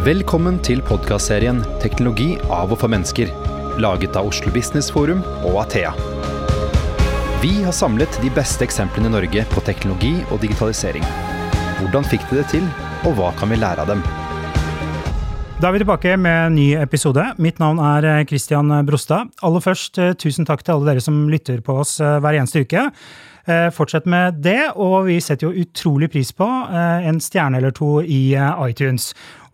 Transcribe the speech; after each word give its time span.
Velkommen 0.00 0.56
til 0.64 0.78
podkastserien 0.80 1.58
'Teknologi 1.76 2.38
av 2.48 2.70
og 2.72 2.78
for 2.80 2.88
mennesker', 2.88 3.28
laget 3.84 4.14
av 4.16 4.30
Oslo 4.30 4.48
Business 4.54 4.88
Forum 4.88 5.20
og 5.44 5.58
Athea. 5.60 5.90
Vi 7.42 7.50
har 7.60 7.76
samlet 7.76 8.16
de 8.22 8.30
beste 8.32 8.64
eksemplene 8.64 9.10
i 9.10 9.12
Norge 9.12 9.44
på 9.52 9.60
teknologi 9.60 10.14
og 10.30 10.40
digitalisering. 10.40 11.04
Hvordan 11.82 12.08
fikk 12.08 12.24
de 12.30 12.40
det 12.40 12.48
til, 12.48 12.64
og 13.04 13.12
hva 13.18 13.36
kan 13.36 13.52
vi 13.52 13.60
lære 13.60 13.84
av 13.84 13.92
dem? 13.92 14.00
Da 15.60 15.68
er 15.68 15.74
vi 15.76 15.82
tilbake 15.82 16.16
med 16.16 16.46
en 16.46 16.54
ny 16.56 16.70
episode. 16.80 17.20
Mitt 17.36 17.58
navn 17.60 17.76
er 17.84 18.04
eh, 18.08 18.24
Christian 18.24 18.72
Brostad. 18.88 19.28
Aller 19.44 19.60
først, 19.60 19.98
eh, 20.00 20.14
tusen 20.16 20.46
takk 20.48 20.62
til 20.64 20.78
alle 20.78 20.94
dere 20.94 21.02
som 21.04 21.28
lytter 21.28 21.60
på 21.60 21.76
oss 21.82 21.98
eh, 22.00 22.16
hver 22.24 22.40
eneste 22.40 22.64
uke. 22.64 22.88
Fortsett 23.74 24.04
med 24.06 24.36
det, 24.44 24.76
og 24.78 25.08
vi 25.08 25.16
setter 25.18 25.48
jo 25.48 25.64
utrolig 25.64 26.10
pris 26.12 26.28
på 26.30 26.46
en 26.46 27.16
stjerne 27.18 27.58
eller 27.58 27.72
to 27.74 27.98
i 28.04 28.36
iTunes. 28.36 29.08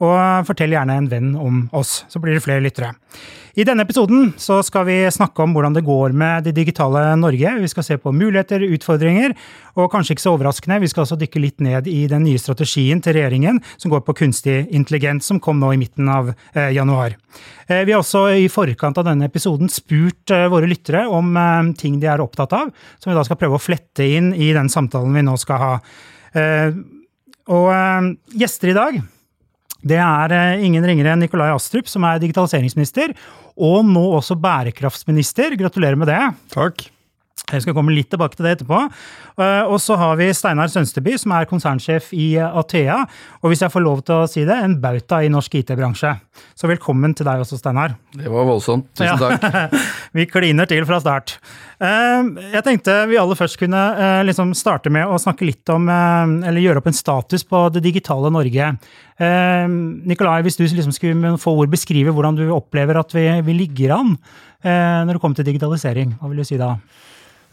Og 0.05 0.47
fortell 0.49 0.75
gjerne 0.77 0.99
en 0.99 1.09
venn 1.09 1.35
om 1.41 1.67
oss, 1.77 2.03
så 2.13 2.21
blir 2.21 2.37
det 2.37 2.45
flere 2.45 2.65
lyttere. 2.65 2.93
I 3.57 3.65
denne 3.65 3.87
episoden 3.87 4.35
så 4.37 4.59
skal 4.61 4.85
vi 4.85 4.97
snakke 5.09 5.41
om 5.41 5.55
hvordan 5.57 5.73
det 5.73 5.87
går 5.87 6.13
med 6.13 6.45
det 6.45 6.53
digitale 6.59 7.15
Norge. 7.17 7.55
Vi 7.63 7.71
skal 7.73 7.87
se 7.87 7.97
på 7.97 8.13
muligheter, 8.13 8.61
utfordringer, 8.61 9.33
og 9.81 9.89
kanskje 9.95 10.13
ikke 10.13 10.25
så 10.27 10.35
overraskende, 10.35 10.83
vi 10.83 10.91
skal 10.93 11.07
også 11.07 11.17
dykke 11.23 11.41
litt 11.41 11.65
ned 11.65 11.89
i 11.89 12.03
den 12.11 12.27
nye 12.27 12.43
strategien 12.43 13.01
til 13.01 13.17
regjeringen 13.17 13.63
som 13.79 13.95
går 13.95 14.05
på 14.05 14.19
kunstig 14.21 14.59
intelligens, 14.77 15.25
som 15.25 15.41
kom 15.41 15.57
nå 15.63 15.73
i 15.73 15.81
midten 15.81 16.13
av 16.13 16.29
eh, 16.35 16.69
januar. 16.77 17.17
Eh, 17.65 17.87
vi 17.89 17.97
har 17.97 18.05
også 18.05 18.27
i 18.37 18.45
forkant 18.53 19.01
av 19.01 19.09
denne 19.09 19.31
episoden 19.33 19.73
spurt 19.73 20.37
eh, 20.37 20.51
våre 20.53 20.69
lyttere 20.69 21.07
om 21.09 21.33
eh, 21.41 21.73
ting 21.81 21.97
de 22.03 22.13
er 22.13 22.21
opptatt 22.21 22.53
av, 22.61 22.77
som 23.01 23.15
vi 23.15 23.17
da 23.17 23.25
skal 23.25 23.41
prøve 23.41 23.57
å 23.57 23.67
flette 23.71 24.05
inn 24.05 24.35
i 24.37 24.53
den 24.53 24.69
samtalen 24.69 25.17
vi 25.17 25.25
nå 25.25 25.41
skal 25.41 25.65
ha. 25.65 25.75
Eh, 26.37 26.77
og 27.57 27.69
eh, 27.73 28.15
gjester 28.37 28.77
i 28.77 28.81
dag 28.85 29.05
det 29.87 30.01
er 30.03 30.65
ingen 30.65 30.85
ringere 30.87 31.15
enn 31.15 31.23
Nikolai 31.25 31.53
Astrup, 31.55 31.89
som 31.91 32.07
er 32.09 32.21
digitaliseringsminister, 32.23 33.15
og 33.57 33.87
nå 33.89 34.05
også 34.19 34.37
bærekraftsminister. 34.41 35.57
Gratulerer 35.61 35.99
med 35.99 36.11
det. 36.11 36.21
Takk. 36.55 36.89
Jeg 37.47 37.63
skal 37.63 37.77
komme 37.77 37.95
litt 37.95 38.09
tilbake 38.11 38.35
til 38.35 38.43
det 38.43 38.57
etterpå. 38.57 38.79
Eh, 39.39 39.69
og 39.71 39.77
så 39.79 39.95
har 40.01 40.17
vi 40.19 40.27
Steinar 40.35 40.67
Sønsteby, 40.73 41.13
som 41.23 41.31
er 41.37 41.47
konsernsjef 41.47 42.09
i 42.19 42.33
Athea. 42.43 42.97
Og 43.39 43.53
hvis 43.53 43.63
jeg 43.63 43.71
får 43.71 43.85
lov 43.85 44.01
til 44.03 44.17
å 44.17 44.27
si 44.31 44.43
det, 44.49 44.57
en 44.65 44.75
bauta 44.83 45.21
i 45.23 45.31
norsk 45.31 45.55
IT-bransje. 45.61 46.11
Så 46.59 46.67
velkommen 46.67 47.15
til 47.15 47.29
deg 47.29 47.45
også, 47.45 47.61
Steinar. 47.61 47.95
Det 48.19 48.33
var 48.33 48.49
voldsomt. 48.51 48.91
Tusen 48.99 49.23
takk. 49.23 49.47
Ja. 49.47 49.85
vi 50.19 50.27
kliner 50.27 50.67
til 50.67 50.83
fra 50.91 50.99
start. 51.05 51.37
Eh, 51.79 52.35
jeg 52.57 52.67
tenkte 52.67 52.99
vi 53.13 53.23
aller 53.23 53.39
først 53.39 53.63
kunne 53.63 53.85
eh, 53.95 54.27
liksom 54.27 54.51
starte 54.59 54.91
med 54.91 55.07
å 55.07 55.23
snakke 55.23 55.47
litt 55.47 55.71
om, 55.71 55.87
eller 55.87 56.63
gjøre 56.65 56.83
opp 56.83 56.91
en 56.91 56.99
status 56.99 57.47
på 57.47 57.63
det 57.79 57.87
digitale 57.87 58.33
Norge. 58.35 58.75
Nikolai, 59.17 60.41
hvis 60.45 60.59
du 60.59 60.67
liksom 60.67 60.93
skulle 60.93 61.17
med 61.17 61.39
få 61.41 61.55
ord 61.63 61.71
beskrive 61.73 62.13
hvordan 62.13 62.37
du 62.37 62.49
opplever 62.53 62.99
at 63.01 63.15
vi, 63.17 63.31
vi 63.47 63.55
ligger 63.63 63.95
an 63.97 64.17
når 64.67 65.15
det 65.15 65.21
kommer 65.23 65.39
til 65.39 65.47
digitalisering, 65.47 66.19
hva 66.19 66.29
vil 66.29 66.43
du 66.43 66.49
si 66.49 66.59
da? 66.61 66.75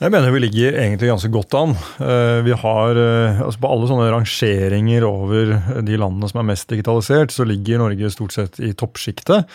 Jeg 0.04 0.12
mener 0.12 0.34
vi 0.36 0.40
ligger 0.44 0.76
egentlig 0.76 1.08
ganske 1.08 1.30
godt 1.32 1.56
an. 1.56 1.74
Eh, 2.04 2.42
vi 2.44 2.52
har, 2.52 2.98
eh, 3.00 3.38
altså 3.40 3.62
På 3.64 3.70
alle 3.72 3.88
sånne 3.88 4.10
rangeringer 4.12 5.06
over 5.08 5.54
de 5.80 5.96
landene 5.96 6.28
som 6.28 6.42
er 6.42 6.50
mest 6.50 6.68
digitalisert, 6.68 7.32
så 7.32 7.46
ligger 7.48 7.80
Norge 7.80 8.12
stort 8.12 8.36
sett 8.36 8.60
i 8.60 8.74
toppsjiktet. 8.76 9.48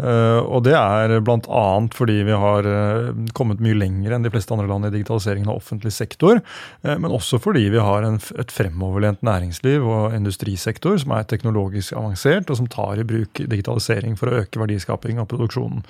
Eh, 0.00 0.40
og 0.40 0.64
det 0.64 0.72
er 0.72 1.18
bl.a. 1.20 1.64
fordi 1.92 2.22
vi 2.24 2.36
har 2.44 2.66
eh, 2.68 3.10
kommet 3.36 3.60
mye 3.62 3.76
lenger 3.76 4.14
enn 4.16 4.24
de 4.24 4.32
fleste 4.32 4.54
andre 4.54 4.66
land 4.70 4.88
i 4.88 4.92
digitaliseringen 4.94 5.50
av 5.52 5.60
offentlig 5.60 5.92
sektor. 5.94 6.40
Eh, 6.82 6.96
men 6.96 7.12
også 7.12 7.40
fordi 7.42 7.66
vi 7.74 7.82
har 7.82 8.06
en, 8.06 8.16
et 8.40 8.54
fremoverlent 8.54 9.22
næringsliv 9.26 9.84
og 9.84 10.16
industrisektor 10.16 10.96
som 11.02 11.14
er 11.16 11.28
teknologisk 11.28 11.96
avansert, 11.98 12.48
og 12.48 12.60
som 12.60 12.70
tar 12.72 13.02
i 13.02 13.06
bruk 13.06 13.44
digitalisering 13.44 14.16
for 14.18 14.30
å 14.30 14.42
øke 14.42 14.62
verdiskaping 14.62 15.20
og 15.20 15.28
produksjonen. 15.30 15.84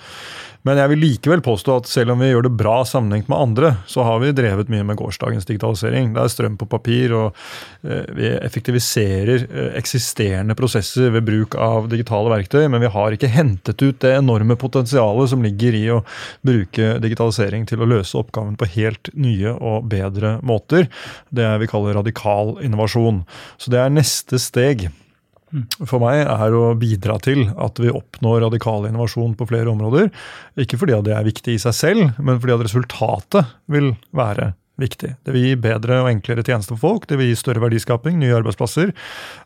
Men 0.66 0.78
jeg 0.78 0.92
vil 0.92 1.02
likevel 1.02 1.42
påstå 1.42 1.78
at 1.80 1.90
selv 1.90 2.14
om 2.14 2.20
vi 2.22 2.30
gjør 2.30 2.46
det 2.46 2.54
bra 2.58 2.76
sammenlignet 2.86 3.30
med 3.30 3.38
andre, 3.38 3.72
så 3.90 4.04
har 4.06 4.20
vi 4.22 4.34
drevet 4.36 4.70
mye 4.70 4.84
med 4.86 4.98
gårsdagens 5.00 5.48
digitalisering. 5.48 6.12
Det 6.14 6.22
er 6.22 6.30
strøm 6.30 6.58
på 6.60 6.68
papir, 6.70 7.10
og 7.18 7.34
vi 7.82 8.28
effektiviserer 8.30 9.48
eksisterende 9.74 10.54
prosesser 10.54 11.10
ved 11.16 11.26
bruk 11.26 11.56
av 11.58 11.88
digitale 11.90 12.30
verktøy, 12.30 12.68
men 12.70 12.84
vi 12.84 12.92
har 12.94 13.16
ikke 13.16 13.32
hentet 13.34 13.82
ut 13.82 13.91
ut 13.92 14.00
det 14.04 14.14
enorme 14.16 14.56
potensialet 14.58 15.30
som 15.32 15.44
ligger 15.44 15.76
i 15.78 15.84
å 15.94 16.00
bruke 16.46 16.96
digitalisering 17.02 17.68
til 17.68 17.84
å 17.84 17.90
løse 17.92 18.18
oppgaven 18.18 18.56
på 18.58 18.70
helt 18.74 19.12
nye 19.14 19.54
og 19.54 19.86
bedre 19.92 20.38
måter. 20.42 20.88
Det 21.30 21.46
vi 21.62 21.70
kaller 21.70 22.00
radikal 22.00 22.56
innovasjon. 22.64 23.22
Så 23.60 23.72
det 23.72 23.82
er 23.84 23.94
neste 23.94 24.40
steg 24.42 24.88
for 25.84 26.00
meg 26.00 26.22
er 26.24 26.54
å 26.56 26.72
bidra 26.78 27.18
til 27.20 27.44
at 27.60 27.76
vi 27.82 27.92
oppnår 27.92 28.40
radikal 28.46 28.86
innovasjon 28.88 29.34
på 29.36 29.48
flere 29.50 29.72
områder. 29.72 30.08
Ikke 30.64 30.78
fordi 30.80 30.96
det 31.04 31.14
er 31.16 31.28
viktig 31.28 31.56
i 31.56 31.60
seg 31.60 31.76
selv, 31.76 32.04
men 32.18 32.40
fordi 32.40 32.56
at 32.56 32.66
resultatet 32.66 33.56
vil 33.72 33.92
være 34.16 34.54
viktig. 34.80 35.12
Det 35.20 35.34
vil 35.34 35.50
gi 35.50 35.58
bedre 35.60 36.00
og 36.02 36.10
enklere 36.10 36.44
tjenester 36.46 36.78
for 36.78 36.94
folk, 36.94 37.08
det 37.10 37.18
vil 37.20 37.30
gi 37.30 37.38
større 37.38 37.62
verdiskaping, 37.62 38.16
nye 38.20 38.38
arbeidsplasser, 38.38 38.94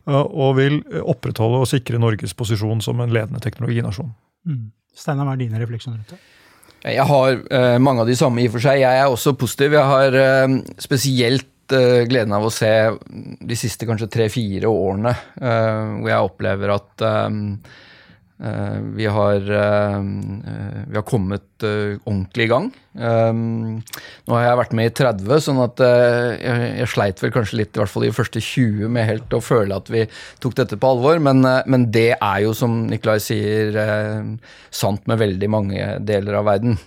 og 0.06 0.54
vil 0.60 0.78
opprettholde 1.02 1.64
og 1.64 1.70
sikre 1.70 2.00
Norges 2.00 2.36
posisjon 2.38 2.84
som 2.84 3.02
en 3.02 3.12
ledende 3.14 3.42
teknologinasjon. 3.42 4.14
Mm. 4.46 4.64
Steinar, 4.96 5.28
hva 5.28 5.36
er 5.36 5.42
dine 5.42 5.60
refleksjoner 5.60 6.00
rundt 6.00 6.14
det? 6.14 6.22
Jeg 6.86 7.06
har 7.08 7.40
uh, 7.42 7.76
mange 7.82 8.04
av 8.04 8.08
de 8.08 8.16
samme 8.18 8.42
i 8.42 8.48
og 8.48 8.54
for 8.54 8.62
seg. 8.62 8.80
Jeg 8.84 9.00
er 9.00 9.10
også 9.10 9.34
positiv. 9.38 9.74
Jeg 9.74 9.90
har 9.90 10.16
uh, 10.16 10.58
spesielt 10.80 11.74
uh, 11.74 12.04
gleden 12.06 12.36
av 12.36 12.46
å 12.46 12.52
se 12.54 12.70
de 13.50 13.58
siste 13.58 13.88
kanskje 13.88 14.10
tre-fire 14.12 14.70
årene 14.70 15.12
hvor 15.36 16.10
jeg 16.10 16.28
opplever 16.30 16.72
at 16.76 17.04
vi 18.36 19.06
har, 19.06 19.34
eh, 19.34 20.00
vi 20.86 20.96
har, 20.96 21.04
kommet 21.08 21.62
eh, 21.64 21.96
ordentlig 22.04 22.44
i 22.44 22.50
gang. 22.50 22.66
Nå 22.96 24.34
har 24.36 24.44
jeg 24.44 24.58
vært 24.60 24.74
med 24.76 24.90
i 24.90 24.92
30, 24.98 25.40
sånn 25.44 25.62
at 25.64 25.80
jeg, 25.80 26.66
jeg 26.82 26.90
sleit 26.92 27.22
vel 27.22 27.32
kanskje 27.32 27.60
litt, 27.62 27.72
i 27.76 27.80
hvert 27.80 27.92
fall 27.92 28.06
de 28.06 28.12
første 28.16 28.42
20, 28.44 28.90
med 28.92 29.08
helt 29.08 29.36
å 29.36 29.42
føle 29.44 29.76
at 29.76 29.88
vi 29.92 30.04
tok 30.44 30.56
dette 30.60 30.78
på 30.80 30.92
alvor. 30.92 31.20
Men, 31.24 31.40
men 31.64 31.88
det 31.92 32.10
er 32.16 32.44
jo, 32.44 32.52
som 32.56 32.82
Nikolai 32.90 33.18
sier, 33.24 33.80
sant 34.68 35.08
med 35.08 35.20
veldig 35.24 35.50
mange 35.52 35.90
deler 36.04 36.40
av 36.40 36.48
verden. 36.52 36.78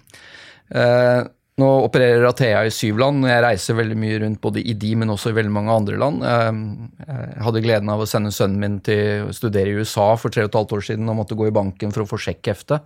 Nå 1.60 1.68
opererer 1.84 2.24
Athea 2.30 2.62
i 2.64 2.72
syv 2.72 3.02
land. 3.02 3.26
Jeg 3.28 3.44
reiser 3.44 3.76
veldig 3.76 3.98
mye 4.00 4.20
rundt 4.24 4.40
både 4.44 4.64
i 4.64 4.76
de, 4.80 4.94
men 5.02 5.12
også 5.12 5.34
i 5.34 5.38
veldig 5.38 5.52
mange 5.52 5.76
andre 5.76 6.00
land. 6.00 6.24
Jeg 6.24 7.46
hadde 7.46 7.64
gleden 7.66 7.92
av 7.92 8.04
å 8.04 8.08
sende 8.08 8.32
sønnen 8.36 8.62
min 8.62 8.80
til 8.86 9.28
å 9.28 9.36
studere 9.36 9.74
i 9.74 9.80
USA 9.82 10.12
for 10.20 10.32
tre 10.32 10.46
og 10.46 10.52
et 10.54 10.60
halvt 10.60 10.76
år 10.78 10.86
siden 10.92 11.12
og 11.12 11.20
måtte 11.20 11.38
gå 11.40 11.50
i 11.50 11.56
banken 11.56 11.92
for 11.96 12.06
å 12.06 12.10
få 12.10 12.22
sjekkhefte 12.30 12.80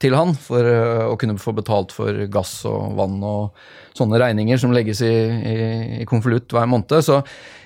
til 0.00 0.16
han 0.16 0.32
for 0.38 0.64
eh, 0.64 1.04
å 1.04 1.16
kunne 1.20 1.36
få 1.40 1.52
betalt 1.56 1.92
for 1.92 2.16
gass 2.32 2.54
og 2.68 2.96
vann 2.98 3.18
og 3.26 3.58
sånne 3.96 4.20
regninger 4.22 4.60
som 4.60 4.72
legges 4.72 5.02
i, 5.04 5.12
i, 5.12 5.56
i 6.00 6.06
konvolutt 6.08 6.54
hver 6.56 6.68
måned. 6.70 6.94
Så 7.04 7.18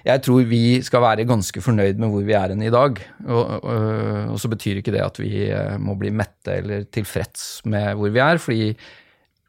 jeg 0.04 0.22
tror 0.24 0.48
vi 0.50 0.80
skal 0.84 1.04
være 1.04 1.28
ganske 1.28 1.62
fornøyd 1.62 2.00
med 2.02 2.10
hvor 2.10 2.26
vi 2.26 2.34
er 2.36 2.54
enn 2.54 2.64
i 2.64 2.72
dag. 2.74 2.98
Og, 3.28 3.54
og, 3.60 3.78
og 4.34 4.42
så 4.42 4.50
betyr 4.50 4.82
ikke 4.82 4.94
det 4.96 5.04
at 5.04 5.22
vi 5.22 5.46
eh, 5.46 5.78
må 5.78 5.94
bli 6.00 6.10
mette 6.14 6.58
eller 6.58 6.88
tilfreds 6.94 7.62
med 7.70 7.94
hvor 8.00 8.14
vi 8.14 8.24
er, 8.24 8.42
fordi 8.42 8.72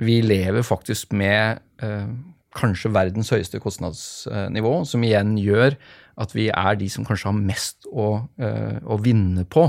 vi 0.02 0.20
lever 0.26 0.66
faktisk 0.66 1.14
med 1.16 1.62
eh, 1.84 2.10
kanskje 2.56 2.92
verdens 2.96 3.32
høyeste 3.34 3.60
kostnadsnivå, 3.64 4.74
som 4.88 5.04
igjen 5.04 5.36
gjør 5.40 5.76
at 6.22 6.36
vi 6.36 6.48
er 6.52 6.78
de 6.80 6.88
som 6.92 7.08
kanskje 7.08 7.30
har 7.30 7.38
mest 7.38 7.88
å, 7.92 8.26
eh, 8.40 8.78
å 8.84 9.00
vinne 9.02 9.46
på 9.48 9.66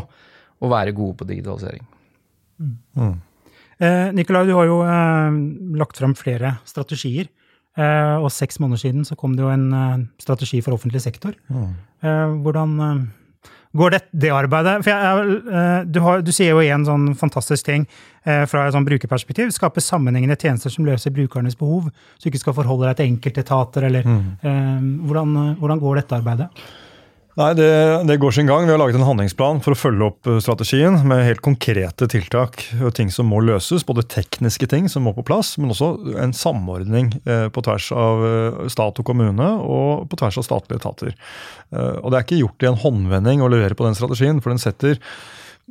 å 0.56 0.70
være 0.70 0.94
gode 0.96 1.18
på 1.20 1.28
digitalisering. 1.28 1.86
Mm. 2.62 2.76
Mm. 2.96 3.16
Eh, 3.76 4.12
Nikolai, 4.16 4.46
du 4.48 4.54
har 4.56 4.68
jo 4.70 4.78
eh, 4.86 5.40
lagt 5.76 5.98
fram 6.00 6.14
flere 6.16 6.56
strategier. 6.68 7.28
Eh, 7.76 8.16
og 8.16 8.30
seks 8.32 8.56
måneder 8.62 8.80
siden 8.80 9.04
så 9.04 9.18
kom 9.20 9.34
det 9.36 9.44
jo 9.44 9.52
en 9.52 9.66
eh, 9.76 10.06
strategi 10.22 10.62
for 10.64 10.78
offentlig 10.78 11.02
sektor. 11.04 11.36
Mm. 11.52 11.74
hvordan 12.44 12.72
går 13.72 13.96
det, 13.96 14.00
det 14.12 14.32
arbeidet? 14.34 14.76
For 14.84 14.92
jeg, 14.92 15.40
jeg, 15.46 15.86
du, 15.92 16.00
har, 16.04 16.22
du, 16.24 16.32
sier 16.34 16.54
jo 16.54 16.62
igjen 16.62 16.86
sånn 16.86 17.10
fantastisk 17.18 17.66
ting 17.68 17.86
eh, 18.24 18.44
fra 18.50 18.66
et 18.66 18.76
sånn 18.76 18.86
brukerperspektiv. 18.86 19.52
Skape 19.54 19.82
sammenhengende 19.84 20.38
tjenester 20.38 20.72
som 20.72 20.86
løser 20.88 21.14
brukernes 21.16 21.58
behov, 21.58 21.90
så 22.16 22.26
du 22.26 22.32
ikke 22.32 22.44
skal 22.44 22.58
forholde 22.58 22.90
deg 22.90 23.00
til 23.00 23.12
enkeltetater, 23.14 23.88
eller 23.90 24.06
mm. 24.06 24.24
eh, 24.40 24.90
hvordan, 25.08 25.38
hvordan, 25.60 25.82
går 25.82 26.02
dette 26.02 26.20
arbeidet? 26.20 26.50
Nei, 27.36 27.50
det, 27.52 27.68
det, 28.08 28.14
går 28.16 28.32
sin 28.32 28.48
gang. 28.48 28.64
Vi 28.64 28.72
har 28.72 28.78
laget 28.80 28.96
en 28.96 29.04
handlingsplan 29.04 29.58
for 29.60 29.74
å 29.74 29.76
følge 29.76 30.06
opp 30.06 30.28
eh, 30.30 30.38
strategien 30.40 30.94
med 31.04 31.20
helt 31.26 31.42
konkrete 31.44 32.08
tiltak 32.08 32.62
og 32.80 32.94
ting 32.96 33.10
som 33.12 33.28
må 33.28 33.42
løses. 33.44 33.84
Både 33.84 34.06
tekniske 34.08 34.64
ting 34.72 34.88
som 34.88 35.04
må 35.04 35.12
på 35.12 35.24
plass, 35.28 35.52
men 35.60 35.74
også 35.74 35.90
en 36.22 36.32
samordning 36.32 37.10
eh, 37.28 37.50
på 37.52 37.64
tvers 37.66 37.90
av 37.92 38.24
eh, 38.24 38.62
stat 38.72 39.02
og 39.02 39.08
kommune 39.10 39.50
og 39.60 40.08
på 40.08 40.16
tvers 40.22 40.40
av 40.40 40.46
statlige 40.48 40.80
etater. 40.80 41.12
Og 41.76 42.08
Det 42.08 42.16
er 42.16 42.24
ikke 42.24 42.38
gjort 42.38 42.62
i 42.62 42.68
en 42.70 42.80
håndvending 42.80 43.42
å 43.42 43.50
levere 43.52 43.76
på 43.76 43.84
den 43.84 43.96
strategien, 43.98 44.40
for 44.40 44.54
den 44.54 44.62
setter 44.62 44.96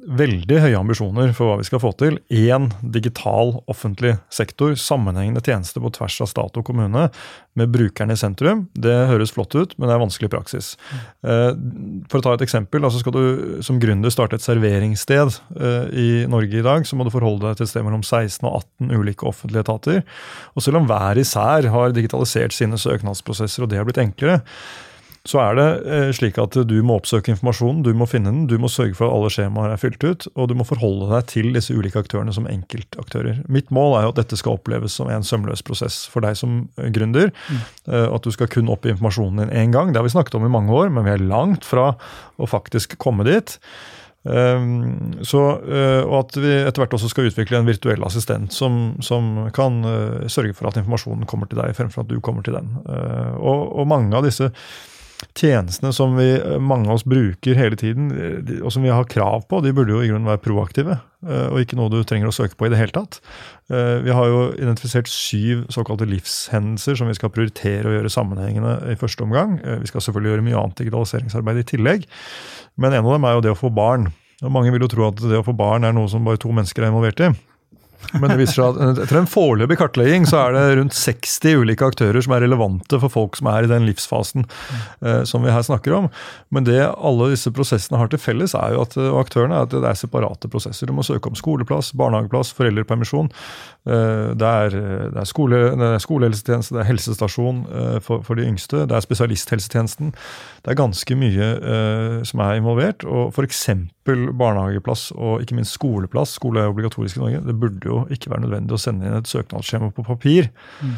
veldig 0.05 0.59
høye 0.61 0.77
ambisjoner 0.77 1.31
for 1.35 1.49
hva 1.49 1.57
vi 1.59 1.65
skal 1.67 1.81
få 1.81 1.91
til. 1.99 2.19
Én 2.29 2.69
digital 2.93 3.55
offentlig 3.71 4.15
sektor, 4.33 4.75
sammenhengende 4.79 5.43
tjeneste 5.45 5.81
på 5.81 5.91
tvers 5.95 6.19
av 6.23 6.29
stat 6.31 6.59
og 6.59 6.65
kommune, 6.67 7.07
med 7.55 7.71
brukeren 7.71 8.11
i 8.11 8.17
sentrum. 8.19 8.65
Det 8.75 8.93
høres 9.09 9.31
flott 9.35 9.55
ut, 9.55 9.75
men 9.77 9.87
det 9.87 9.95
er 9.95 10.01
vanskelig 10.03 10.31
praksis. 10.33 10.73
Eh, 11.25 11.51
for 12.11 12.19
å 12.19 12.25
ta 12.25 12.35
et 12.35 12.45
eksempel, 12.45 12.83
altså 12.83 12.99
Skal 13.01 13.15
du 13.15 13.61
som 13.65 13.79
gründer 13.79 14.11
starte 14.13 14.39
et 14.39 14.45
serveringssted 14.45 15.37
eh, 15.55 15.85
i 15.95 16.09
Norge 16.31 16.59
i 16.59 16.65
dag, 16.65 16.87
så 16.87 16.97
må 16.97 17.07
du 17.07 17.13
forholde 17.13 17.47
deg 17.47 17.59
til 17.59 17.67
et 17.67 17.71
sted 17.71 17.85
mellom 17.85 18.03
16 18.03 18.43
og 18.43 18.59
18 18.81 18.91
ulike 18.99 19.29
offentlige 19.29 19.65
etater. 19.65 20.03
Og 20.55 20.65
selv 20.65 20.81
om 20.81 20.89
hver 20.89 21.21
især 21.21 21.69
har 21.71 21.95
digitalisert 21.95 22.55
sine 22.55 22.79
søknadsprosesser, 22.81 23.63
og 23.63 23.71
det 23.71 23.79
har 23.79 23.87
blitt 23.87 24.03
enklere, 24.03 24.41
så 25.25 25.39
er 25.41 25.55
det 25.57 25.65
eh, 25.89 26.09
slik 26.13 26.37
at 26.41 26.53
du 26.69 26.75
må 26.85 26.99
oppsøke 26.99 27.31
informasjonen, 27.33 27.81
du 27.85 27.91
må 27.97 28.05
finne 28.09 28.29
den, 28.29 28.43
du 28.49 28.59
må 28.61 28.69
sørge 28.69 28.93
for 28.97 29.07
at 29.07 29.15
alle 29.15 29.31
skjemaer 29.33 29.73
er 29.73 29.81
fylt 29.81 30.05
ut, 30.05 30.27
og 30.37 30.51
du 30.51 30.55
må 30.59 30.67
forholde 30.69 31.09
deg 31.09 31.25
til 31.31 31.49
disse 31.55 31.73
ulike 31.73 32.03
aktørene 32.03 32.33
som 32.35 32.45
enkeltaktører. 32.49 33.41
Mitt 33.51 33.73
mål 33.73 33.97
er 33.97 34.05
jo 34.05 34.13
at 34.13 34.21
dette 34.21 34.37
skal 34.37 34.59
oppleves 34.59 34.99
som 34.99 35.09
en 35.09 35.25
sømløs 35.25 35.65
prosess 35.65 36.03
for 36.13 36.25
deg 36.25 36.37
som 36.37 36.67
eh, 36.77 36.91
gründer. 36.93 37.33
Mm. 37.49 37.65
At 38.05 38.25
du 38.25 38.31
skal 38.33 38.49
kun 38.49 38.69
oppgi 38.69 38.93
informasjonen 38.93 39.43
din 39.43 39.57
én 39.57 39.73
gang. 39.73 39.91
Det 39.91 39.99
har 39.99 40.05
vi 40.05 40.13
snakket 40.13 40.37
om 40.37 40.45
i 40.45 40.53
mange 40.53 40.73
år, 40.73 40.93
men 40.93 41.05
vi 41.05 41.13
er 41.15 41.25
langt 41.25 41.65
fra 41.65 41.91
å 42.37 42.49
faktisk 42.49 42.97
komme 43.01 43.25
dit. 43.27 43.57
Ehm, 44.25 45.21
så, 45.25 45.41
og 46.05 46.15
at 46.17 46.39
vi 46.41 46.53
etter 46.63 46.81
hvert 46.81 46.95
også 46.97 47.11
skal 47.11 47.29
utvikle 47.29 47.59
en 47.61 47.69
virtuell 47.69 48.01
assistent 48.07 48.53
som, 48.53 48.95
som, 49.05 49.45
kan 49.53 49.77
sørge 50.31 50.57
for 50.57 50.69
at 50.69 50.81
informasjonen 50.81 51.29
kommer 51.29 51.49
til 51.49 51.61
deg, 51.61 51.77
fremfor 51.77 52.05
at 52.05 52.09
du 52.09 52.17
kommer 52.25 52.45
til 52.45 52.57
den. 52.57 52.73
Og, 53.37 53.69
og 53.81 53.89
mange 53.89 54.17
av 54.17 54.25
disse 54.25 54.49
tjenestene 55.35 55.93
som 55.93 56.15
vi, 56.17 56.33
eh, 56.35 56.59
mange 56.59 56.89
av 56.89 56.95
oss 56.95 57.05
bruker 57.05 57.55
hele 57.55 57.75
tiden, 57.75 58.11
eh, 58.11 58.63
og 58.63 58.71
som 58.71 58.83
vi 58.83 58.89
har 58.89 59.03
krav 59.05 59.47
på, 59.47 59.61
de 59.63 59.73
burde 59.73 59.93
jo 59.93 60.01
i 60.01 60.09
grunnen 60.09 60.27
være 60.27 60.43
proaktive. 60.43 60.99
Eh, 61.25 61.47
og 61.49 61.59
ikke 61.59 61.75
noe 61.75 61.89
du 61.89 62.03
trenger 62.03 62.27
å 62.27 62.35
søke 62.35 62.55
på 62.55 62.67
i 62.67 62.69
det 62.69 62.77
hele 62.77 62.91
tatt. 62.91 63.19
Vi 63.67 64.13
har 64.13 64.25
jo 64.29 64.53
identifisert 64.53 65.07
syv 65.09 65.65
såkalte 65.73 66.05
livshendelser 66.05 66.95
som 66.99 67.07
vi 67.07 67.15
skal 67.17 67.31
prioritere 67.33 67.89
å 67.89 67.95
gjøre 67.95 68.11
sammenhengende 68.13 68.91
i 68.91 68.95
første 68.95 69.25
omgang. 69.25 69.57
Vi 69.81 69.89
skal 69.89 70.01
selvfølgelig 70.01 70.35
gjøre 70.35 70.45
mye 70.45 70.59
annet 70.61 70.83
digitaliseringsarbeid 70.83 71.57
i 71.57 71.65
tillegg, 71.73 72.05
men 72.77 72.93
en 72.93 73.05
av 73.05 73.15
dem 73.15 73.25
er 73.25 73.33
jo 73.33 73.41
det 73.41 73.55
å 73.55 73.57
få 73.57 73.73
barn. 73.73 74.13
Og 74.43 74.51
Mange 74.51 74.71
vil 74.71 74.85
jo 74.85 74.91
tro 74.91 75.07
at 75.07 75.17
det 75.17 75.39
å 75.39 75.47
få 75.47 75.57
barn 75.57 75.83
er 75.83 75.93
noe 75.97 76.07
som 76.07 76.23
bare 76.23 76.37
to 76.37 76.53
mennesker 76.53 76.83
er 76.83 76.93
involvert 76.93 77.25
i. 77.25 77.33
Men 78.13 78.31
det 78.31 78.37
viser 78.39 78.59
seg 78.59 78.79
at 78.79 79.01
etter 79.05 79.19
en 79.19 79.29
foreløpig 79.29 79.77
kartlegging 79.79 80.27
så 80.29 80.45
er 80.45 80.55
det 80.55 80.63
rundt 80.79 80.97
60 80.97 81.61
ulike 81.61 81.87
aktører 81.87 82.23
som 82.23 82.35
er 82.35 82.45
relevante 82.45 82.99
for 83.01 83.11
folk 83.11 83.39
som 83.39 83.49
er 83.51 83.65
i 83.65 83.71
den 83.71 83.87
livsfasen 83.87 84.45
eh, 84.45 85.23
som 85.27 85.45
vi 85.45 85.53
her 85.53 85.65
snakker 85.65 85.95
om. 85.97 86.09
Men 86.53 86.67
det 86.67 86.81
alle 86.81 87.31
disse 87.33 87.51
prosessene 87.55 87.99
har 88.01 88.11
til 88.11 88.21
felles, 88.21 88.55
er 88.57 88.75
jo 88.75 88.83
at, 88.85 88.97
og 89.01 89.21
aktørene, 89.25 89.57
er 89.57 89.67
at 89.67 89.73
det 89.75 89.83
er 89.89 89.99
separate 89.99 90.51
prosesser. 90.51 90.89
Du 90.89 90.95
må 90.95 91.05
søke 91.05 91.31
om 91.31 91.37
skoleplass, 91.37 91.93
barnehageplass, 91.97 92.53
foreldrepermisjon. 92.57 93.31
Eh, 93.85 94.31
det, 94.37 94.51
er, 94.51 94.77
det, 95.13 95.19
er 95.21 95.29
skole, 95.29 95.61
det 95.77 95.91
er 95.91 96.03
skolehelsetjeneste, 96.03 96.75
det 96.77 96.83
er 96.83 96.89
helsestasjon 96.89 97.63
eh, 97.69 97.99
for, 98.05 98.25
for, 98.25 98.39
de 98.39 98.47
yngste, 98.49 98.85
det 98.89 98.97
er 98.97 99.05
spesialisthelsetjenesten. 99.05 100.15
Det 100.65 100.71
er 100.73 100.79
ganske 100.79 101.15
mye 101.21 101.47
eh, 101.61 102.21
som 102.25 102.41
er 102.41 102.57
involvert. 102.57 103.03
og 103.05 103.29
F.eks. 103.29 103.67
barnehageplass 104.05 105.11
og 105.13 105.43
ikke 105.43 105.59
minst 105.59 105.77
skoleplass. 105.77 106.39
Skole 106.39 106.63
er 106.63 106.71
obligatorisk 106.73 107.19
i 107.19 107.21
Norge. 107.21 107.43
Det 107.45 107.53
burde 107.61 107.85
jo 107.85 107.99
ikke 108.09 108.31
være 108.33 108.47
nødvendig 108.47 108.73
å 108.73 108.81
sende 108.81 109.05
inn 109.05 109.19
et 109.19 109.29
søknadsskjema 109.29 109.91
på 109.93 110.07
papir. 110.07 110.49
Mm. 110.81 110.95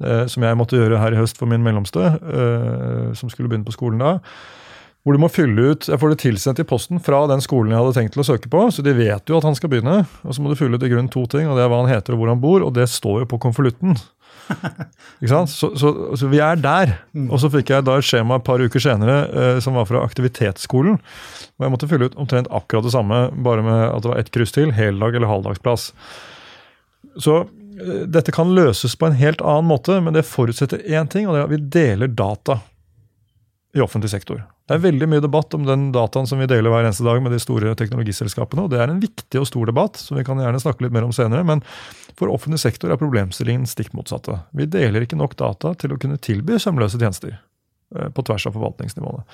Eh, 0.00 0.22
som 0.30 0.46
jeg 0.46 0.56
måtte 0.56 0.78
gjøre 0.78 1.02
her 1.02 1.16
i 1.16 1.18
høst 1.18 1.42
for 1.42 1.50
min 1.50 1.64
mellomste, 1.66 2.06
eh, 2.06 3.10
som 3.18 3.32
skulle 3.32 3.50
begynne 3.50 3.66
på 3.66 3.74
skolen 3.74 3.98
da. 3.98 4.20
Hvor 5.00 5.16
du 5.16 5.20
må 5.22 5.30
fylle 5.32 5.72
ut 5.72 5.86
Jeg 5.88 5.96
får 5.96 6.10
det 6.12 6.18
tilsendt 6.20 6.60
i 6.60 6.66
posten 6.68 7.00
fra 7.00 7.22
den 7.26 7.40
skolen 7.40 7.72
jeg 7.72 7.80
hadde 7.80 7.96
tenkt 7.96 8.12
til 8.14 8.20
å 8.20 8.28
søke 8.28 8.50
på, 8.52 8.66
så 8.68 8.84
de 8.84 8.92
vet 8.94 9.26
jo 9.26 9.38
at 9.38 9.46
han 9.48 9.56
skal 9.56 9.72
begynne. 9.72 10.04
Og 10.22 10.36
så 10.36 10.44
må 10.44 10.52
du 10.52 10.58
fylle 10.60 10.76
ut 10.76 10.86
i 10.86 10.92
grunn 10.92 11.10
to 11.10 11.24
ting, 11.26 11.48
og 11.48 11.58
det 11.58 11.64
er 11.64 11.72
hva 11.72 11.82
han 11.82 11.90
heter 11.90 12.14
og 12.14 12.22
hvor 12.22 12.30
han 12.30 12.42
bor, 12.42 12.62
og 12.62 12.74
det 12.76 12.86
står 12.92 13.24
jo 13.24 13.30
på 13.32 13.40
konvolutten. 13.42 13.96
Ikke 15.20 15.30
sant? 15.32 15.52
Så, 15.52 15.70
så, 15.78 15.92
så, 16.18 16.30
vi 16.32 16.40
er 16.44 16.58
der. 16.60 16.94
Mm. 17.16 17.28
Og 17.30 17.40
så 17.42 17.50
fikk 17.52 17.72
jeg 17.74 17.86
da 17.86 17.98
et 17.98 18.06
skjema 18.06 18.38
et 18.40 18.46
par 18.46 18.62
uker 18.62 18.82
senere 18.82 19.20
eh, 19.28 19.60
som 19.64 19.78
var 19.78 19.88
fra 19.88 20.02
aktivitetsskolen. 20.06 20.98
Og 21.58 21.66
jeg 21.66 21.74
måtte 21.74 21.88
fylle 21.90 22.10
ut 22.10 22.18
omtrent 22.20 22.50
akkurat 22.54 22.86
det 22.86 22.94
samme, 22.94 23.22
bare 23.46 23.64
med 23.66 23.80
at 23.88 24.04
det 24.04 24.12
var 24.12 24.22
ett 24.22 24.32
kryss 24.34 24.54
til. 24.56 24.74
Heldag 24.76 25.18
eller 25.18 25.30
halvdagsplass. 25.30 25.90
Så 27.20 27.42
eh, 27.42 28.04
dette 28.10 28.34
kan 28.34 28.54
løses 28.56 28.96
på 28.96 29.10
en 29.10 29.18
helt 29.20 29.44
annen 29.44 29.70
måte, 29.70 30.00
men 30.04 30.16
det 30.16 30.28
forutsetter 30.28 30.82
én 30.88 31.10
ting, 31.10 31.28
og 31.28 31.36
det 31.36 31.42
er 31.42 31.48
at 31.48 31.54
vi 31.54 31.62
deler 31.80 32.12
data 32.12 32.60
i 33.76 33.82
offentlig 33.84 34.10
sektor. 34.12 34.42
Det 34.70 34.76
er 34.76 34.84
veldig 34.84 35.06
mye 35.10 35.22
debatt 35.24 35.54
om 35.56 35.64
den 35.66 35.88
dataen 35.90 36.28
som 36.30 36.38
vi 36.38 36.46
deler 36.46 36.70
hver 36.70 36.84
eneste 36.86 37.02
dag 37.02 37.18
med 37.18 37.32
de 37.34 37.40
store 37.42 37.72
teknologiselskapene. 37.74 38.68
og 38.68 38.70
Det 38.70 38.78
er 38.78 38.92
en 38.92 39.00
viktig 39.02 39.40
og 39.40 39.48
stor 39.50 39.66
debatt, 39.66 39.98
som 39.98 40.14
vi 40.14 40.22
kan 40.22 40.38
gjerne 40.38 40.60
snakke 40.62 40.84
litt 40.84 40.94
mer 40.94 41.08
om 41.08 41.10
senere. 41.10 41.42
Men 41.42 41.64
for 42.14 42.30
offentlig 42.30 42.60
sektor 42.62 42.94
er 42.94 43.00
problemstillingen 43.00 43.66
stikk 43.66 43.90
motsatte. 43.98 44.36
Vi 44.54 44.68
deler 44.70 45.02
ikke 45.02 45.18
nok 45.18 45.34
data 45.34 45.74
til 45.74 45.90
å 45.90 45.98
kunne 45.98 46.22
tilby 46.22 46.60
sømløse 46.62 47.02
tjenester. 47.02 47.40
Eh, 47.90 48.06
på 48.14 48.22
tvers 48.22 48.44
av 48.46 48.54
forvaltningsnivåene. 48.54 49.24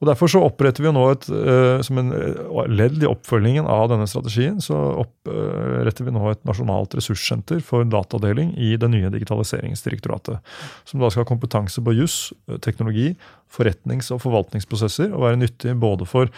Og 0.00 0.08
Derfor 0.08 0.30
så 0.32 0.40
oppretter 0.40 0.80
vi 0.80 0.88
jo 0.88 0.94
nå 0.96 1.02
et, 1.12 1.26
uh, 1.28 1.82
som 1.84 1.98
en 2.00 2.14
uh, 2.14 2.62
ledd 2.64 3.02
i 3.02 3.08
oppfølgingen 3.08 3.66
av 3.68 3.90
denne 3.92 4.06
strategien, 4.08 4.56
så 4.64 4.78
oppretter 5.02 6.06
vi 6.06 6.14
nå 6.14 6.22
et 6.30 6.40
nasjonalt 6.48 6.96
ressurssenter 6.96 7.60
for 7.60 7.84
datadeling 7.84 8.54
i 8.56 8.72
det 8.80 8.88
nye 8.88 9.12
Digitaliseringsdirektoratet. 9.12 10.40
Som 10.88 11.04
da 11.04 11.12
skal 11.12 11.26
ha 11.26 11.28
kompetanse 11.28 11.84
på 11.84 11.92
juss, 11.98 12.30
teknologi, 12.64 13.10
forretnings- 13.52 14.08
og 14.16 14.22
forvaltningsprosesser, 14.24 15.12
og 15.12 15.26
være 15.26 15.42
nyttig 15.42 15.76
både 15.84 16.08
for 16.08 16.32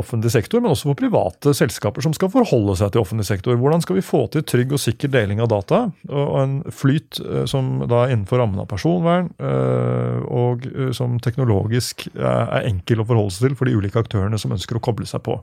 offentlig 0.00 0.30
sektor, 0.32 0.62
men 0.62 0.72
også 0.72 0.90
for 0.90 0.98
private 0.98 1.52
selskaper 1.56 2.04
som 2.04 2.14
skal 2.16 2.30
forholde 2.32 2.76
seg 2.80 2.92
til 2.94 3.02
offentlig 3.02 3.26
sektor. 3.28 3.58
Hvordan 3.58 3.82
skal 3.84 3.98
vi 3.98 4.04
få 4.06 4.24
til 4.32 4.44
trygg 4.48 4.74
og 4.76 4.82
sikker 4.82 5.12
deling 5.12 5.42
av 5.44 5.50
data, 5.52 5.80
og 6.08 6.34
en 6.42 6.56
flyt 6.74 7.20
eh, 7.24 7.44
som 7.50 7.84
da 7.84 8.04
er 8.04 8.14
innenfor 8.14 8.42
rammen 8.42 8.62
av 8.62 8.68
personvern, 8.70 9.30
eh, 9.38 10.18
og 10.28 10.66
eh, 10.70 10.92
som 10.96 11.18
teknologisk 11.22 12.08
er 12.14 12.68
enkel 12.68 13.02
å 13.02 13.08
forholde 13.08 13.34
seg 13.36 13.48
til 13.48 13.58
for 13.58 13.68
de 13.68 13.76
ulike 13.78 14.00
aktørene 14.00 14.40
som 14.40 14.54
ønsker 14.54 14.78
å 14.78 14.84
koble 14.84 15.08
seg 15.08 15.24
på. 15.26 15.40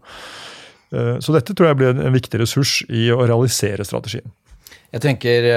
Så 0.96 1.34
dette 1.34 1.52
tror 1.58 1.72
jeg 1.72 1.78
blir 1.80 1.98
en 1.98 2.14
viktig 2.14 2.40
ressurs 2.40 2.78
i 2.94 3.08
å 3.12 3.18
realisere 3.26 3.84
strategien. 3.84 4.30
Jeg 4.94 5.02
tenker 5.04 5.48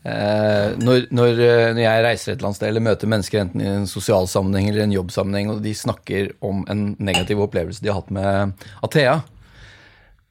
Eh, 0.00 0.78
når, 0.80 1.10
når, 1.12 1.40
eh, 1.44 1.66
når, 1.74 1.82
jeg 1.82 2.04
reiser 2.06 2.32
et 2.32 2.38
eller 2.38 2.48
annet 2.48 2.56
sted 2.56 2.70
eller 2.70 2.84
møter 2.86 3.10
mennesker 3.12 3.42
enten 3.42 3.60
i 3.60 3.68
en 3.68 3.88
sosial 3.90 4.28
sammenheng 4.32 4.70
eller 4.70 4.86
en 4.86 4.94
jobbsammenheng, 4.94 5.50
og 5.52 5.60
de 5.64 5.74
snakker 5.76 6.30
om 6.46 6.62
en 6.72 6.94
negativ 6.96 7.42
opplevelse 7.44 7.84
de 7.84 7.90
har 7.92 8.00
hatt 8.00 8.14
med 8.16 8.66
Athea, 8.86 9.18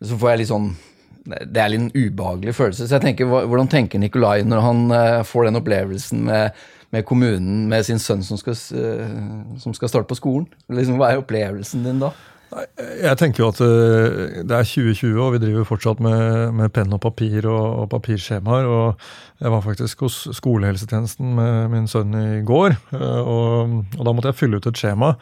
så 0.02 0.18
får 0.18 0.32
jeg 0.32 0.42
litt 0.42 0.54
sånn 0.54 0.70
Det 1.30 1.62
er 1.62 1.70
litt 1.70 1.84
en 1.84 1.92
ubehagelig 1.94 2.56
følelse. 2.58 2.88
Så 2.88 2.96
jeg 2.96 3.04
tenker, 3.04 3.28
Hvordan 3.30 3.68
tenker 3.70 4.00
Nikolai 4.02 4.42
når 4.48 4.62
han 4.64 4.80
uh, 4.90 5.24
får 5.28 5.46
den 5.46 5.60
opplevelsen 5.60 6.24
med, 6.26 6.56
med, 6.96 7.06
kommunen, 7.06 7.68
med 7.70 7.86
sin 7.86 8.00
sønn 8.02 8.24
som 8.26 8.40
skal, 8.40 8.56
uh, 8.56 9.60
som 9.62 9.76
skal 9.78 9.92
starte 9.92 10.10
på 10.10 10.18
skolen? 10.18 10.48
Liksom, 10.72 10.98
hva 10.98 11.12
er 11.12 11.22
opplevelsen 11.22 11.84
din 11.86 12.00
da? 12.02 12.14
Jeg 12.50 13.18
tenker 13.20 13.44
jo 13.44 13.50
at 13.52 13.60
eh, 13.62 14.40
det 14.48 14.56
er 14.56 14.66
2020, 14.66 15.18
og 15.22 15.36
vi 15.36 15.42
driver 15.44 15.68
fortsatt 15.70 16.00
med, 16.02 16.56
med 16.58 16.72
penn 16.74 16.96
og 16.96 17.02
papir 17.04 17.46
og, 17.46 17.66
og, 17.84 17.86
papirskjemaer. 17.92 18.66
og 18.66 19.44
Jeg 19.44 19.54
var 19.54 19.62
faktisk 19.66 20.02
hos 20.08 20.18
skolehelsetjenesten 20.38 21.36
med 21.38 21.70
min 21.74 21.86
sønn 21.90 22.16
i 22.18 22.42
går. 22.46 22.74
Eh, 22.98 23.22
og, 23.22 23.78
og, 23.98 24.02
Da 24.02 24.16
måtte 24.16 24.34
jeg 24.34 24.40
fylle 24.42 24.58
ut 24.58 24.70
et 24.70 24.82
skjema 24.82 25.14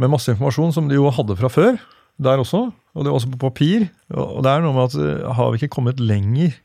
med 0.00 0.12
masse 0.12 0.32
informasjon 0.32 0.76
som 0.76 0.88
de 0.88 1.00
jo 1.00 1.08
hadde 1.12 1.38
fra 1.40 1.48
før. 1.52 1.80
Der 2.20 2.42
også. 2.42 2.66
Og 2.92 3.04
det 3.04 3.08
var 3.08 3.20
også 3.20 3.32
på 3.32 3.40
papir. 3.48 3.88
Og 4.12 4.42
det 4.44 4.52
er 4.52 4.64
noe 4.64 4.76
med 4.76 4.90
at 4.90 5.00
eh, 5.00 5.32
har 5.36 5.50
vi 5.50 5.62
ikke 5.62 5.76
kommet 5.78 6.02
lenger 6.02 6.58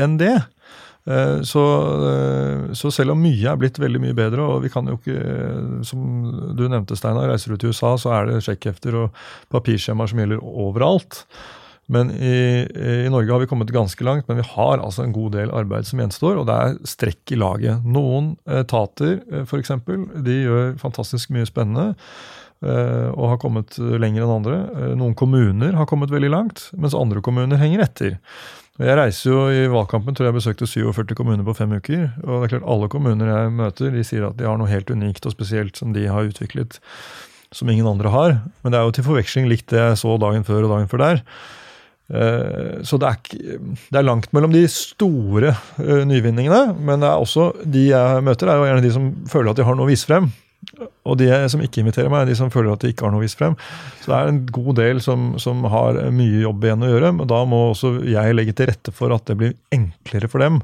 enn 0.00 0.16
det? 0.20 0.38
Eh, 1.04 1.40
så, 1.42 1.62
eh, 2.08 2.72
så, 2.72 2.90
selv 2.94 3.16
om 3.16 3.22
mye 3.22 3.48
er 3.50 3.58
blitt 3.58 3.80
veldig 3.82 4.02
mye 4.04 4.16
bedre, 4.16 4.44
og 4.46 4.62
vi 4.62 4.70
kan 4.72 4.86
jo 4.86 4.98
ikke, 5.00 5.16
som 5.86 6.04
du 6.54 6.68
nevnte, 6.68 6.98
Steinar, 6.98 7.30
reiser 7.32 7.54
du 7.54 7.58
til 7.58 7.74
USA, 7.74 7.96
så 7.98 8.14
er 8.18 8.30
det 8.30 8.44
sjekkhefter 8.46 9.00
og 9.00 9.24
papirskjemaer 9.52 10.12
som 10.12 10.22
gjelder 10.22 10.44
overalt. 10.46 11.24
Men 11.92 12.12
i, 12.14 12.36
i, 12.62 13.10
Norge 13.10 13.34
har 13.34 13.42
vi 13.42 13.48
kommet 13.50 13.72
ganske 13.74 14.06
langt, 14.06 14.28
men 14.28 14.38
vi 14.38 14.46
har 14.52 14.78
altså 14.78 15.02
en 15.02 15.14
god 15.14 15.34
del 15.34 15.50
arbeid 15.52 15.88
som 15.88 15.98
gjenstår, 16.00 16.38
og 16.38 16.46
det 16.48 16.54
er 16.54 16.78
strekk 16.88 17.34
i 17.34 17.40
laget. 17.42 17.82
Noen 17.82 18.36
etater 18.46 19.18
f.eks. 19.42 19.74
de 20.22 20.38
gjør 20.38 20.78
fantastisk 20.80 21.34
mye 21.34 21.48
spennende 21.50 21.90
og 22.62 23.24
har 23.26 23.38
kommet 23.42 23.74
lenger 23.74 24.22
enn 24.22 24.32
andre. 24.36 24.58
Noen 24.94 25.16
kommuner 25.18 25.74
har 25.74 25.88
kommet 25.90 26.12
veldig 26.14 26.30
langt, 26.30 26.68
mens 26.78 26.94
andre 26.94 27.18
kommuner 27.18 27.58
henger 27.58 27.82
etter. 27.82 28.20
Jeg 28.80 28.96
reiser 28.96 29.28
jo 29.28 29.40
i 29.52 29.64
valgkampen, 29.68 30.14
tror 30.16 30.30
jeg 30.30 30.38
besøkte 30.38 30.66
47 30.68 31.16
kommuner 31.18 31.44
på 31.44 31.54
fem 31.58 31.74
uker. 31.76 32.06
Og 32.24 32.30
det 32.40 32.46
er 32.46 32.52
klart 32.54 32.70
alle 32.72 32.88
kommuner 32.92 33.28
jeg 33.28 33.50
møter, 33.58 33.90
de 33.92 34.04
sier 34.06 34.30
at 34.30 34.38
de 34.38 34.46
har 34.48 34.56
noe 34.56 34.70
helt 34.70 34.88
unikt 34.88 35.28
og 35.28 35.34
spesielt 35.34 35.76
som 35.76 35.92
de 35.92 36.06
har 36.08 36.30
utviklet, 36.30 36.78
som 37.52 37.68
ingen 37.68 37.88
andre 37.90 38.12
har. 38.14 38.38
Men 38.64 38.72
det 38.72 38.80
er 38.80 38.88
jo 38.88 38.94
til 38.96 39.06
forveksling 39.10 39.50
likt 39.50 39.68
det 39.74 39.82
jeg 39.82 40.00
så 40.00 40.16
dagen 40.22 40.48
før 40.48 40.64
og 40.64 40.72
dagen 40.72 40.88
før 40.88 41.04
der. 41.04 41.20
Eh, 42.12 42.80
så 42.88 42.96
det 43.00 43.10
er, 43.10 43.68
det 43.92 44.00
er 44.00 44.08
langt 44.08 44.32
mellom 44.32 44.56
de 44.56 44.64
store 44.72 45.52
eh, 45.80 46.02
nyvinningene, 46.08 46.72
men 46.80 47.04
det 47.04 47.12
er 47.12 47.20
også 47.20 47.50
de 47.64 47.90
jeg 47.90 48.24
møter, 48.24 48.48
er 48.48 48.56
jo 48.56 48.70
gjerne 48.70 48.84
de 48.84 48.94
som 48.96 49.12
føler 49.28 49.52
at 49.52 49.60
de 49.60 49.68
har 49.68 49.76
noe 49.76 49.84
å 49.84 49.92
vise 49.92 50.08
frem. 50.08 50.32
Og 51.02 51.18
de 51.18 51.28
som 51.50 51.62
ikke 51.64 51.82
inviterer 51.82 52.10
meg, 52.12 52.22
er 52.22 52.32
de 52.32 52.38
som 52.38 52.50
føler 52.52 52.72
at 52.72 52.84
de 52.84 52.92
ikke 52.92 53.06
har 53.06 53.12
noe 53.14 53.24
vist 53.24 53.38
frem. 53.38 53.56
Så 54.00 54.12
det 54.12 54.16
er 54.18 54.30
en 54.30 54.40
god 54.54 54.72
del 54.78 55.02
som, 55.04 55.32
som 55.42 55.66
har 55.72 55.98
mye 56.14 56.42
jobb 56.44 56.64
igjen 56.64 56.86
å 56.86 56.90
gjøre, 56.92 57.12
men 57.18 57.30
da 57.30 57.42
må 57.48 57.64
også 57.72 57.96
jeg 58.08 58.36
legge 58.36 58.54
til 58.56 58.70
rette 58.70 58.94
for 58.94 59.14
at 59.14 59.26
det 59.28 59.38
blir 59.40 59.56
enklere 59.74 60.30
for 60.30 60.44
dem 60.44 60.60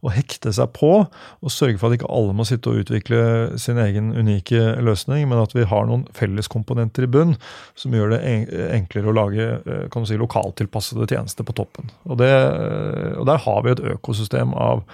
å 0.00 0.12
hekte 0.14 0.52
seg 0.56 0.70
på 0.76 0.90
og 1.04 1.52
sørge 1.52 1.76
for 1.80 1.90
at 1.90 1.98
ikke 1.98 2.10
alle 2.12 2.32
må 2.36 2.46
sitte 2.48 2.72
og 2.72 2.84
utvikle 2.84 3.58
sin 3.60 3.80
egen 3.82 4.14
unike 4.16 4.78
løsning, 4.80 5.26
men 5.28 5.42
at 5.42 5.52
vi 5.56 5.66
har 5.68 5.88
noen 5.88 6.06
felleskomponenter 6.16 7.04
i 7.04 7.10
bunn 7.12 7.34
som 7.78 7.94
gjør 7.96 8.14
det 8.14 8.22
enklere 8.78 9.12
å 9.12 9.16
lage 9.16 9.48
kan 9.92 10.06
du 10.06 10.08
si, 10.08 10.20
lokaltilpassede 10.20 11.08
tjenester 11.10 11.44
på 11.44 11.56
toppen. 11.58 11.92
Og, 12.08 12.16
det, 12.22 12.32
og 13.20 13.28
der 13.28 13.44
har 13.44 13.66
vi 13.66 13.74
et 13.74 13.84
økosystem 13.92 14.56
av 14.56 14.86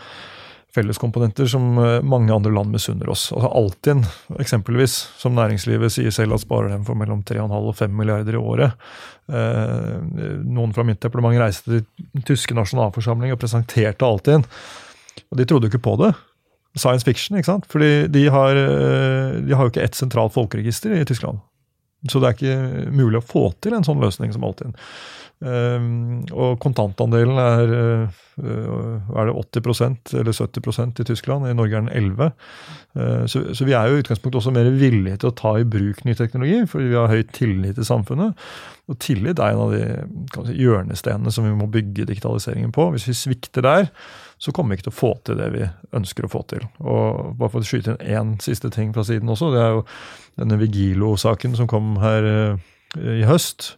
felleskomponenter 0.77 1.49
som 1.51 1.79
eh, 1.81 1.99
mange 2.07 2.35
andre 2.35 2.53
land 2.55 2.75
misunner 2.75 3.11
oss. 3.13 3.29
Altså 3.35 3.51
Altinn, 3.59 4.05
eksempelvis, 4.43 4.97
som 5.21 5.37
næringslivet 5.37 5.95
sier 5.95 6.15
selv 6.15 6.37
at 6.37 6.45
sparer 6.45 6.73
dem 6.75 6.85
for 6.87 6.99
mellom 6.99 7.25
3,5 7.27 7.57
og 7.57 7.75
5 7.79 7.97
milliarder 7.97 8.37
i 8.37 8.43
året. 8.43 8.87
Eh, 9.33 9.97
noen 10.45 10.77
fra 10.77 10.87
mitt 10.87 11.03
departement 11.03 11.41
reiste 11.41 11.73
til 11.73 11.85
den 12.15 12.27
tyske 12.29 12.57
nasjonalforsamling 12.57 13.35
og 13.35 13.41
presenterte 13.43 14.07
Altinn. 14.07 14.47
Og 15.31 15.41
de 15.41 15.49
trodde 15.49 15.69
jo 15.69 15.75
ikke 15.75 15.87
på 15.89 15.97
det. 16.05 16.13
Science 16.77 17.09
fiction, 17.09 17.39
ikke 17.39 17.49
sant? 17.49 17.69
Fordi 17.73 18.07
de 18.13 18.27
har, 18.33 18.57
eh, 18.61 19.41
de 19.43 19.57
har 19.57 19.65
jo 19.65 19.73
ikke 19.73 19.85
ett 19.85 19.97
sentralt 19.97 20.37
folkeregister 20.37 20.93
i 20.93 21.05
Tyskland. 21.09 21.41
Så 22.11 22.23
det 22.23 22.29
er 22.29 22.37
ikke 22.39 22.91
mulig 22.95 23.21
å 23.21 23.27
få 23.27 23.49
til 23.65 23.77
en 23.77 23.87
sånn 23.87 24.03
løsning 24.03 24.35
som 24.35 24.47
Altinn. 24.47 24.77
Um, 25.37 26.23
og 26.33 26.55
kontantandelen 26.65 27.37
er, 27.37 27.73
uh, 28.41 29.19
er 29.21 29.29
det 29.29 29.35
80% 29.61 30.15
eller 30.17 30.33
70% 30.33 31.03
i 31.03 31.05
Tyskland. 31.11 31.45
I 31.45 31.53
Norge 31.53 31.77
er 31.77 31.85
den 31.85 31.93
11 31.93 32.31
uh, 32.31 33.27
så, 33.29 33.43
så, 33.53 33.67
vi 33.69 33.75
er 33.77 33.91
jo 33.91 33.99
i 33.99 34.01
utgangspunktet 34.01 34.41
også 34.41 34.55
mer 34.57 34.71
villige 34.81 35.21
til 35.21 35.29
å 35.29 35.37
ta 35.37 35.53
i 35.61 35.69
bruk 35.69 36.01
ny 36.09 36.17
teknologi, 36.17 36.63
fordi 36.73 36.89
vi 36.89 36.97
har 36.97 37.13
høy 37.13 37.27
tillit 37.37 37.77
til 37.77 37.85
samfunnet. 37.85 38.49
Og 38.89 38.97
tillit 39.03 39.37
er 39.37 39.53
en 39.53 39.65
av 39.67 39.77
de 39.77 40.49
si, 40.49 40.57
hjørnestenene 40.63 41.35
som 41.35 41.45
vi 41.45 41.53
må 41.59 41.69
bygge 41.69 42.09
digitaliseringen 42.09 42.73
på. 42.73 42.89
Hvis 42.95 43.11
vi 43.11 43.21
svikter 43.21 43.67
der, 43.67 43.91
så 44.41 44.57
kommer 44.57 44.73
vi 44.73 44.81
ikke 44.81 44.89
til 44.89 44.95
å 44.95 45.01
få 45.03 45.15
til 45.27 45.37
det 45.37 45.51
vi 45.53 45.67
ønsker 45.97 46.25
å 46.25 46.33
få 46.33 46.47
til. 46.49 46.65
Og 46.81 47.37
bare 47.37 47.53
for 47.53 47.61
å 47.61 47.69
skyte 47.69 47.99
inn 47.99 48.17
én 48.17 48.37
siste 48.45 48.73
ting 48.73 48.97
fra 48.97 49.05
siden 49.05 49.29
også, 49.33 49.53
det 49.53 49.61
er 49.65 49.77
jo 49.77 49.85
denne 50.37 50.59
Vigilo-saken 50.61 51.57
som 51.59 51.69
kom 51.71 51.97
her 52.03 52.27
uh, 52.27 52.67
i 52.97 53.25
høst. 53.29 53.75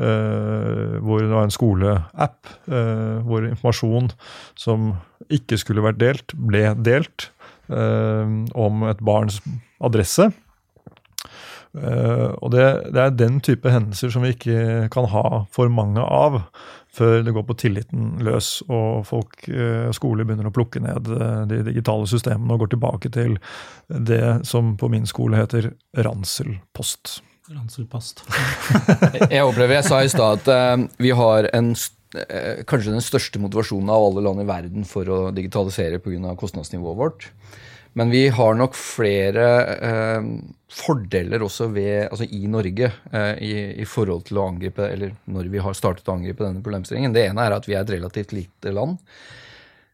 Uh, 0.00 0.96
hvor 1.04 1.20
det 1.20 1.28
var 1.28 1.44
en 1.44 1.52
skoleapp 1.52 2.46
uh, 2.72 3.20
hvor 3.26 3.44
informasjon 3.44 4.06
som 4.56 4.94
ikke 5.28 5.58
skulle 5.60 5.84
vært 5.84 5.98
delt, 6.00 6.32
ble 6.32 6.70
delt 6.80 7.26
uh, 7.68 8.24
om 8.56 8.86
et 8.88 9.02
barns 9.04 9.42
adresse. 9.80 10.30
og 11.70 12.48
det, 12.50 12.64
det, 12.90 12.98
er 12.98 13.12
den 13.14 13.36
type 13.40 13.70
hendelser 13.70 14.10
som 14.10 14.24
vi 14.24 14.32
ikke 14.34 14.88
kan 14.90 15.06
ha 15.12 15.44
for 15.54 15.70
mange 15.70 16.02
av 16.02 16.40
før 16.96 17.24
det 17.26 17.34
går 17.36 17.46
på 17.46 17.56
tilliten 17.60 18.12
løs 18.26 18.60
og 18.66 19.04
folk, 19.06 19.44
skoler 19.94 20.26
begynner 20.26 20.50
å 20.50 20.54
plukke 20.54 20.82
ned 20.82 21.06
de 21.50 21.60
digitale 21.68 22.08
systemene 22.10 22.56
og 22.56 22.64
går 22.64 22.72
tilbake 22.74 23.12
til 23.14 23.36
det 23.86 24.40
som 24.48 24.74
på 24.80 24.90
min 24.90 25.06
skole 25.06 25.38
heter 25.38 25.70
ranselpost. 26.02 27.20
Ranselpost. 27.50 28.22
jeg 29.32 29.42
opplever, 29.42 29.80
jeg 29.80 29.86
sa 29.88 30.02
i 30.04 30.10
stad 30.12 30.42
at 30.44 30.50
uh, 30.50 30.84
vi 31.02 31.10
har 31.16 31.48
en, 31.56 31.72
kanskje 32.70 32.94
den 32.94 33.02
største 33.02 33.42
motivasjonen 33.42 33.90
av 33.90 34.06
alle 34.06 34.22
land 34.26 34.44
i 34.44 34.46
verden 34.46 34.86
for 34.86 35.10
å 35.10 35.18
digitalisere 35.34 35.98
pga. 36.02 36.36
kostnadsnivået 36.38 37.00
vårt. 37.00 37.26
Men 37.98 38.12
vi 38.12 38.28
har 38.30 38.54
nok 38.54 38.76
flere 38.78 39.46
eh, 39.88 40.28
fordeler 40.70 41.42
også 41.42 41.66
ved, 41.74 42.06
altså 42.06 42.28
i 42.30 42.46
Norge 42.46 42.92
i, 43.42 43.52
i, 43.82 43.86
forhold 43.88 44.28
til 44.28 44.38
å 44.38 44.46
angripe, 44.52 44.86
eller 44.86 45.16
når 45.26 45.48
vi 45.50 45.62
har 45.64 45.74
startet 45.74 46.06
å 46.06 46.14
angripe 46.14 46.46
denne 46.46 46.62
problemstillingen. 46.62 47.16
Det 47.16 47.24
ene 47.26 47.42
er 47.42 47.56
at 47.56 47.66
vi 47.66 47.74
er 47.74 47.82
et 47.82 47.94
relativt 47.96 48.34
lite 48.36 48.70
land. 48.76 49.00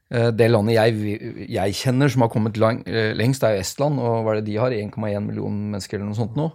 Det 0.07 0.47
landet 0.50 0.76
jeg, 0.76 1.47
jeg, 1.49 1.76
kjenner 1.81 2.12
som 2.12 2.26
har 2.26 2.31
kommet 2.31 2.61
lang, 2.61 2.83
lengst, 3.17 3.43
er 3.43 3.57
jo 3.57 3.65
Estland. 3.65 3.97
Og 3.99 4.21
hva 4.21 4.35
er 4.35 4.43
det 4.43 4.50
de 4.50 4.59
har? 4.61 4.76
1,1 4.76 5.25
million 5.25 5.57
mennesker 5.57 5.97
eller 5.97 6.12
noe 6.12 6.21
sånt 6.21 6.37
nå. 6.37 6.50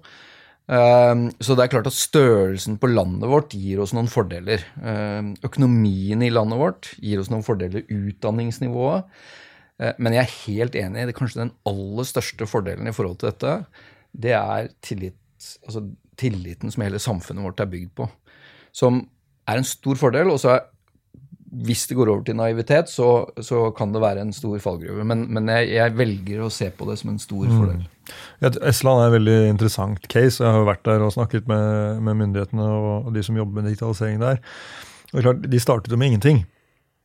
Ehm, 0.71 1.27
så 1.43 1.55
det 1.57 1.65
er 1.65 1.73
klart 1.73 1.89
at 1.89 1.97
størrelsen 1.97 2.77
på 2.79 2.89
landet 2.91 3.29
vårt 3.29 3.55
gir 3.57 3.81
oss 3.83 3.95
noen 3.95 4.09
fordeler. 4.11 4.63
Ehm, 4.79 5.33
økonomien 5.43 6.21
i 6.23 6.31
landet 6.31 6.61
vårt 6.61 6.91
gir 7.01 7.19
oss 7.19 7.31
noen 7.33 7.45
fordeler. 7.45 7.83
Utdanningsnivået. 7.89 9.09
Eh, 9.81 9.95
men 9.97 10.15
jeg 10.17 10.23
er 10.23 10.37
helt 10.45 10.77
enig. 10.79 11.07
det 11.09 11.17
Kanskje 11.17 11.43
den 11.43 11.55
aller 11.69 12.07
største 12.07 12.47
fordelen 12.49 12.89
i 12.89 12.95
forhold 12.95 13.19
til 13.21 13.31
dette, 13.31 13.55
det 14.11 14.35
er 14.37 14.69
tillit, 14.83 15.17
altså 15.65 15.85
tilliten 16.19 16.71
som 16.71 16.83
hele 16.85 16.99
samfunnet 17.01 17.45
vårt 17.47 17.63
er 17.63 17.71
bygd 17.71 17.95
på. 17.97 18.09
Som 18.75 19.05
er 19.49 19.59
en 19.59 19.67
stor 19.67 19.97
fordel. 19.99 20.31
Og 20.33 20.39
så 20.43 20.55
er 20.55 20.67
hvis 21.51 21.83
det 21.89 21.97
går 21.99 22.07
over 22.07 22.23
til 22.23 22.37
naivitet, 22.39 22.89
så, 22.89 23.25
så 23.43 23.65
kan 23.75 23.91
det 23.91 24.01
være 24.01 24.23
en 24.23 24.31
stor 24.33 24.55
fallgruve. 24.63 25.03
Men, 25.03 25.25
men 25.33 25.49
jeg, 25.51 25.73
jeg, 25.75 25.95
velger 25.99 26.45
å 26.45 26.51
se 26.53 26.69
på 26.71 26.87
det 26.87 26.95
som 27.01 27.11
en 27.11 27.19
stor 27.19 27.43
mm. 27.43 27.57
fordel. 27.57 28.61
Estland 28.69 29.01
er 29.01 29.09
et 29.09 29.15
veldig 29.17 29.35
interessant 29.49 30.07
case. 30.07 30.39
Jeg 30.39 30.55
har 30.55 30.63
vært 30.67 30.85
der 30.87 31.03
og 31.03 31.11
snakket 31.17 31.49
med, 31.51 31.99
med 32.07 32.21
myndighetene 32.23 32.69
og, 32.71 33.11
de 33.15 33.23
som 33.27 33.35
jobber 33.35 33.59
med 33.59 33.71
digitalisering 33.71 34.23
der. 34.23 34.39
Og 35.11 35.25
klart, 35.25 35.43
De 35.51 35.59
startet 35.59 35.91
jo 35.91 35.99
med 35.99 36.13
ingenting. 36.13 36.45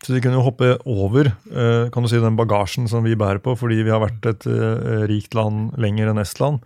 Så 0.04 0.12
de 0.12 0.20
kunne 0.20 0.36
jo 0.36 0.44
hoppe 0.44 0.74
over 0.84 1.30
eh, 1.30 1.88
kan 1.92 2.04
du 2.04 2.10
si, 2.10 2.20
den 2.20 2.36
bagasjen 2.38 2.88
som 2.90 3.06
vi 3.06 3.16
bærer 3.18 3.40
på, 3.42 3.56
fordi 3.58 3.80
vi 3.80 3.92
har 3.94 4.02
vært 4.04 4.28
et 4.28 4.46
eh, 4.50 5.06
rikt 5.08 5.36
land 5.36 5.72
lenger 5.80 6.12
enn 6.12 6.22
Estland. 6.22 6.64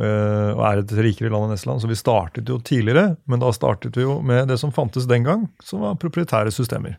Uh, 0.00 0.54
og 0.54 0.60
er 0.64 0.78
et 0.80 0.92
rikere 0.96 1.28
land 1.28 1.50
enn 1.50 1.58
Estland. 1.58 1.82
Så 1.82 1.88
vi 1.90 1.98
startet 1.98 2.48
jo 2.48 2.56
tidligere, 2.64 3.18
men 3.28 3.42
da 3.42 3.50
startet 3.52 3.98
vi 3.98 4.06
jo 4.06 4.14
med 4.24 4.48
det 4.48 4.56
som 4.62 4.72
fantes 4.72 5.04
den 5.10 5.26
gang, 5.26 5.42
som 5.66 5.82
var 5.84 5.98
proprietære 6.00 6.54
systemer. 6.54 6.94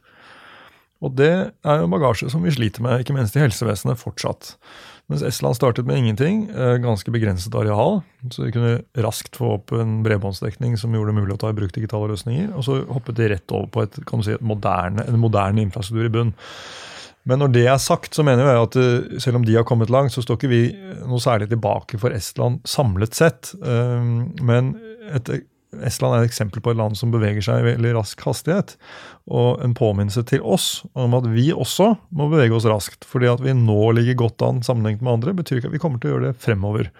Og 1.01 1.15
det 1.17 1.31
er 1.49 1.81
jo 1.81 1.89
bagasje 1.89 2.29
som 2.29 2.43
vi 2.45 2.53
sliter 2.53 2.83
med, 2.85 3.01
ikke 3.01 3.15
minst 3.15 3.37
i 3.39 3.41
helsevesenet, 3.41 3.97
fortsatt. 3.97 4.53
Mens 5.11 5.25
Estland 5.27 5.57
startet 5.57 5.87
med 5.87 5.99
ingenting, 5.99 6.45
uh, 6.55 6.77
ganske 6.79 7.11
begrenset 7.11 7.55
areal, 7.59 7.99
så 8.31 8.45
de 8.45 8.53
kunne 8.55 8.77
raskt 9.03 9.35
få 9.35 9.57
opp 9.57 9.73
en 9.75 9.97
bredbåndsdekning 10.05 10.77
som 10.79 10.95
gjorde 10.95 11.11
det 11.11 11.17
mulig 11.19 11.35
å 11.35 11.41
ta 11.41 11.51
i 11.51 11.57
bruk 11.57 11.73
digitale 11.75 12.07
løsninger, 12.13 12.53
og 12.55 12.63
så 12.63 12.77
hoppet 12.87 13.19
de 13.19 13.27
rett 13.33 13.55
over 13.57 13.67
på 13.73 13.83
et, 13.83 13.99
si, 13.99 14.37
et 14.37 14.45
moderne, 14.53 15.03
en 15.03 15.19
moderne 15.19 15.65
infrastruktur 15.65 16.07
i 16.07 16.13
bunn. 16.15 16.31
Men 17.27 17.43
når 17.43 17.51
det 17.53 17.65
er 17.69 17.81
sagt, 17.81 18.15
så 18.15 18.23
mener 18.25 18.47
jeg 18.47 18.61
at 18.63 18.77
eh, 18.81 19.19
selv 19.21 19.41
om 19.41 19.43
de 19.45 19.57
har 19.57 19.67
kommet 19.67 19.91
langt, 19.93 20.13
så 20.15 20.23
står 20.23 20.39
ikke 20.39 20.49
vi 20.49 20.63
noe 21.05 21.21
særlig 21.21 21.51
tilbake 21.51 21.99
for 22.01 22.15
Estland 22.15 22.63
samlet 22.65 23.17
sett. 23.17 23.51
Ehm, 23.61 24.31
men 24.41 24.73
et, 25.11 25.29
Estland 25.79 26.17
er 26.17 26.25
et 26.25 26.31
eksempel 26.31 26.59
på 26.63 26.73
et 26.73 26.79
land 26.79 26.97
som 26.99 27.13
beveger 27.13 27.43
seg 27.45 27.61
i 27.61 27.67
veldig 27.69 27.93
rask 27.95 28.21
hastighet. 28.27 28.75
Og 29.31 29.61
en 29.63 29.75
påminnelse 29.77 30.25
til 30.27 30.43
oss 30.43 30.81
om 30.99 31.15
at 31.15 31.29
vi 31.31 31.49
også 31.55 31.93
må 32.11 32.27
bevege 32.31 32.57
oss 32.57 32.67
raskt. 32.67 33.07
fordi 33.07 33.29
at 33.31 33.43
vi 33.43 33.55
nå 33.55 33.91
ligger 33.95 34.19
godt 34.25 34.43
an 34.47 34.63
sammenlignet 34.65 35.01
med 35.05 35.13
andre, 35.13 35.35
betyr 35.37 35.61
ikke 35.61 35.71
at 35.71 35.77
vi 35.77 35.83
kommer 35.83 36.01
til 36.01 36.11
å 36.11 36.15
gjøre 36.15 36.31
det 36.31 36.41
fremover. 36.43 36.91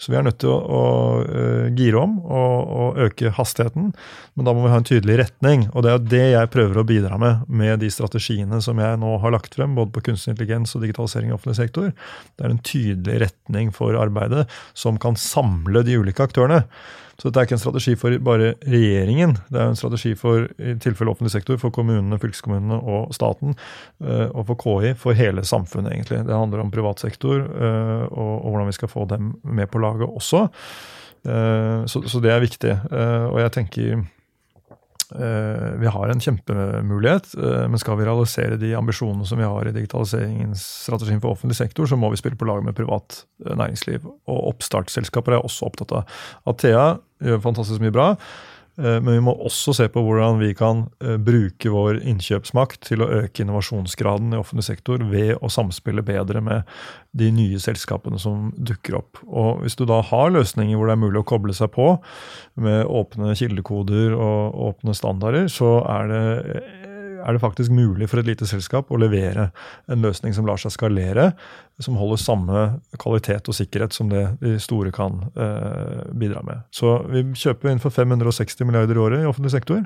Så 0.00 0.12
vi 0.12 0.16
er 0.16 0.24
nødt 0.24 0.38
til 0.40 0.48
å, 0.48 0.58
å 0.60 0.84
uh, 1.28 1.66
gire 1.76 2.00
om 2.00 2.16
og, 2.24 2.54
og, 2.80 3.00
øke 3.04 3.34
hastigheten. 3.36 3.90
Men 4.34 4.48
da 4.48 4.54
må 4.56 4.64
vi 4.64 4.72
ha 4.72 4.78
en 4.80 4.88
tydelig 4.88 5.18
retning. 5.20 5.66
Og 5.74 5.84
det 5.84 5.92
er 5.92 6.06
det 6.14 6.22
jeg 6.32 6.52
prøver 6.54 6.80
å 6.80 6.86
bidra 6.88 7.20
med 7.20 7.44
med 7.60 7.82
de 7.84 7.90
strategiene 7.92 8.62
som 8.64 8.80
jeg 8.80 9.00
nå 9.02 9.18
har 9.20 9.34
lagt 9.36 9.58
frem, 9.58 9.76
både 9.76 9.92
på 9.94 10.06
kunstig 10.08 10.34
intelligens 10.34 10.72
og 10.76 10.86
digitalisering 10.86 11.32
i 11.32 11.36
offentlig 11.36 11.58
sektor. 11.60 11.92
Det 12.34 12.46
er 12.46 12.54
en 12.54 12.64
tydelig 12.64 13.20
retning 13.26 13.74
for 13.76 13.98
arbeidet 14.00 14.46
som 14.72 14.98
kan 15.00 15.18
samle 15.20 15.84
de 15.84 16.00
ulike 16.00 16.24
aktørene. 16.24 16.64
Så 17.20 17.28
dette 17.28 17.42
er 17.42 17.48
ikke 17.48 17.56
en 17.58 17.60
strategi 17.60 17.94
for 18.00 18.16
bare 18.24 18.54
regjeringen. 18.64 19.34
Det 19.52 19.58
er 19.60 19.68
en 19.68 19.76
strategi 19.76 20.14
for 20.16 20.46
i 20.56 20.72
tilfelle 20.80 21.12
offentlig 21.12 21.34
sektor, 21.34 21.58
for 21.60 21.74
kommunene, 21.74 22.16
fylkeskommunene 22.22 22.78
og 22.80 23.12
staten. 23.12 23.52
Eh, 24.00 24.30
og 24.30 24.46
for 24.48 24.56
KI, 24.62 24.94
for 24.96 25.18
hele 25.18 25.44
samfunnet, 25.44 25.92
egentlig. 25.92 26.22
Det 26.24 26.38
handler 26.38 26.62
om 26.64 26.72
privat 26.72 27.02
sektor 27.04 27.42
eh, 27.44 28.06
og 28.08 28.48
hvordan 28.48 28.70
vi 28.70 28.76
skal 28.78 28.88
få 28.88 29.04
dem 29.10 29.34
med 29.44 29.68
på 29.68 29.82
laget 29.82 29.89
også. 30.06 30.46
Eh, 31.26 31.82
så, 31.90 32.02
så 32.06 32.22
det 32.22 32.32
er 32.34 32.42
viktig. 32.46 32.78
Og 33.32 33.38
jeg 33.42 33.54
tenker 33.58 34.00
vi 35.10 35.90
har 35.90 36.06
en 36.12 36.20
kjempemulighet, 36.22 37.32
men 37.66 37.80
skal 37.82 37.96
vi 37.98 38.04
realisere 38.06 38.54
de 38.62 38.68
ambisjonene 38.78 39.24
som 39.26 39.40
vi 39.40 39.48
har 39.48 39.66
i 39.66 39.72
digitaliseringsstrategien 39.74 41.18
for 41.18 41.34
offentlig 41.34 41.56
sektor, 41.58 41.88
så 41.90 41.98
må 41.98 42.12
vi 42.12 42.20
spille 42.20 42.38
på 42.38 42.46
lag 42.46 42.62
med 42.62 42.76
privat 42.78 43.24
næringsliv. 43.42 44.06
Og 44.06 44.38
oppstartsselskaper 44.52 45.34
er 45.34 45.42
også 45.42 45.66
opptatt 45.66 45.96
av. 45.98 46.20
Athea 46.46 46.84
gjør 47.26 47.42
fantastisk 47.42 47.82
mye 47.82 47.96
bra. 47.96 48.06
Eh, 48.80 48.98
men 49.02 49.14
vi 49.18 49.22
må 49.24 49.34
også 49.36 49.74
se 49.76 49.86
på 49.92 50.02
hvordan 50.04 50.40
vi 50.40 50.52
kan 50.56 50.86
eh, 51.04 51.18
bruke 51.20 51.72
vår 51.72 52.00
innkjøpsmakt 52.00 52.80
til 52.88 53.04
å 53.04 53.10
øke 53.20 53.44
innovasjonsgraden 53.44 54.32
i 54.32 54.40
offentlig 54.40 54.66
sektor 54.70 55.04
ved 55.10 55.34
å 55.40 55.50
samspille 55.52 56.04
bedre 56.06 56.42
med 56.44 56.68
de 57.16 57.30
nye 57.34 57.60
selskapene 57.60 58.20
som 58.22 58.50
dukker 58.56 58.96
opp. 59.00 59.20
Og 59.26 59.64
Hvis 59.64 59.76
du 59.76 59.84
da 59.88 60.00
har 60.06 60.32
løsninger 60.32 60.78
hvor 60.78 60.88
det 60.88 60.96
er 60.96 61.04
mulig 61.04 61.22
å 61.22 61.28
koble 61.28 61.56
seg 61.56 61.72
på 61.74 61.92
med 62.60 62.86
åpne 62.86 63.34
kildekoder 63.38 64.14
og 64.16 64.60
åpne 64.70 64.96
standarder, 64.96 65.50
så 65.52 65.80
er 65.90 66.10
det 66.10 66.24
er 67.20 67.36
det 67.36 67.42
faktisk 67.42 67.72
mulig 67.74 68.08
for 68.10 68.20
et 68.20 68.28
lite 68.28 68.48
selskap 68.48 68.90
å 68.90 68.98
levere 69.00 69.50
en 69.90 70.04
løsning 70.04 70.34
som 70.36 70.46
lar 70.48 70.60
seg 70.60 70.74
skalere, 70.74 71.30
som 71.82 71.98
holder 72.00 72.20
samme 72.20 72.64
kvalitet 73.00 73.48
og 73.50 73.56
sikkerhet 73.56 73.96
som 73.96 74.10
det 74.12 74.24
de 74.42 74.56
store 74.62 74.92
kan 74.94 75.22
eh, 75.34 76.02
bidra 76.16 76.42
med. 76.46 76.64
Så 76.74 76.98
vi 77.10 77.24
kjøper 77.38 77.72
inn 77.72 77.82
for 77.82 77.94
560 77.94 78.68
milliarder 78.68 78.98
i 78.98 79.04
året 79.04 79.24
i 79.24 79.30
offentlig 79.30 79.54
sektor. 79.54 79.84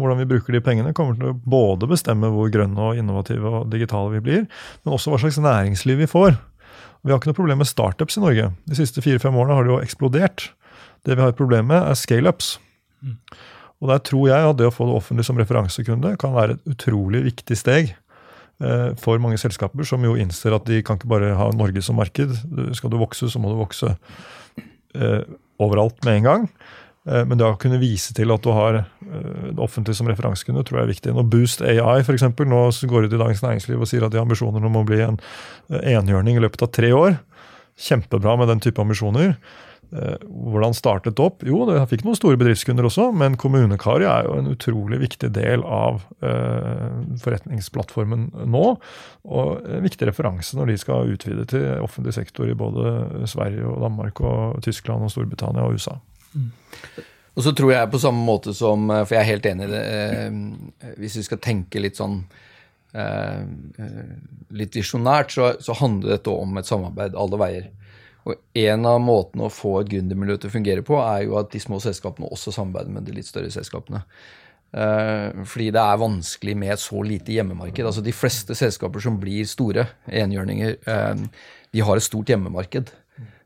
Hvordan 0.00 0.22
vi 0.22 0.28
bruker 0.30 0.56
de 0.56 0.62
pengene, 0.64 0.94
kommer 0.96 1.18
til 1.18 1.32
å 1.32 1.36
både 1.36 1.88
bestemme 1.90 2.30
hvor 2.32 2.48
grønne 2.52 2.80
og 2.80 2.98
innovative 2.98 3.50
og 3.50 3.68
digitale 3.72 4.14
vi 4.14 4.24
blir, 4.24 4.48
men 4.82 4.96
også 4.96 5.12
hva 5.12 5.20
slags 5.20 5.40
næringsliv 5.42 6.00
vi 6.00 6.08
får. 6.10 6.38
Vi 7.02 7.12
har 7.12 7.18
ikke 7.18 7.32
noe 7.32 7.38
problem 7.38 7.60
med 7.60 7.68
startups 7.68 8.16
i 8.16 8.22
Norge. 8.22 8.50
De 8.70 8.78
siste 8.78 9.02
fire-fem 9.04 9.36
årene 9.36 9.58
har 9.58 9.66
det 9.66 9.74
jo 9.74 9.80
eksplodert. 9.82 10.48
Det 11.02 11.16
vi 11.16 11.24
har 11.24 11.32
et 11.32 11.38
problem 11.38 11.68
med, 11.72 11.82
er 11.82 11.98
scaleups. 11.98 12.54
Mm. 13.02 13.18
Og 13.82 13.90
der 13.90 14.02
tror 14.06 14.28
jeg 14.30 14.50
at 14.52 14.58
det 14.60 14.68
å 14.70 14.74
få 14.74 14.86
det 14.86 14.94
offentlige 14.94 15.26
som 15.26 15.40
referansekunde 15.40 16.14
kan 16.22 16.36
være 16.36 16.54
et 16.54 16.74
utrolig 16.76 17.24
viktig 17.26 17.56
steg 17.58 17.90
eh, 17.90 18.90
for 19.02 19.22
mange 19.22 19.40
selskaper 19.42 19.86
som 19.88 20.04
jo 20.06 20.14
innser 20.14 20.54
at 20.54 20.68
de 20.68 20.78
kan 20.86 21.00
ikke 21.00 21.10
bare 21.10 21.32
ha 21.38 21.48
Norge 21.56 21.82
som 21.82 21.98
marked. 21.98 22.36
Skal 22.78 22.92
du 22.92 23.00
vokse, 23.00 23.26
så 23.26 23.42
må 23.42 23.50
du 23.50 23.58
vokse 23.58 23.90
eh, 23.90 25.24
overalt 25.62 25.98
med 26.06 26.20
en 26.20 26.28
gang. 26.28 26.46
Eh, 27.10 27.24
men 27.26 27.40
det 27.40 27.48
å 27.48 27.58
kunne 27.58 27.80
vise 27.82 28.14
til 28.14 28.30
at 28.30 28.46
du 28.46 28.52
har 28.54 28.84
det 29.02 29.58
offentlige 29.58 29.98
som 29.98 30.06
referansekunde, 30.12 30.62
tror 30.68 30.78
jeg 30.78 30.86
er 30.86 30.94
viktig. 30.94 31.16
Når 31.18 31.28
Boost 31.34 31.66
AI 31.66 31.98
for 32.06 32.14
eksempel, 32.14 32.46
nå 32.46 32.62
går 32.70 33.08
ut 33.08 33.18
i 33.18 33.20
Dagens 33.24 33.42
Næringsliv 33.42 33.82
og 33.82 33.90
sier 33.90 34.06
at 34.06 34.14
de 34.14 34.22
har 34.22 34.28
ambisjoner 34.28 34.62
om 34.70 34.78
å 34.78 34.86
bli 34.86 35.02
en 35.08 35.18
enhjørning 35.82 36.38
i 36.38 36.46
løpet 36.46 36.62
av 36.68 36.70
tre 36.70 36.94
år. 36.94 37.18
Kjempebra 37.82 38.38
med 38.38 38.52
den 38.52 38.62
type 38.62 38.78
ambisjoner. 38.78 39.34
Eh, 39.92 40.24
hvordan 40.24 40.72
startet 40.76 41.18
det 41.18 41.24
opp? 41.24 41.44
Jo, 41.44 41.62
det 41.68 41.82
fikk 41.90 42.06
noen 42.06 42.16
store 42.16 42.38
bedriftskunder 42.40 42.88
også, 42.88 43.10
men 43.12 43.36
Kommunekari 43.40 44.08
er 44.08 44.28
jo 44.28 44.38
en 44.40 44.48
utrolig 44.54 45.02
viktig 45.02 45.28
del 45.36 45.64
av 45.68 46.00
uh, 46.24 46.88
forretningsplattformen 47.20 48.30
nå. 48.48 48.64
Og 49.28 49.68
en 49.68 49.84
viktig 49.84 50.08
referanse 50.08 50.56
når 50.56 50.72
de 50.72 50.78
skal 50.80 51.12
utvide 51.12 51.44
til 51.52 51.68
offentlig 51.84 52.16
sektor 52.16 52.48
i 52.48 52.56
både 52.56 53.26
Sverige 53.30 53.68
og 53.68 53.84
Danmark 53.84 54.24
og 54.24 54.62
Tyskland 54.64 55.04
og 55.04 55.12
Storbritannia 55.12 55.68
og 55.68 55.76
USA. 55.76 55.98
Mm. 56.32 56.50
Og 57.32 57.44
så 57.46 57.52
tror 57.56 57.72
jeg 57.72 57.90
på 57.92 58.00
samme 58.00 58.24
måte 58.26 58.52
som 58.56 58.88
eh, 58.92 59.04
For 59.06 59.16
jeg 59.16 59.24
er 59.24 59.30
helt 59.34 59.50
enig 59.52 59.68
i 59.68 59.72
det. 59.72 59.82
Eh, 59.92 60.96
hvis 61.00 61.18
vi 61.20 61.26
skal 61.28 61.40
tenke 61.42 61.80
litt 61.82 62.00
sånn 62.00 62.20
eh, 62.96 63.44
litt 64.52 64.76
visjonært, 64.76 65.32
så 65.32 65.78
handler 65.80 66.18
dette 66.18 66.32
om 66.32 66.58
et 66.60 66.68
samarbeid 66.68 67.16
alle 67.16 67.40
veier. 67.40 67.70
Og 68.28 68.38
En 68.54 68.86
av 68.86 69.00
måtene 69.02 69.48
å 69.48 69.52
få 69.52 69.80
et 69.80 69.90
gründermiljø 69.90 70.38
til 70.38 70.50
å 70.50 70.54
fungere 70.54 70.84
på, 70.86 70.98
er 71.02 71.26
jo 71.26 71.38
at 71.40 71.50
de 71.52 71.60
små 71.62 71.80
selskapene 71.82 72.30
også 72.30 72.54
samarbeider 72.54 72.94
med 72.94 73.06
de 73.08 73.16
litt 73.16 73.28
større 73.28 73.50
selskapene. 73.50 74.04
Uh, 74.72 75.42
fordi 75.44 75.68
det 75.74 75.82
er 75.82 76.00
vanskelig 76.00 76.54
med 76.56 76.72
et 76.72 76.80
så 76.80 77.02
lite 77.04 77.34
hjemmemarked. 77.34 77.84
Altså 77.84 78.04
De 78.04 78.14
fleste 78.16 78.56
selskaper 78.56 79.04
som 79.04 79.18
blir 79.20 79.48
store 79.48 79.84
enhjørninger, 80.08 80.78
uh, 80.86 81.48
de 81.72 81.84
har 81.84 81.98
et 81.98 82.06
stort 82.06 82.32
hjemmemarked. 82.32 82.92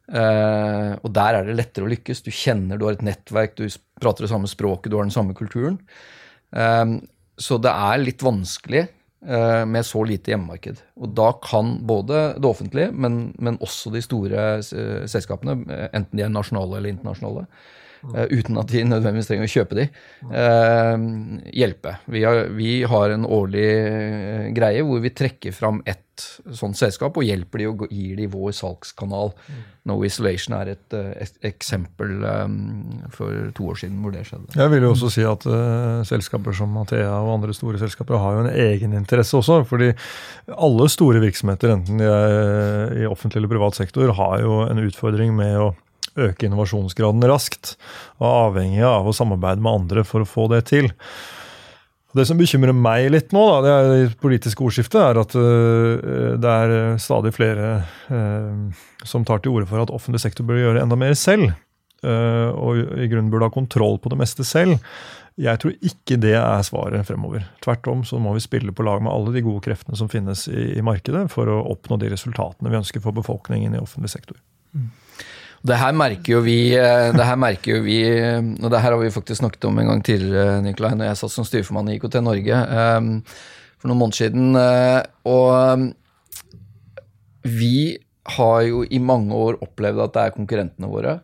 Uh, 0.06 0.94
og 1.02 1.08
der 1.16 1.40
er 1.40 1.48
det 1.48 1.56
lettere 1.56 1.88
å 1.88 1.90
lykkes. 1.90 2.22
Du 2.22 2.30
kjenner, 2.30 2.78
du 2.78 2.86
har 2.86 2.98
et 2.98 3.06
nettverk, 3.06 3.56
du 3.58 3.66
prater 3.98 4.26
det 4.26 4.30
samme 4.34 4.50
språket, 4.50 4.92
du 4.92 5.00
har 5.00 5.08
den 5.08 5.14
samme 5.14 5.34
kulturen. 5.34 5.80
så 7.36 7.56
det 7.58 7.72
er 7.72 7.98
litt 8.00 8.22
vanskelig 8.22 8.86
Eh, 8.86 8.95
med 9.26 9.86
så 9.86 10.04
lite 10.06 10.30
hjemmemarked. 10.30 10.82
Og 11.02 11.10
da 11.18 11.32
kan 11.42 11.76
både 11.86 12.20
det 12.38 12.48
offentlige, 12.48 12.92
men, 12.94 13.32
men 13.42 13.58
også 13.64 13.90
de 13.94 14.02
store 14.04 14.44
eh, 14.60 15.06
selskapene, 15.10 15.58
eh, 15.66 15.88
enten 15.96 16.18
de 16.18 16.24
er 16.26 16.30
nasjonale 16.32 16.78
eller 16.78 16.94
internasjonale, 16.94 17.46
uten 18.04 18.60
at 18.60 18.72
de 18.72 18.84
nødvendigvis 18.86 19.30
trenger 19.30 19.48
å 19.48 19.54
kjøpe 19.54 19.78
de, 19.78 19.86
uh, 20.30 20.96
hjelpe. 21.56 21.96
Vi 22.12 22.24
har, 22.26 22.42
vi 22.56 22.72
har, 22.88 23.14
en 23.16 23.26
årlig 23.26 23.68
greie 24.56 24.82
hvor 24.86 25.02
vi 25.04 25.14
trekker 25.14 25.54
fram 25.54 25.82
ett 25.86 26.02
sånt 26.56 26.78
selskap 26.78 27.16
og 27.18 27.26
hjelper 27.26 27.60
de 27.60 27.68
og 27.68 27.84
gir 27.92 28.16
de 28.18 28.26
vår 28.30 28.54
salgskanal. 28.56 29.32
No 29.86 29.98
Isolation 30.06 30.56
er 30.58 30.72
et, 30.72 30.96
et 30.96 31.46
eksempel 31.46 32.24
um, 32.24 33.04
for 33.14 33.50
to 33.56 33.68
år 33.70 33.80
siden 33.82 34.00
hvor 34.02 34.14
det 34.14 34.24
skjedde. 34.26 34.56
Jeg 34.56 34.72
vil 34.72 34.86
jo 34.86 34.92
også 34.94 35.10
si 35.12 35.26
at 35.28 35.46
uh, 35.50 36.02
selskaper 36.08 36.56
som 36.56 36.72
Mathea 36.74 37.12
og 37.20 37.34
andre 37.36 37.56
store 37.56 37.80
selskaper 37.82 38.18
har 38.22 38.36
jo 38.36 38.44
en 38.44 38.52
egeninteresse 38.52 39.38
også. 39.38 39.62
fordi 39.68 39.92
alle 40.56 40.88
store 40.92 41.22
virksomheter, 41.22 41.76
enten 41.76 42.02
de 42.02 42.10
er 42.10 43.02
i 43.02 43.08
offentlig 43.08 43.42
eller 43.42 43.54
privat 43.54 43.78
sektor, 43.78 44.14
har 44.16 44.40
jo 44.42 44.62
en 44.66 44.82
utfordring 44.86 45.34
med 45.36 45.58
å 45.60 45.72
øke 46.16 46.48
innovasjonsgraden 46.48 47.24
raskt, 47.28 47.74
og 48.20 48.28
avhengig 48.28 48.84
av 48.86 49.08
å 49.08 49.14
samarbeide 49.16 49.64
med 49.64 49.82
andre 49.82 50.06
for 50.06 50.24
å 50.24 50.28
få 50.28 50.48
det 50.52 50.66
til. 50.72 50.90
Det 52.16 52.24
som 52.24 52.38
bekymrer 52.38 52.72
meg 52.72 53.10
litt 53.12 53.34
nå, 53.36 53.42
da, 53.50 53.58
det 53.60 53.72
er 53.74 53.90
det 53.90 54.16
politiske 54.22 54.64
ordskiftet, 54.64 54.96
er 55.02 55.20
at 55.20 55.36
uh, 55.36 56.38
det 56.40 56.54
er 56.62 56.96
stadig 57.02 57.34
flere 57.36 57.82
uh, 58.08 58.86
som 59.04 59.26
tar 59.26 59.42
til 59.44 59.56
orde 59.56 59.68
for 59.68 59.82
at 59.82 59.92
offentlig 59.92 60.22
sektor 60.24 60.46
bør 60.48 60.62
gjøre 60.62 60.84
enda 60.84 60.96
mer 60.98 61.16
selv. 61.18 61.52
Uh, 62.04 62.52
og 62.56 62.80
i 63.00 63.08
grunnen 63.10 63.28
burde 63.32 63.48
ha 63.48 63.52
kontroll 63.52 63.98
på 64.00 64.12
det 64.12 64.20
meste 64.20 64.46
selv. 64.48 64.78
Jeg 65.36 65.60
tror 65.60 65.74
ikke 65.84 66.16
det 66.20 66.36
er 66.38 66.64
svaret 66.64 67.04
fremover. 67.08 67.44
Tvert 67.64 67.88
om 67.92 68.04
så 68.08 68.20
må 68.22 68.32
vi 68.36 68.44
spille 68.44 68.72
på 68.72 68.84
lag 68.86 69.02
med 69.04 69.12
alle 69.12 69.34
de 69.34 69.44
gode 69.44 69.60
kreftene 69.66 69.98
som 69.98 70.08
finnes 70.08 70.46
i, 70.48 70.70
i 70.78 70.84
markedet, 70.84 71.26
for 71.32 71.50
å 71.52 71.64
oppnå 71.74 71.98
de 72.00 72.08
resultatene 72.14 72.72
vi 72.72 72.80
ønsker 72.80 73.04
for 73.04 73.16
befolkningen 73.16 73.76
i 73.76 73.82
offentlig 73.82 74.14
sektor. 74.14 74.38
Mm. 74.72 74.88
Det 75.66 75.76
her 75.80 75.94
merker 75.96 76.36
jo 76.36 76.40
vi, 76.44 76.58
eh, 76.76 77.10
det 77.16 77.26
her 77.26 77.38
merker 77.40 77.78
jo 77.78 77.82
vi 77.86 77.98
og 78.06 78.70
det 78.70 78.80
her 78.82 78.92
har 78.92 79.00
vi 79.00 79.10
faktisk 79.14 79.40
snakket 79.40 79.64
om 79.68 79.78
en 79.80 79.90
gang 79.90 80.02
tidligere, 80.04 80.60
Nikolai, 80.62 80.94
når 80.94 81.10
jeg 81.10 81.20
satt 81.22 81.34
som 81.34 81.46
styreformann 81.48 81.90
i 81.90 81.96
IKT 81.98 82.20
Norge 82.22 82.54
um, 82.54 83.12
for 83.80 83.90
noen 83.90 84.00
måneder 84.00 84.18
siden. 84.20 84.44
Og 85.26 85.46
vi 87.46 87.98
har 88.36 88.60
jo 88.66 88.84
i 88.84 88.98
mange 89.02 89.34
år 89.34 89.58
opplevd 89.64 90.04
at 90.04 90.14
det 90.14 90.22
er 90.24 90.36
konkurrentene 90.36 90.90
våre 90.90 91.20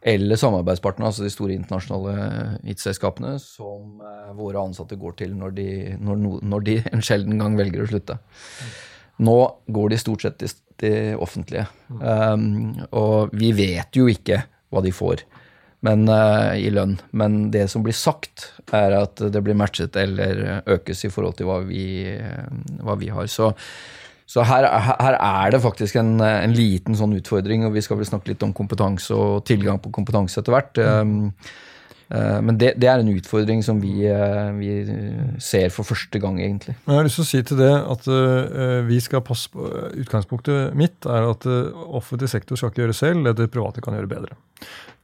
eller 0.00 0.38
samarbeidspartnerne, 0.40 1.10
altså 1.10 1.26
de 1.26 1.32
store 1.32 1.52
internasjonale 1.58 2.60
IT-selskapene, 2.72 3.34
som 3.42 4.00
våre 4.38 4.62
ansatte 4.62 4.96
går 4.96 5.18
til 5.18 5.34
når 5.36 5.50
de, 5.58 5.66
når, 6.00 6.22
når 6.40 6.64
de, 6.64 6.76
en 6.94 7.04
sjelden 7.04 7.36
gang 7.42 7.58
velger 7.58 7.84
å 7.84 7.90
slutte. 7.90 8.16
Nå 9.20 9.36
går 9.68 9.92
de 9.92 10.00
stort 10.00 10.24
sett 10.24 10.38
til 10.40 10.54
det 10.80 11.16
offentlige. 11.20 11.66
Um, 11.88 12.80
og 12.96 13.34
vi 13.36 13.52
vet 13.56 13.96
jo 13.96 14.08
ikke 14.10 14.42
hva 14.70 14.82
de 14.84 14.92
får 14.94 15.24
men, 15.86 16.04
uh, 16.08 16.56
i 16.56 16.68
lønn. 16.72 16.98
Men 17.16 17.46
det 17.54 17.66
som 17.72 17.84
blir 17.84 17.96
sagt, 17.96 18.50
er 18.76 18.98
at 18.98 19.22
det 19.32 19.44
blir 19.44 19.58
matchet 19.58 19.96
eller 20.00 20.60
økes 20.70 21.06
i 21.06 21.12
forhold 21.12 21.38
til 21.38 21.50
hva 21.50 21.60
vi, 21.66 21.86
uh, 22.10 22.76
hva 22.84 22.98
vi 23.00 23.10
har. 23.12 23.30
Så, 23.32 23.52
så 24.30 24.44
her, 24.46 24.68
her, 24.68 25.16
er 25.16 25.56
det 25.56 25.64
faktisk 25.64 25.98
en, 26.00 26.18
en, 26.20 26.54
liten 26.56 26.98
sånn 26.98 27.16
utfordring, 27.18 27.66
og 27.66 27.74
vi 27.74 27.84
skal 27.84 28.00
vel 28.00 28.08
snakke 28.08 28.32
litt 28.32 28.46
om 28.46 28.54
kompetanse 28.56 29.16
og 29.16 29.42
tilgang 29.48 29.82
på 29.82 29.92
kompetanse 29.94 30.40
etter 30.42 30.56
hvert. 30.56 30.80
Um, 30.80 31.32
Eh, 31.40 31.58
men 32.10 32.56
det, 32.58 32.72
det, 32.82 32.88
er 32.90 32.98
en 32.98 33.12
utfordring 33.12 33.60
som 33.62 33.78
vi, 33.78 34.02
eh, 34.10 34.48
vi, 34.58 34.70
ser 35.38 35.68
for 35.70 35.86
første 35.86 36.18
gang, 36.18 36.40
egentlig. 36.42 36.74
Jeg 36.74 36.96
har 36.96 37.06
lyst 37.06 37.20
til 37.20 37.26
å 37.26 37.28
si 37.28 37.42
til 37.46 37.60
det 37.60 37.70
at 37.94 38.08
vi 38.88 38.98
skal 39.02 39.22
passe 39.26 39.52
på 39.52 39.68
Utgangspunktet 40.02 40.74
mitt 40.78 41.06
er 41.06 41.28
at 41.28 41.46
offentlig 41.46 42.30
sektor 42.32 42.58
skal 42.58 42.72
ikke 42.72 42.82
gjøre 42.84 42.98
selv 42.98 43.28
det 43.28 43.36
det 43.38 43.50
private 43.54 43.84
kan 43.84 43.94
gjøre 43.94 44.10
bedre. 44.10 44.38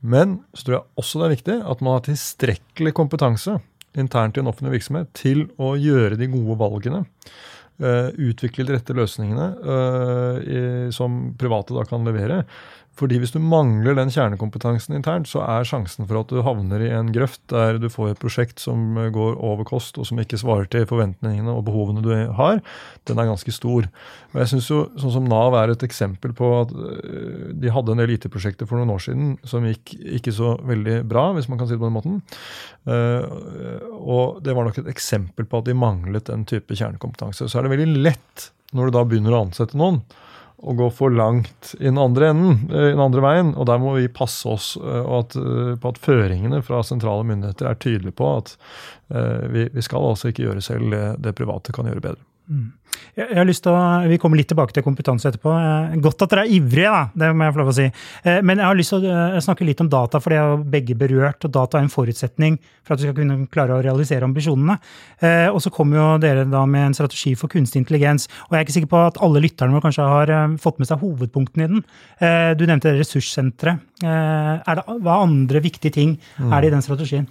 Men 0.02 0.40
så 0.52 0.66
tror 0.66 0.78
jeg 0.78 1.02
også 1.02 1.20
det 1.20 1.26
er 1.26 1.36
viktig 1.36 1.58
at 1.74 1.82
man 1.84 1.96
har 1.96 2.06
tilstrekkelig 2.08 2.94
kompetanse 2.98 3.58
internt 3.96 4.36
i 4.36 4.42
en 4.42 4.50
offentlig 4.50 4.76
virksomhet 4.80 5.12
til 5.16 5.46
å 5.62 5.76
gjøre 5.78 6.18
de 6.18 6.28
gode 6.32 6.58
valgene. 6.60 7.04
Utvikle 7.76 8.64
de 8.66 8.74
rette 8.76 8.94
løsningene 8.96 10.90
som 10.96 11.18
private 11.38 11.76
da 11.76 11.84
kan 11.88 12.04
levere. 12.08 12.42
Fordi 12.96 13.18
hvis 13.20 13.34
du 13.34 13.40
mangler 13.42 13.96
den 13.98 14.08
kjernekompetansen 14.12 14.96
internt, 14.96 15.28
så 15.28 15.42
er 15.44 15.66
sjansen 15.68 16.06
for 16.08 16.22
at 16.22 16.30
du 16.32 16.40
havner 16.44 16.80
i 16.80 16.92
en 16.96 17.10
grøft 17.12 17.42
der 17.52 17.76
du 17.80 17.90
får 17.92 18.14
et 18.14 18.22
prosjekt 18.22 18.62
som 18.62 18.96
går 19.12 19.36
over 19.36 19.66
kost, 19.68 19.98
og 20.00 20.08
som 20.08 20.20
ikke 20.22 20.40
svarer 20.40 20.68
til 20.72 20.86
forventningene 20.88 21.52
og 21.52 21.66
behovene 21.68 22.04
du 22.04 22.08
har, 22.38 22.62
den 23.08 23.20
er 23.20 23.28
ganske 23.28 23.52
stor. 23.52 23.88
Og 24.32 24.40
jeg 24.40 24.52
synes 24.54 24.70
jo, 24.72 24.80
sånn 25.00 25.14
som 25.18 25.28
Nav 25.28 25.58
er 25.60 25.74
et 25.74 25.84
eksempel 25.84 26.32
på 26.36 26.50
at 26.62 26.72
øh, 26.72 27.52
de 27.56 27.72
hadde 27.72 27.92
en 27.92 28.00
del 28.00 28.16
IT-prosjekter 28.16 28.68
for 28.68 28.80
noen 28.80 28.94
år 28.96 29.04
siden 29.06 29.36
som 29.46 29.66
gikk 29.68 29.94
ikke 30.18 30.34
så 30.34 30.56
veldig 30.64 31.02
bra, 31.08 31.28
hvis 31.36 31.50
man 31.52 31.60
kan 31.60 31.68
si 31.68 31.76
det 31.76 31.82
på 31.82 31.90
den 31.90 31.96
måten. 31.98 32.20
Øh, 32.88 33.24
og 33.96 34.40
det 34.44 34.56
var 34.56 34.68
nok 34.68 34.80
et 34.80 34.92
eksempel 34.92 35.48
på 35.48 35.60
at 35.60 35.68
de 35.68 35.76
manglet 35.76 36.30
den 36.30 36.48
type 36.48 36.72
kjernekompetanse. 36.72 37.48
Så 37.48 37.60
er 37.60 37.66
det 37.66 37.76
veldig 37.76 38.04
lett, 38.08 38.50
når 38.72 38.88
du 38.88 38.96
da 38.96 39.04
begynner 39.08 39.36
å 39.36 39.44
ansette 39.46 39.76
noen, 39.76 40.00
å 40.58 40.72
gå 40.72 40.88
for 40.90 41.12
langt 41.12 41.74
i 41.80 41.84
den 41.84 41.98
andre 42.00 42.30
enden, 42.32 42.70
eh, 42.72 42.88
i 42.88 42.94
den 42.94 43.02
andre 43.02 43.24
veien. 43.24 43.52
Og 43.56 43.68
der 43.68 43.80
må 43.82 43.94
vi 43.98 44.08
passe 44.08 44.48
oss 44.48 44.72
eh, 44.80 45.10
at, 45.18 45.36
eh, 45.36 45.74
på 45.80 45.92
at 45.92 46.00
føringene 46.00 46.62
fra 46.64 46.82
sentrale 46.86 47.26
myndigheter 47.28 47.68
er 47.68 47.80
tydelige 47.82 48.16
på 48.16 48.36
at 48.38 48.56
vi, 49.06 49.68
vi 49.70 49.82
skal 49.86 50.02
altså 50.02 50.32
ikke 50.32 50.48
gjøre 50.48 50.62
selv 50.66 50.90
det, 51.22 51.30
private 51.38 51.70
kan 51.70 51.86
gjøre 51.86 52.02
bedre. 52.02 52.24
Mm. 52.46 52.72
Jeg 53.16 53.38
har 53.38 53.46
lyst 53.48 53.64
til 53.64 53.72
å, 53.72 53.80
Vi 54.10 54.18
kommer 54.20 54.38
litt 54.38 54.48
tilbake 54.50 54.74
til 54.76 54.84
kompetanse 54.84 55.30
etterpå. 55.30 55.50
Eh, 55.56 55.96
godt 56.04 56.22
at 56.24 56.32
dere 56.32 56.44
er 56.46 56.52
ivrige, 56.56 56.92
da, 56.92 57.02
det 57.22 57.30
må 57.34 57.46
jeg 57.46 57.54
få 57.56 57.60
lov 57.62 57.70
å 57.72 57.76
si. 57.76 57.86
Eh, 57.88 58.40
men 58.46 58.60
jeg 58.60 58.68
har 58.68 58.78
lyst 58.78 58.92
til 58.92 59.06
å 59.06 59.14
eh, 59.14 59.38
snakke 59.44 59.66
litt 59.66 59.82
om 59.82 59.90
data, 59.90 60.20
for 60.22 60.32
det 60.32 60.38
er 60.40 60.64
begge 60.76 60.96
berørt. 60.98 61.46
og 61.48 61.54
Data 61.56 61.80
er 61.80 61.86
en 61.86 61.92
forutsetning 61.92 62.58
for 62.86 62.94
at 62.94 63.00
du 63.00 63.06
skal 63.06 63.16
kunne 63.16 63.48
klare 63.52 63.76
å 63.76 63.82
realisere 63.82 64.26
ambisjonene. 64.28 64.76
Og 65.50 65.58
så 65.64 65.72
kommer 65.74 65.98
jo 65.98 66.06
dere 66.22 66.44
da 66.46 66.60
med 66.70 66.84
en 66.86 66.94
strategi 66.94 67.32
for 67.34 67.50
kunstig 67.50 67.80
intelligens. 67.82 68.28
og 68.46 68.54
Jeg 68.54 68.60
er 68.60 68.66
ikke 68.66 68.76
sikker 68.76 68.92
på 68.92 69.00
at 69.08 69.18
alle 69.24 69.42
lytterne 69.42 69.74
våre 69.74 69.82
kanskje 69.88 70.06
har 70.06 70.32
fått 70.62 70.78
med 70.78 70.86
seg 70.86 71.02
hovedpunktene 71.02 71.66
i 71.66 71.72
den. 71.72 71.82
Du 72.54 72.62
nevnte 72.68 72.94
ressurssenteret. 72.94 73.82
Hva 74.06 75.16
andre 75.16 75.64
viktige 75.64 75.96
ting 75.98 76.14
er 76.38 76.62
det 76.62 76.70
i 76.70 76.74
den 76.76 76.86
strategien? 76.86 77.26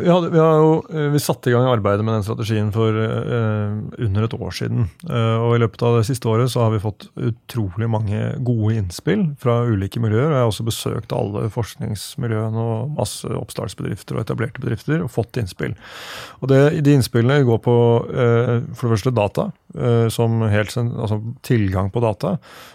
Vi, 0.00 0.08
hadde, 0.08 0.30
vi, 0.32 0.38
jo, 0.38 0.76
eh, 0.90 1.08
vi, 1.12 1.20
satte 1.20 1.50
i 1.50 1.52
gang 1.52 1.66
arbeidet 1.68 2.04
med 2.04 2.14
den 2.16 2.24
strategien 2.24 2.70
for 2.72 2.96
uh, 2.96 3.74
under 4.00 4.24
et 4.24 4.36
år 4.36 4.54
siden. 4.56 4.86
Uh, 5.04 5.36
og 5.42 5.56
I 5.56 5.60
løpet 5.60 5.84
av 5.84 5.98
det 5.98 6.06
siste 6.08 6.30
året 6.30 6.52
så 6.52 6.62
har 6.64 6.72
vi 6.72 6.80
fått 6.80 7.08
utrolig 7.20 7.88
mange 7.92 8.20
gode 8.46 8.78
innspill 8.78 9.26
fra 9.42 9.58
ulike 9.68 10.00
miljøer. 10.00 10.30
og 10.30 10.36
Jeg 10.36 10.40
har 10.40 10.52
også 10.52 10.68
besøkt 10.68 11.12
alle 11.16 11.44
forskningsmiljøene 11.52 12.64
og 12.72 12.96
masse 12.96 13.28
oppstartsbedrifter 13.36 14.16
og 14.16 14.24
etablerte 14.24 14.64
bedrifter 14.64 15.04
og 15.04 15.12
fått 15.12 15.40
innspill. 15.42 15.76
Og 16.40 16.48
det, 16.52 16.62
De 16.86 16.96
innspillene 16.96 17.44
går 17.48 17.60
på 17.66 17.76
uh, 18.08 18.58
for 18.72 18.86
det 18.86 18.94
første 18.96 19.16
data, 19.16 19.50
som 20.12 20.42
helt, 20.52 20.74
altså 20.76 21.16
tilgang 21.48 21.86
på 21.88 22.02
data. 22.04 22.34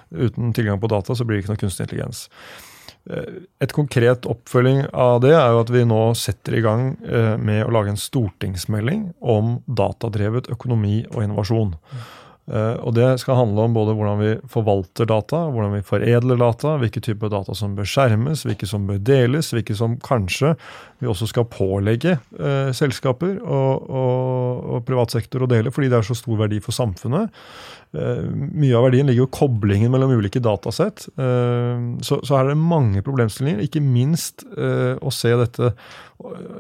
Uten 0.10 0.50
tilgang 0.58 0.80
på 0.82 0.90
data 0.90 1.14
så 1.14 1.28
blir 1.28 1.38
det 1.38 1.44
ikke 1.44 1.54
noe 1.54 1.62
kunstig 1.62 1.86
intelligens. 1.86 2.24
Eh, 3.10 3.42
et 3.64 3.74
konkret 3.76 4.28
oppfølging 4.28 4.86
av 4.92 5.22
det 5.24 5.34
er 5.38 5.54
jo 5.54 5.64
at 5.64 5.72
vi 5.72 5.84
nå 5.88 6.02
setter 6.20 6.58
i 6.58 6.64
gang 6.66 6.90
eh, 7.08 7.36
med 7.40 7.64
å 7.66 7.74
lage 7.74 7.94
en 7.94 8.02
stortingsmelding 8.02 9.12
om 9.22 9.58
datadrevet 9.68 10.50
økonomi 10.54 11.02
og 11.14 11.24
innovasjon. 11.24 11.76
Eh, 12.48 12.76
og 12.80 12.94
Det 12.96 13.08
skal 13.20 13.36
handle 13.42 13.66
om 13.68 13.74
både 13.76 13.96
hvordan 13.98 14.20
vi 14.22 14.34
forvalter 14.48 15.10
data, 15.10 15.44
hvordan 15.52 15.74
vi 15.76 15.84
foredler 15.84 16.40
data, 16.40 16.78
hvilke 16.80 17.04
typer 17.04 17.32
data 17.34 17.56
som 17.58 17.76
bør 17.76 17.88
skjermes, 17.88 18.46
hvilke 18.48 18.70
som 18.70 18.88
bør 18.88 19.02
deles, 19.04 19.52
hvilke 19.52 19.76
som 19.76 19.98
kanskje 20.00 20.54
vi 21.00 21.10
også 21.12 21.28
skal 21.30 21.50
pålegge 21.52 22.16
eh, 22.40 22.72
selskaper 22.74 23.36
og, 23.44 23.90
og, 23.90 24.64
og 24.78 24.86
privat 24.88 25.14
sektor 25.14 25.44
å 25.44 25.52
dele, 25.52 25.74
fordi 25.76 25.92
det 25.92 26.00
er 26.00 26.08
så 26.08 26.16
stor 26.18 26.40
verdi 26.46 26.62
for 26.64 26.76
samfunnet. 26.76 27.36
Eh, 27.96 28.24
mye 28.28 28.76
av 28.76 28.84
verdien 28.88 29.08
ligger 29.08 29.24
jo 29.24 29.30
i 29.30 29.36
koblingen 29.38 29.94
mellom 29.94 30.12
ulike 30.18 30.42
datasett. 30.44 31.08
Eh, 31.16 31.86
så, 32.04 32.20
så 32.26 32.40
er 32.40 32.50
det 32.50 32.60
mange 32.60 33.04
problemstillinger, 33.06 33.64
ikke 33.64 33.84
minst 33.84 34.44
eh, 34.58 34.98
å 35.00 35.14
se 35.14 35.32
dette 35.40 35.72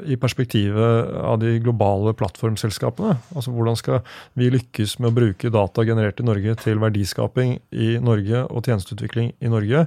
i 0.06 0.13
perspektivet 0.21 1.15
av 1.17 1.39
de 1.41 1.56
globale 1.63 2.13
plattformselskapene. 2.17 3.15
Altså 3.34 3.54
Hvordan 3.56 3.80
skal 3.80 4.04
vi 4.38 4.52
lykkes 4.54 5.00
med 5.02 5.10
å 5.10 5.15
bruke 5.17 5.52
data 5.54 5.76
generert 5.85 6.21
i 6.21 6.25
Norge 6.25 6.55
til 6.63 6.79
verdiskaping 6.81 7.57
i 7.75 7.89
Norge 8.01 8.45
og 8.47 8.65
tjenesteutvikling 8.65 9.35
i 9.37 9.51
Norge? 9.51 9.85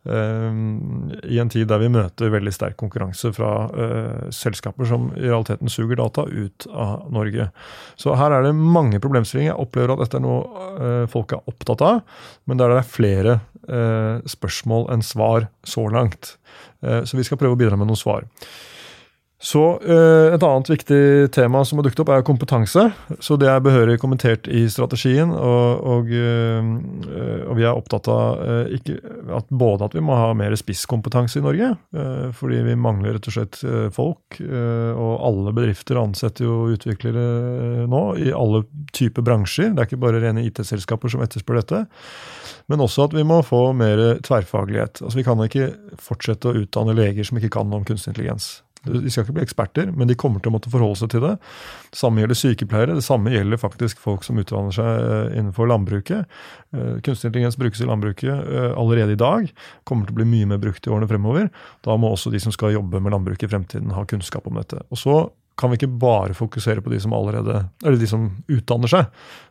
I 0.00 1.36
en 1.42 1.50
tid 1.52 1.66
der 1.68 1.80
vi 1.82 1.90
møter 1.92 2.30
veldig 2.32 2.52
sterk 2.56 2.78
konkurranse 2.80 3.34
fra 3.36 3.50
selskaper 4.32 4.88
som 4.88 5.10
i 5.12 5.26
realiteten 5.26 5.68
suger 5.68 6.00
data 6.00 6.24
ut 6.24 6.64
av 6.72 7.10
Norge. 7.12 7.50
Så 8.00 8.16
her 8.16 8.32
er 8.32 8.46
det 8.46 8.54
mange 8.56 8.96
problemstillinger. 8.96 9.52
Jeg 9.52 9.60
opplever 9.60 9.92
at 9.92 10.00
dette 10.06 10.16
er 10.16 10.24
noe 10.24 10.70
Eh, 10.80 11.06
folk 11.10 11.34
er 11.34 11.46
opptatt 11.50 11.82
av, 11.84 12.00
men 12.48 12.60
der 12.60 12.72
det 12.72 12.80
er 12.80 12.88
flere 12.88 13.36
eh, 13.68 14.20
spørsmål 14.28 14.88
enn 14.94 15.04
svar 15.04 15.48
så 15.66 15.86
langt. 15.92 16.36
Eh, 16.84 17.02
så 17.04 17.18
vi 17.18 17.26
skal 17.26 17.40
prøve 17.40 17.58
å 17.58 17.60
bidra 17.60 17.78
med 17.80 17.90
noen 17.90 18.00
svar. 18.00 18.26
Så 19.40 19.62
Et 19.80 20.42
annet 20.44 20.68
viktig 20.68 21.30
tema 21.32 21.62
som 21.64 21.80
har 21.80 21.86
dukket 21.86 22.02
opp, 22.02 22.10
er 22.12 22.24
kompetanse. 22.26 22.82
Så 23.24 23.38
Det 23.40 23.48
er 23.48 23.62
behørig 23.64 23.96
kommentert 24.02 24.48
i 24.48 24.66
strategien. 24.68 25.32
Og, 25.32 25.80
og, 25.80 26.12
og 27.48 27.56
vi 27.56 27.64
er 27.64 27.72
opptatt 27.72 28.10
av 28.12 28.68
ikke, 28.76 28.98
at 29.32 29.48
både 29.48 29.88
at 29.88 29.96
vi 29.96 30.04
må 30.04 30.18
ha 30.18 30.34
mer 30.36 30.52
spisskompetanse 30.60 31.40
i 31.40 31.44
Norge, 31.44 31.72
fordi 32.36 32.60
vi 32.68 32.76
mangler 32.76 33.16
rett 33.16 33.30
og 33.32 33.36
slett 33.38 33.60
folk. 33.96 34.40
Og 34.44 35.12
alle 35.30 35.56
bedrifter 35.56 36.00
ansetter 36.00 36.44
jo 36.44 36.60
utviklere 36.74 37.88
nå 37.88 38.04
i 38.20 38.30
alle 38.36 38.66
typer 38.92 39.24
bransjer. 39.24 39.72
Det 39.72 39.86
er 39.86 39.88
ikke 39.88 40.04
bare 40.04 40.20
rene 40.20 40.44
IT-selskaper 40.44 41.12
som 41.12 41.24
etterspør 41.24 41.62
dette. 41.62 41.84
Men 42.70 42.84
også 42.84 43.08
at 43.08 43.16
vi 43.16 43.24
må 43.26 43.40
få 43.42 43.70
mer 43.72 44.20
tverrfaglighet. 44.26 45.00
Altså 45.00 45.16
Vi 45.18 45.26
kan 45.26 45.40
ikke 45.48 45.72
fortsette 45.98 46.52
å 46.52 46.58
utdanne 46.60 46.94
leger 46.94 47.26
som 47.26 47.40
ikke 47.40 47.56
kan 47.56 47.70
noe 47.70 47.80
om 47.80 47.88
kunstig 47.88 48.12
intelligens. 48.12 48.58
De 48.88 49.10
skal 49.12 49.26
ikke 49.26 49.34
bli 49.36 49.44
eksperter, 49.44 49.90
men 49.92 50.08
de 50.08 50.16
kommer 50.16 50.40
til 50.40 50.48
å 50.48 50.54
måtte 50.54 50.70
forholde 50.72 50.96
seg 51.02 51.10
til 51.12 51.24
det. 51.24 51.34
Det 51.92 51.98
samme 52.00 52.22
gjelder 52.22 52.38
sykepleiere. 52.38 52.96
Det 52.96 53.04
samme 53.04 53.32
gjelder 53.34 53.60
faktisk 53.60 54.00
folk 54.00 54.24
som 54.24 54.40
utdanner 54.40 54.72
seg 54.72 54.88
eh, 54.88 55.34
innenfor 55.36 55.68
landbruket. 55.68 56.38
Eh, 56.72 56.94
kunstig 57.04 57.28
intelligens 57.28 57.58
brukes 57.60 57.82
i 57.84 57.88
landbruket 57.90 58.32
eh, 58.32 58.70
allerede 58.72 59.16
i 59.16 59.20
dag. 59.20 59.50
Kommer 59.88 60.08
til 60.08 60.16
å 60.16 60.20
bli 60.22 60.28
mye 60.32 60.48
mer 60.54 60.62
brukt 60.62 60.88
i 60.88 60.92
årene 60.92 61.10
fremover. 61.10 61.50
Da 61.84 61.98
må 62.00 62.14
også 62.14 62.32
de 62.32 62.40
som 62.40 62.54
skal 62.56 62.72
jobbe 62.78 63.02
med 63.04 63.12
landbruk 63.12 63.44
i 63.44 63.50
fremtiden, 63.52 63.92
ha 63.96 64.06
kunnskap 64.08 64.48
om 64.48 64.56
dette. 64.56 64.80
Og 64.88 65.00
så 65.02 65.18
kan 65.60 65.72
vi 65.72 65.76
ikke 65.76 65.92
bare 66.00 66.36
fokusere 66.36 66.80
på 66.80 66.92
de 66.92 67.02
som 67.04 67.12
allerede, 67.12 67.66
eller 67.84 68.00
de 68.00 68.08
som 68.08 68.30
utdanner 68.48 68.88
seg. 68.88 69.10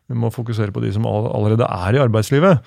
Vi 0.10 0.18
må 0.18 0.32
fokusere 0.34 0.74
på 0.74 0.82
de 0.82 0.90
som 0.96 1.06
allerede 1.06 1.70
er 1.70 2.00
i 2.00 2.02
arbeidslivet. 2.02 2.66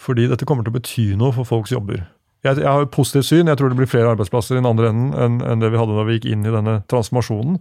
Fordi 0.00 0.28
dette 0.28 0.44
kommer 0.44 0.66
til 0.66 0.74
å 0.74 0.76
bety 0.76 1.06
noe 1.16 1.32
for 1.32 1.48
folks 1.48 1.72
jobber 1.72 2.02
jeg, 2.44 2.60
jeg, 2.60 2.68
har 2.68 2.84
et 2.84 2.92
positivt 2.92 3.26
syn. 3.30 3.48
Jeg 3.48 3.58
tror 3.58 3.72
det 3.72 3.78
blir 3.78 3.88
flere 3.88 4.10
arbeidsplasser 4.12 4.56
i 4.56 4.60
den 4.60 4.68
andre 4.68 4.90
enden 4.92 5.14
enn, 5.16 5.38
enn, 5.40 5.62
det 5.62 5.70
vi 5.72 5.80
hadde 5.80 5.96
da 5.96 6.04
vi 6.04 6.18
gikk 6.18 6.26
inn 6.28 6.44
i 6.44 6.52
denne 6.52 6.76
transformasjonen. 6.92 7.56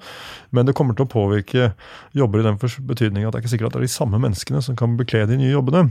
Men 0.56 0.68
det 0.68 0.76
kommer 0.78 0.98
til 0.98 1.08
å 1.08 1.12
påvirke 1.14 1.70
jobber 2.18 2.44
i 2.44 2.48
den 2.50 2.60
betydning 2.60 3.24
at 3.24 3.32
det 3.32 3.40
er 3.40 3.46
ikke 3.46 3.54
sikkert 3.54 3.72
at 3.72 3.78
det 3.78 3.84
er 3.84 3.88
de 3.88 3.96
samme 3.96 4.20
menneskene 4.24 4.64
som 4.66 4.78
kan 4.80 4.98
bekle 5.00 5.24
de 5.30 5.40
nye 5.40 5.54
jobbene. 5.54 5.86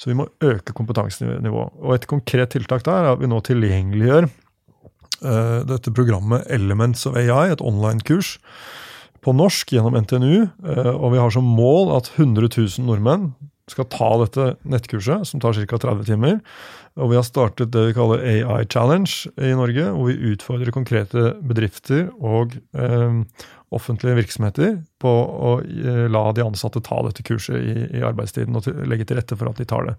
Så 0.00 0.10
vi 0.10 0.18
må 0.18 0.26
øke 0.44 0.74
kompetansenivået. 0.76 1.78
Og 1.80 1.94
et 1.94 2.08
konkret 2.10 2.54
tiltak 2.56 2.84
der 2.88 3.04
er 3.06 3.14
at 3.14 3.22
vi 3.22 3.30
nå 3.30 3.38
tilgjengeliggjør 3.46 4.26
uh, 4.26 5.60
dette 5.70 5.94
programmet 5.94 6.46
Elements 6.52 7.06
of 7.06 7.18
AI, 7.18 7.52
et 7.54 7.62
online-kurs 7.64 8.36
på 9.22 9.34
norsk 9.34 9.70
gjennom 9.74 9.96
NTNU. 10.02 10.48
Uh, 10.66 10.72
eh, 10.74 10.94
og 10.94 11.14
vi 11.14 11.22
har 11.22 11.30
som 11.34 11.46
mål 11.46 11.94
at 11.96 12.10
100 12.18 12.50
000 12.50 12.90
nordmenn 12.90 13.30
skal 13.70 13.88
ta 13.90 14.08
dette 14.22 14.52
nettkurset, 14.68 15.26
som 15.26 15.42
tar 15.42 15.56
ca. 15.58 15.78
30 15.82 16.06
timer. 16.06 16.38
Og 16.96 17.10
vi 17.10 17.18
har 17.18 17.26
startet 17.26 17.74
det 17.74 17.88
vi 17.90 17.96
kaller 17.96 18.22
AI 18.24 18.64
Challenge 18.72 19.32
i 19.36 19.52
Norge, 19.58 19.90
hvor 19.92 20.08
vi 20.08 20.32
utfordrer 20.32 20.72
konkrete 20.72 21.34
bedrifter 21.44 22.06
og 22.16 22.56
eh, 22.78 23.18
offentlige 23.74 24.14
virksomheter 24.20 24.76
på 25.02 25.10
å 25.10 25.50
eh, 25.60 26.06
la 26.08 26.22
de 26.32 26.44
ansatte 26.44 26.80
ta 26.86 27.00
dette 27.04 27.24
kurset 27.26 27.58
i, 27.58 27.86
i 27.98 28.02
arbeidstiden 28.06 28.56
og 28.56 28.64
til, 28.64 28.78
legge 28.88 29.08
til 29.08 29.18
rette 29.18 29.36
for 29.36 29.50
at 29.50 29.60
de 29.60 29.66
tar 29.68 29.88
det. 29.90 29.96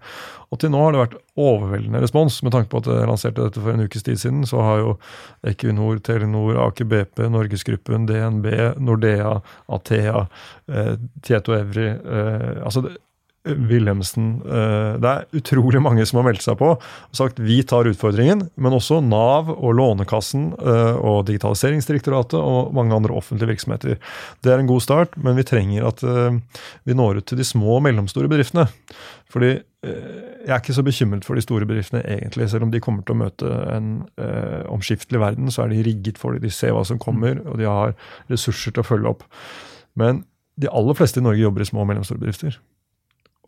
Og 0.48 0.58
til 0.62 0.72
nå 0.72 0.80
har 0.82 0.94
det 0.94 1.02
vært 1.04 1.18
overveldende 1.38 2.02
respons. 2.02 2.40
Med 2.42 2.56
tanke 2.56 2.72
på 2.72 2.80
at 2.82 2.88
jeg 2.90 3.10
lanserte 3.10 3.44
dette 3.44 3.62
for 3.62 3.74
en 3.76 3.84
ukes 3.84 4.06
tid 4.08 4.18
siden, 4.18 4.46
så 4.48 4.64
har 4.64 4.82
jo 4.82 4.94
Equinor, 5.46 6.00
Telenor, 6.02 6.58
Aker 6.64 6.88
BP, 6.88 7.28
Norgesgruppen, 7.34 8.08
DNB, 8.08 8.48
Nordea, 8.80 9.36
Athea, 9.76 10.24
eh, 10.72 10.96
Tieto 11.22 11.54
Evry 11.58 11.92
eh, 11.92 12.64
altså 12.64 12.88
det, 12.88 12.96
Wilhelmsen 13.56 14.30
eh, 14.44 14.96
Det 15.02 15.10
er 15.12 15.40
utrolig 15.40 15.80
mange 15.84 16.04
som 16.08 16.20
har 16.20 16.28
meldt 16.28 16.44
seg 16.44 16.58
på 16.60 16.74
og 16.76 17.16
sagt 17.16 17.40
vi 17.42 17.60
tar 17.66 17.88
utfordringen. 17.90 18.46
Men 18.60 18.76
også 18.76 19.00
Nav 19.04 19.50
og 19.54 19.76
Lånekassen 19.78 20.50
eh, 20.58 20.98
og 20.98 21.24
Digitaliseringsdirektoratet 21.30 22.38
og 22.38 22.74
mange 22.76 22.96
andre 22.96 23.16
offentlige 23.16 23.54
virksomheter. 23.54 23.98
Det 24.44 24.52
er 24.52 24.62
en 24.62 24.70
god 24.70 24.84
start, 24.84 25.16
men 25.22 25.38
vi 25.38 25.46
trenger 25.48 25.88
at 25.88 26.04
eh, 26.04 26.38
vi 26.88 26.98
når 26.98 27.22
ut 27.22 27.30
til 27.30 27.40
de 27.40 27.46
små 27.46 27.78
og 27.78 27.84
mellomstore 27.88 28.30
bedriftene. 28.30 28.68
Fordi 29.32 29.58
jeg 29.84 30.50
er 30.50 30.58
ikke 30.58 30.74
så 30.74 30.82
bekymret 30.82 31.26
for 31.26 31.38
de 31.38 31.42
store 31.44 31.66
bedriftene, 31.68 32.00
egentlig. 32.02 32.48
Selv 32.50 32.66
om 32.66 32.72
de 32.72 32.80
kommer 32.82 33.04
til 33.06 33.14
å 33.14 33.20
møte 33.20 33.50
en 33.70 33.90
eh, 34.18 34.64
omskiftelig 34.72 35.20
verden, 35.22 35.52
så 35.54 35.64
er 35.64 35.72
de 35.72 35.84
rigget 35.86 36.18
for 36.18 36.34
det. 36.34 36.42
De 36.42 36.50
ser 36.54 36.74
hva 36.74 36.82
som 36.88 36.98
kommer, 37.02 37.38
og 37.46 37.60
de 37.60 37.68
har 37.68 37.94
ressurser 38.32 38.74
til 38.74 38.82
å 38.82 38.88
følge 38.88 39.12
opp. 39.12 39.22
Men 39.98 40.24
de 40.58 40.70
aller 40.74 40.98
fleste 40.98 41.22
i 41.22 41.26
Norge 41.26 41.44
jobber 41.44 41.62
i 41.62 41.68
små 41.68 41.84
og 41.84 41.92
mellomstore 41.92 42.22
bedrifter. 42.22 42.58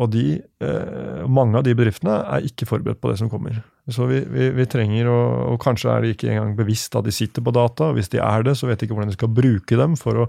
Og 0.01 0.09
de, 0.15 0.41
eh, 0.65 1.27
mange 1.29 1.59
av 1.59 1.67
de 1.67 1.75
bedriftene 1.77 2.15
er 2.33 2.47
ikke 2.49 2.69
forberedt 2.69 3.01
på 3.03 3.11
det 3.11 3.19
som 3.21 3.29
kommer. 3.29 3.59
Så 3.91 4.07
vi, 4.09 4.21
vi, 4.33 4.47
vi 4.55 4.65
trenger, 4.71 5.09
å, 5.11 5.19
og 5.53 5.59
kanskje 5.61 5.91
er 5.93 6.05
de 6.05 6.13
ikke 6.15 6.31
engang 6.31 6.55
bevisst 6.57 6.95
at 6.97 7.05
de 7.05 7.13
sitter 7.13 7.45
på 7.45 7.53
data. 7.53 7.91
og 7.91 7.99
Hvis 7.99 8.09
de 8.13 8.21
er 8.23 8.47
det, 8.47 8.55
så 8.57 8.71
vet 8.71 8.81
de 8.81 8.89
ikke 8.89 8.97
hvordan 8.97 9.13
de 9.13 9.19
skal 9.19 9.33
bruke 9.37 9.79
dem 9.81 9.97
for 10.01 10.25
å 10.25 10.27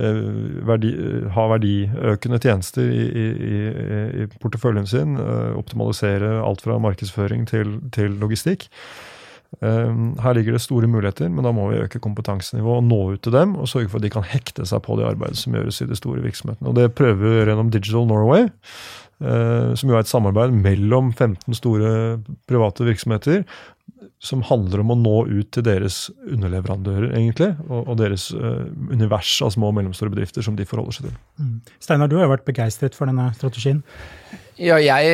eh, 0.00 0.22
verdi, 0.68 0.94
ha 1.36 1.46
verdiøkende 1.52 2.40
tjenester 2.40 2.88
i, 2.88 3.04
i, 3.04 3.56
i, 4.22 4.28
porteføljen 4.40 4.88
sin. 4.88 5.18
Eh, 5.20 5.52
optimalisere 5.60 6.38
alt 6.40 6.64
fra 6.64 6.78
markedsføring 6.80 7.44
til, 7.50 7.80
til 7.92 8.16
logistikk. 8.22 8.70
Eh, 9.60 9.92
her 10.24 10.34
ligger 10.34 10.56
det 10.56 10.62
store 10.64 10.88
muligheter, 10.90 11.28
men 11.28 11.44
da 11.44 11.52
må 11.54 11.68
vi 11.70 11.82
øke 11.84 12.00
kompetansenivået 12.02 12.80
og 12.80 12.88
nå 12.88 13.00
ut 13.14 13.22
til 13.22 13.36
dem. 13.36 13.54
Og 13.60 13.68
sørge 13.68 13.90
for 13.92 14.00
at 14.00 14.06
de 14.06 14.14
kan 14.14 14.26
hekte 14.26 14.66
seg 14.68 14.82
på 14.86 14.96
det 14.98 15.10
arbeidet 15.10 15.40
som 15.42 15.54
gjøres 15.58 15.82
i 15.84 15.90
de 15.90 15.98
store 15.98 16.24
virksomhetene. 16.24 16.72
Og 16.72 16.78
Det 16.78 16.94
prøver 16.98 17.22
vi 17.22 17.44
gjennom 17.44 17.70
Digital 17.70 18.08
Norway. 18.08 18.48
Eh, 19.22 19.74
som 19.78 19.90
jo 19.90 19.94
er 19.94 20.02
et 20.02 20.10
samarbeid 20.10 20.54
mellom 20.56 21.12
15 21.12 21.54
store 21.54 21.92
private 22.50 22.88
virksomheter, 22.88 23.44
som 24.22 24.42
handler 24.46 24.82
om 24.82 24.92
å 24.94 24.98
nå 24.98 25.14
ut 25.30 25.50
til 25.54 25.64
deres 25.66 26.04
underleverandører, 26.30 27.10
egentlig, 27.18 27.50
og, 27.66 27.96
deres 27.98 28.28
uh, 28.30 28.68
univers 28.90 29.32
av 29.42 29.50
små 29.54 29.72
og 29.72 29.76
mellomstore 29.80 30.12
bedrifter 30.14 30.46
som 30.46 30.54
de 30.58 30.66
forholder 30.66 30.94
seg 30.94 31.08
til. 31.08 31.16
Mm. 31.42 31.56
Steinar, 31.82 32.10
du 32.10 32.20
har 32.20 32.30
vært 32.30 32.46
begeistret 32.46 32.94
for 32.94 33.10
denne 33.10 33.32
strategien? 33.34 33.82
Ja, 34.60 34.76
jeg, 34.76 35.12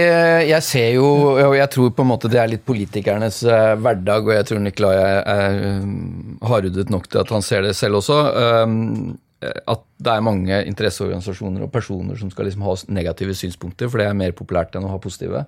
jeg, 0.49 0.63
ser 0.67 0.89
jo 0.97 1.07
Og 1.39 1.55
jeg 1.55 1.71
tror 1.71 1.93
på 1.95 2.03
en 2.03 2.11
måte 2.11 2.31
det 2.31 2.41
er 2.43 2.51
litt 2.51 2.65
politikernes 2.67 3.45
uh, 3.47 3.77
hverdag, 3.79 4.27
og 4.27 4.35
jeg 4.35 4.49
tror 4.49 4.63
Nikolai 4.65 4.97
er, 4.99 5.21
er 5.23 6.49
hardhudet 6.51 6.91
nok 6.91 7.07
til 7.07 7.23
at 7.23 7.31
han 7.35 7.45
ser 7.47 7.63
det 7.67 7.77
selv 7.79 8.01
også. 8.01 8.19
Um, 8.67 9.19
at 9.39 9.85
det 10.03 10.11
er 10.11 10.25
mange 10.27 10.57
interesseorganisasjoner 10.67 11.63
og 11.63 11.71
personer 11.71 12.19
som 12.19 12.33
skal 12.33 12.49
liksom 12.49 12.65
ha 12.67 12.75
negative 12.91 13.37
synspunkter, 13.39 13.87
for 13.87 14.03
det 14.03 14.09
er 14.09 14.19
mer 14.19 14.35
populært 14.35 14.75
enn 14.75 14.89
å 14.89 14.91
ha 14.91 14.99
positive. 15.03 15.45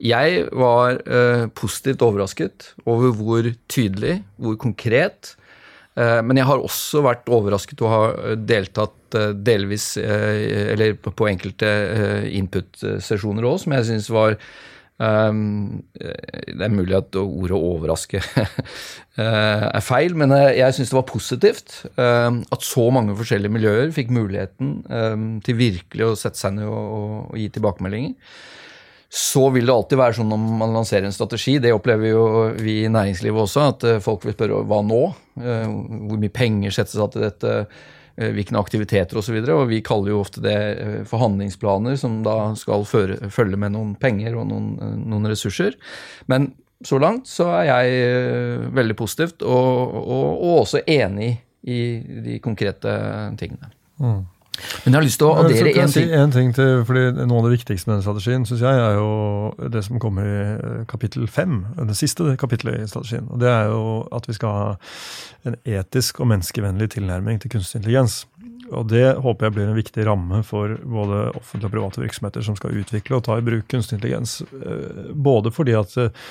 Jeg 0.00 0.46
var 0.54 1.02
uh, 1.02 1.48
positivt 1.58 2.06
overrasket 2.06 2.70
over 2.88 3.10
hvor 3.18 3.50
tydelig, 3.68 4.20
hvor 4.38 4.54
konkret. 4.62 5.34
Uh, 6.00 6.20
men 6.24 6.38
jeg 6.38 6.48
har 6.48 6.62
også 6.62 7.02
vært 7.04 7.28
overrasket 7.28 7.82
og 7.84 7.92
har 7.92 8.18
deltatt 8.48 9.16
uh, 9.18 9.30
delvis 9.34 9.92
Eller 10.00 10.94
på 10.96 11.28
enkelte 11.28 11.70
input-sesjoner 12.38 13.46
òg, 13.48 13.58
som 13.62 13.74
jeg 13.74 13.88
syns 13.88 14.06
var 14.14 14.36
um, 15.02 15.80
Det 15.98 16.62
er 16.62 16.72
mulig 16.72 16.94
at 16.96 17.18
ordet 17.20 17.58
'overraske' 17.58 18.22
er 19.20 19.82
feil, 19.84 20.14
men 20.16 20.32
jeg 20.54 20.76
syns 20.76 20.92
det 20.92 20.96
var 20.96 21.08
positivt 21.10 21.74
at 21.98 22.62
så 22.64 22.86
mange 22.94 23.16
forskjellige 23.18 23.52
miljøer 23.52 23.90
fikk 23.92 24.14
muligheten 24.14 24.70
til 25.44 25.58
virkelig 25.58 26.06
å 26.06 26.16
sette 26.16 26.40
seg 26.40 26.54
ned 26.56 26.70
og 26.70 27.34
gi 27.36 27.50
tilbakemeldinger. 27.52 28.14
Så 29.10 29.48
vil 29.50 29.66
det 29.66 29.74
alltid 29.74 29.98
være 29.98 30.14
sånn 30.20 30.28
når 30.30 30.42
man 30.60 30.74
lanserer 30.76 31.08
en 31.08 31.14
strategi, 31.14 31.56
det 31.58 31.72
opplever 31.74 32.12
jo 32.12 32.26
vi 32.62 32.84
i 32.84 32.90
næringslivet 32.92 33.42
også, 33.42 33.64
at 33.72 33.86
eh, 33.88 34.02
folk 34.04 34.22
vil 34.22 34.36
spørre 34.36 34.60
hva 34.70 34.78
nå? 34.86 35.00
Eh, 35.42 35.64
hvor 36.06 36.20
mye 36.22 36.30
penger 36.30 36.76
settes 36.76 36.94
av 37.02 37.10
til 37.10 37.26
dette? 37.26 37.56
Eh, 38.14 38.30
hvilke 38.36 38.54
aktiviteter 38.60 39.18
osv. 39.18 39.34
Og, 39.40 39.48
så 39.48 39.56
og 39.56 39.66
vi 39.72 39.82
kaller 39.82 40.12
jo 40.12 40.22
ofte 40.22 40.44
det 40.44 40.56
forhandlingsplaner, 41.10 41.98
som 41.98 42.20
da 42.22 42.52
skal 42.58 42.86
føre, 42.86 43.18
følge 43.34 43.58
med 43.58 43.74
noen 43.74 43.96
penger 43.98 44.38
og 44.38 44.46
noen, 44.52 44.76
noen, 45.02 45.30
ressurser. 45.32 45.74
Men 46.30 46.52
så 46.86 47.02
langt 47.02 47.26
så 47.26 47.48
er 47.58 47.66
jeg 47.66 48.70
veldig 48.78 48.98
positivt, 48.98 49.42
og, 49.42 49.96
og, 50.00 50.28
og 50.38 50.58
også 50.62 50.84
enig 50.86 51.32
i 51.66 51.80
de 52.30 52.38
konkrete 52.44 52.94
tingene. 53.40 53.74
Mm. 53.98 54.22
Men 54.84 54.94
jeg 54.94 54.98
har 54.98 55.06
lyst 55.06 55.20
til 55.20 55.28
å 55.28 55.34
addere 55.40 55.72
én 55.84 55.94
ting. 55.94 56.12
En 56.16 56.34
ting 56.34 56.52
til, 56.56 56.84
fordi 56.88 57.04
Noe 57.20 57.40
av 57.40 57.48
det 57.48 57.54
viktigste 57.58 57.90
med 57.90 57.98
den 57.98 58.04
strategien 58.06 58.46
synes 58.48 58.64
jeg, 58.64 58.82
er 58.86 58.98
jo 58.98 59.70
det 59.74 59.84
som 59.86 60.00
kommer 60.02 60.28
i 60.28 60.40
eh, 60.54 60.82
kapittel 60.90 61.28
fem. 61.30 61.62
Det 61.78 61.96
siste 61.98 62.36
kapittelet 62.40 62.84
i 62.84 62.90
strategien. 62.90 63.28
og 63.30 63.40
Det 63.42 63.50
er 63.50 63.70
jo 63.72 63.82
at 64.16 64.28
vi 64.28 64.36
skal 64.36 64.56
ha 64.56 64.68
en 65.48 65.56
etisk 65.64 66.20
og 66.20 66.30
menneskevennlig 66.32 66.90
tilnærming 66.96 67.40
til 67.40 67.52
kunstig 67.56 67.80
intelligens. 67.80 68.24
Og 68.70 68.86
Det 68.86 69.04
håper 69.18 69.46
jeg 69.46 69.56
blir 69.56 69.68
en 69.68 69.78
viktig 69.78 70.06
ramme 70.06 70.42
for 70.46 70.76
både 70.84 71.22
offentlige 71.34 71.70
og 71.70 71.74
private 71.74 72.02
virksomheter 72.04 72.46
som 72.46 72.56
skal 72.58 72.78
utvikle 72.80 73.18
og 73.18 73.26
ta 73.26 73.38
i 73.38 73.44
bruk 73.44 73.66
kunstig 73.70 73.98
intelligens. 73.98 74.40
Eh, 74.46 75.10
både 75.10 75.52
fordi 75.54 75.74
at 75.78 75.96
eh, 75.98 76.30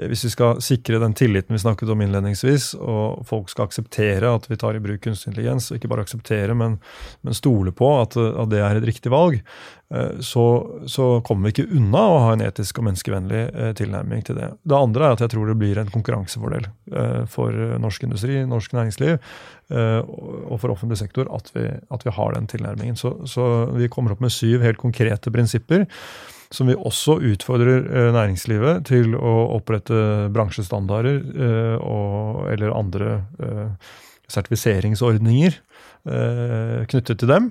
hvis 0.00 0.24
vi 0.28 0.32
skal 0.32 0.62
sikre 0.64 1.00
den 1.02 1.16
tilliten 1.18 1.56
vi 1.56 1.60
snakket 1.60 1.90
om 1.92 2.04
innledningsvis, 2.04 2.72
og 2.78 3.26
folk 3.28 3.50
skal 3.52 3.68
akseptere 3.68 4.30
at 4.30 4.46
vi 4.50 4.58
tar 4.60 4.78
i 4.78 4.82
bruk 4.82 5.02
kunstig 5.04 5.32
intelligens, 5.32 5.70
og 5.70 5.80
ikke 5.80 5.90
bare 5.92 6.06
akseptere, 6.06 6.56
men, 6.56 6.78
men 7.26 7.36
stole 7.36 7.74
på 7.74 7.90
at, 7.98 8.16
at, 8.16 8.48
det 8.52 8.62
er 8.64 8.78
et 8.78 8.88
riktig 8.88 9.12
valg, 9.12 9.40
eh, 9.92 10.22
så, 10.24 10.46
så, 10.86 11.12
kommer 11.26 11.50
vi 11.50 11.56
ikke 11.56 11.76
unna 11.76 12.06
å 12.06 12.24
ha 12.26 12.34
en 12.36 12.46
etisk 12.46 12.80
og 12.80 12.86
menneskevennlig 12.88 13.74
tilnærming 13.78 14.24
til 14.26 14.38
det. 14.38 14.52
Det 14.62 14.78
andre 14.78 15.08
er 15.08 15.18
at 15.18 15.26
jeg 15.26 15.34
tror 15.34 15.50
det 15.50 15.58
blir 15.60 15.82
en 15.82 15.90
konkurransefordel 15.90 16.70
for 17.30 17.54
norsk 17.82 18.06
industri, 18.06 18.40
norsk 18.48 18.72
næringsliv, 18.74 19.18
og 19.70 20.56
for 20.58 20.72
offentlig 20.72 20.98
sektor 20.98 21.28
at 21.34 21.50
vi, 21.54 21.62
at 21.70 22.04
vi 22.06 22.12
har 22.16 22.34
den 22.34 22.48
tilnærmingen. 22.50 22.98
Så, 22.98 23.12
så, 23.30 23.44
vi 23.76 23.88
kommer 23.92 24.14
opp 24.14 24.22
med 24.24 24.34
syv 24.34 24.64
helt 24.64 24.80
konkrete 24.82 25.30
prinsipper 25.30 25.86
som 26.50 26.66
vi 26.66 26.74
også 26.74 27.20
utfordrer 27.30 27.84
eh, 27.86 28.08
næringslivet 28.14 28.88
til 28.90 29.14
å 29.14 29.34
opprette 29.54 30.28
bransjestandarder 30.34 31.20
eh, 31.20 31.76
og, 31.78 32.40
eller 32.50 32.74
andre 32.74 33.20
sertifiseringsordninger 34.30 35.60
knyttet 36.00 37.18
til 37.20 37.28
dem. 37.28 37.50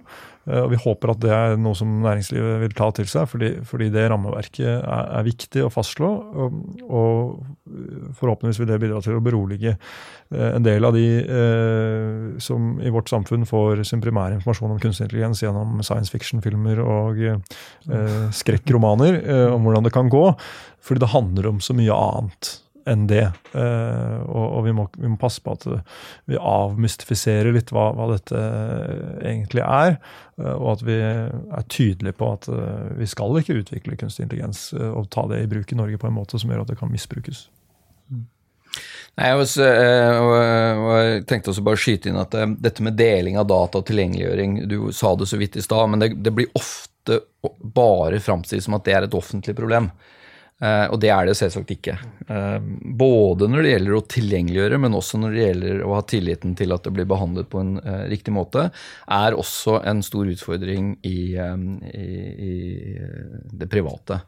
Eh, 0.50 0.62
og 0.64 0.72
Vi 0.74 0.80
håper 0.82 1.14
at 1.14 1.22
det 1.24 1.32
er 1.34 1.56
noe 1.62 1.78
som 1.78 2.00
næringslivet 2.04 2.60
vil 2.64 2.76
ta 2.78 2.90
til 2.96 3.10
seg, 3.10 3.28
fordi, 3.30 3.52
fordi 3.68 3.90
det 3.94 4.08
rammeverket 4.12 4.66
er, 4.68 4.82
er, 4.82 5.26
viktig 5.28 5.66
å 5.66 5.72
fastslå. 5.74 6.10
Og, 6.10 6.62
og, 6.90 7.36
forhåpentligvis 8.18 8.62
vil 8.64 8.70
det 8.72 8.80
bidra 8.82 9.02
til 9.06 9.20
å 9.20 9.24
berolige 9.24 9.76
eh, 9.76 10.50
en 10.56 10.66
del 10.66 10.88
av 10.88 10.96
de 10.98 11.06
eh, 11.22 12.40
som 12.42 12.72
i 12.82 12.94
vårt 12.94 13.12
samfunn 13.12 13.46
får 13.50 13.84
sin 13.90 14.02
primære 14.04 14.40
informasjon 14.40 14.74
om 14.74 14.82
kunstig 14.82 15.06
intelligens 15.06 15.44
gjennom 15.44 15.84
science 15.86 16.14
fiction-filmer 16.14 16.82
og 16.82 17.22
eh, 17.22 18.26
skrekkromaner 18.36 19.22
eh, 19.22 19.46
om 19.54 19.68
hvordan 19.68 19.86
det 19.86 19.94
kan 19.96 20.10
gå. 20.12 20.26
Fordi 20.82 21.04
det 21.04 21.14
handler 21.14 21.52
om 21.52 21.62
så 21.62 21.76
mye 21.78 21.94
annet 21.94 22.56
enn 22.90 23.06
det. 23.10 23.26
Uh, 23.54 24.20
og, 24.26 24.46
og 24.46 24.66
vi, 24.66 24.74
må, 24.76 24.86
vi, 24.98 25.08
må, 25.12 25.18
passe 25.22 25.44
på 25.44 25.54
at 25.56 25.68
vi 26.30 26.40
avmystifiserer 26.40 27.54
litt 27.56 27.74
hva, 27.76 27.90
hva 27.98 28.10
dette 28.14 28.42
egentlig 29.26 29.64
er. 29.66 29.98
Uh, 30.40 30.56
og 30.56 30.68
at 30.76 30.84
vi 30.88 30.98
er 31.04 31.70
tydelige 31.72 32.18
på 32.20 32.34
at 32.34 32.50
vi 33.00 33.08
skal 33.10 33.40
ikke 33.40 33.62
utvikle 33.62 34.00
kunstig 34.00 34.28
intelligens 34.28 34.70
og 34.74 35.10
ta 35.14 35.26
det 35.32 35.44
i 35.44 35.50
bruk 35.52 35.72
i 35.74 35.80
Norge 35.80 36.02
på 36.02 36.10
en 36.10 36.18
måte 36.18 36.42
som 36.42 36.52
gjør 36.52 36.66
at 36.66 36.74
det 36.74 36.80
kan 36.80 36.92
misbrukes. 36.92 37.48
Mm. 38.10 38.28
Nei, 39.20 39.32
jeg, 39.32 39.40
også, 39.44 39.66
og, 40.24 40.36
jeg, 40.40 41.24
tenkte 41.28 41.52
også 41.52 41.64
bare 41.66 41.80
å 41.80 41.82
skyte 41.82 42.12
inn 42.12 42.20
at 42.22 42.36
dette 42.62 42.86
med 42.86 42.96
deling 43.00 43.40
av 43.42 43.50
data 43.50 43.82
og 43.82 43.88
tilgjengeliggjøring 43.90 44.54
Du 44.70 44.78
sa 44.96 45.12
det 45.18 45.28
så 45.28 45.40
vidt 45.42 45.58
i 45.60 45.66
stad, 45.66 45.90
men 45.92 46.04
det, 46.04 46.14
det 46.24 46.34
blir 46.38 46.54
ofte 46.56 47.20
bare 47.60 48.22
framstilt 48.24 48.64
som 48.64 48.78
at 48.78 48.86
det 48.86 48.96
er 48.96 49.08
et 49.08 49.18
offentlig 49.18 49.58
problem. 49.58 49.90
Uh, 50.60 50.92
og 50.92 50.98
det 51.00 51.08
er 51.14 51.30
det 51.30 51.38
selvsagt 51.40 51.70
ikke. 51.72 51.94
Uh, 52.28 52.60
både 53.00 53.48
når 53.48 53.64
det 53.64 53.72
gjelder 53.72 53.96
å 53.96 54.06
tilgjengeliggjøre, 54.12 54.80
men 54.84 54.98
også 54.98 55.20
når 55.22 55.36
det 55.36 55.46
gjelder 55.46 55.84
å 55.86 55.94
ha 55.96 56.02
tilliten 56.04 56.56
til 56.60 56.76
at 56.76 56.84
det 56.84 56.92
blir 56.98 57.08
behandlet 57.08 57.48
på 57.52 57.62
en 57.64 57.78
uh, 57.80 58.04
riktig 58.12 58.34
måte, 58.36 58.66
er 59.08 59.38
også 59.40 59.78
en 59.88 60.04
stor 60.04 60.28
utfordring 60.28 60.98
i, 61.08 61.20
i, 61.40 62.10
i 62.50 62.56
det 63.62 63.70
private. 63.72 64.20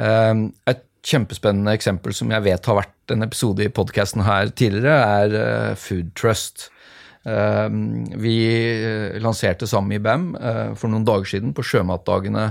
et 0.00 0.82
kjempespennende 1.06 1.72
eksempel 1.76 2.12
som 2.16 2.32
jeg 2.34 2.44
vet 2.44 2.66
har 2.66 2.78
vært 2.80 3.14
en 3.14 3.24
episode 3.24 3.64
i 3.64 3.72
podkasten 3.72 4.24
her 4.26 4.50
tidligere, 4.50 4.96
er 4.98 5.78
Food 5.78 6.10
Trust. 6.18 6.70
vi 8.20 8.36
lanserte 9.20 9.68
sammen 9.68 9.92
i 9.96 10.02
BAM 10.02 10.32
for 10.76 10.88
noen 10.92 11.06
dager 11.08 11.28
siden 11.28 11.54
på 11.56 11.64
sjømatdagene 11.64 12.50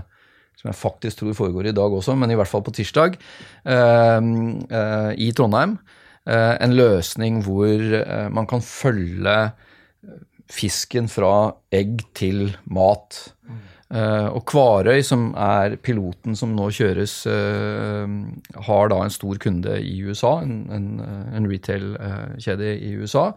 som 0.59 0.67
jeg 0.67 0.79
faktisk 0.79 1.21
tror 1.21 1.37
foregår 1.37 1.69
i 1.69 1.75
dag 1.75 1.93
også, 1.95 2.17
men 2.19 2.33
i 2.33 2.35
hvert 2.35 2.51
fall 2.51 2.65
på 2.65 2.73
tirsdag, 2.75 3.15
uh, 3.63 4.19
uh, 4.19 5.11
i 5.15 5.31
Trondheim. 5.35 5.77
Uh, 6.27 6.55
en 6.59 6.75
løsning 6.75 7.39
hvor 7.45 7.79
man 8.35 8.47
kan 8.49 8.61
følge 8.61 9.37
fisken 10.51 11.07
fra 11.09 11.53
egg 11.71 12.01
til 12.17 12.49
mat. 12.65 13.19
Og 13.89 14.43
Kvarøy, 14.49 15.01
som 15.05 15.31
er 15.37 15.75
piloten 15.81 16.35
som 16.37 16.51
nå 16.53 16.67
kjøres, 16.73 17.13
har 17.25 18.89
da 18.91 18.99
en 19.01 19.13
stor 19.13 19.37
kunde 19.41 19.79
i 19.81 19.95
USA, 20.05 20.35
en, 20.45 20.97
en 21.01 21.47
retail-kjede 21.49 22.75
i 22.85 22.91
USA. 23.01 23.31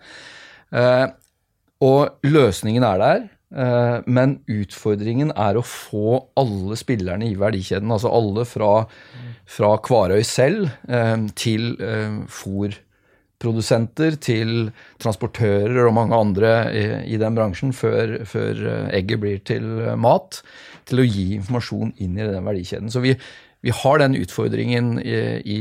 og 1.89 2.29
løsningen 2.29 2.85
er 2.89 3.01
der. 3.01 3.25
Eh, 3.53 3.99
men 4.09 4.39
utfordringen 4.51 5.33
er 5.37 5.59
å 5.59 5.67
få 5.67 6.17
alle 6.41 6.79
spillerne 6.81 7.29
i 7.29 7.37
verdikjeden, 7.39 7.93
altså 7.93 8.13
alle 8.13 8.47
fra, 8.49 8.73
fra 9.49 9.75
Kvarøy 9.85 10.23
selv 10.25 10.71
eh, 10.89 11.27
til 11.37 11.75
eh, 11.85 12.23
fòrprodusenter, 12.33 14.17
til 14.25 14.73
transportører 15.03 15.85
og 15.85 15.97
mange 15.99 16.17
andre 16.17 16.53
i, 16.73 17.21
den 17.21 17.37
bransjen, 17.37 17.77
før, 17.77 18.23
før, 18.29 18.65
egget 18.95 19.23
blir 19.23 19.45
til 19.45 19.69
mat, 20.01 20.41
til 20.89 21.03
å 21.03 21.09
gi 21.09 21.33
informasjon 21.37 21.97
inn 22.03 22.17
i 22.17 22.29
den 22.29 22.49
verdikjeden. 22.49 22.93
Så 22.93 23.05
vi, 23.05 23.17
vi 23.63 23.71
har 23.71 23.99
den 24.03 24.17
utfordringen 24.19 24.97
i, 24.99 25.15
i, 25.47 25.61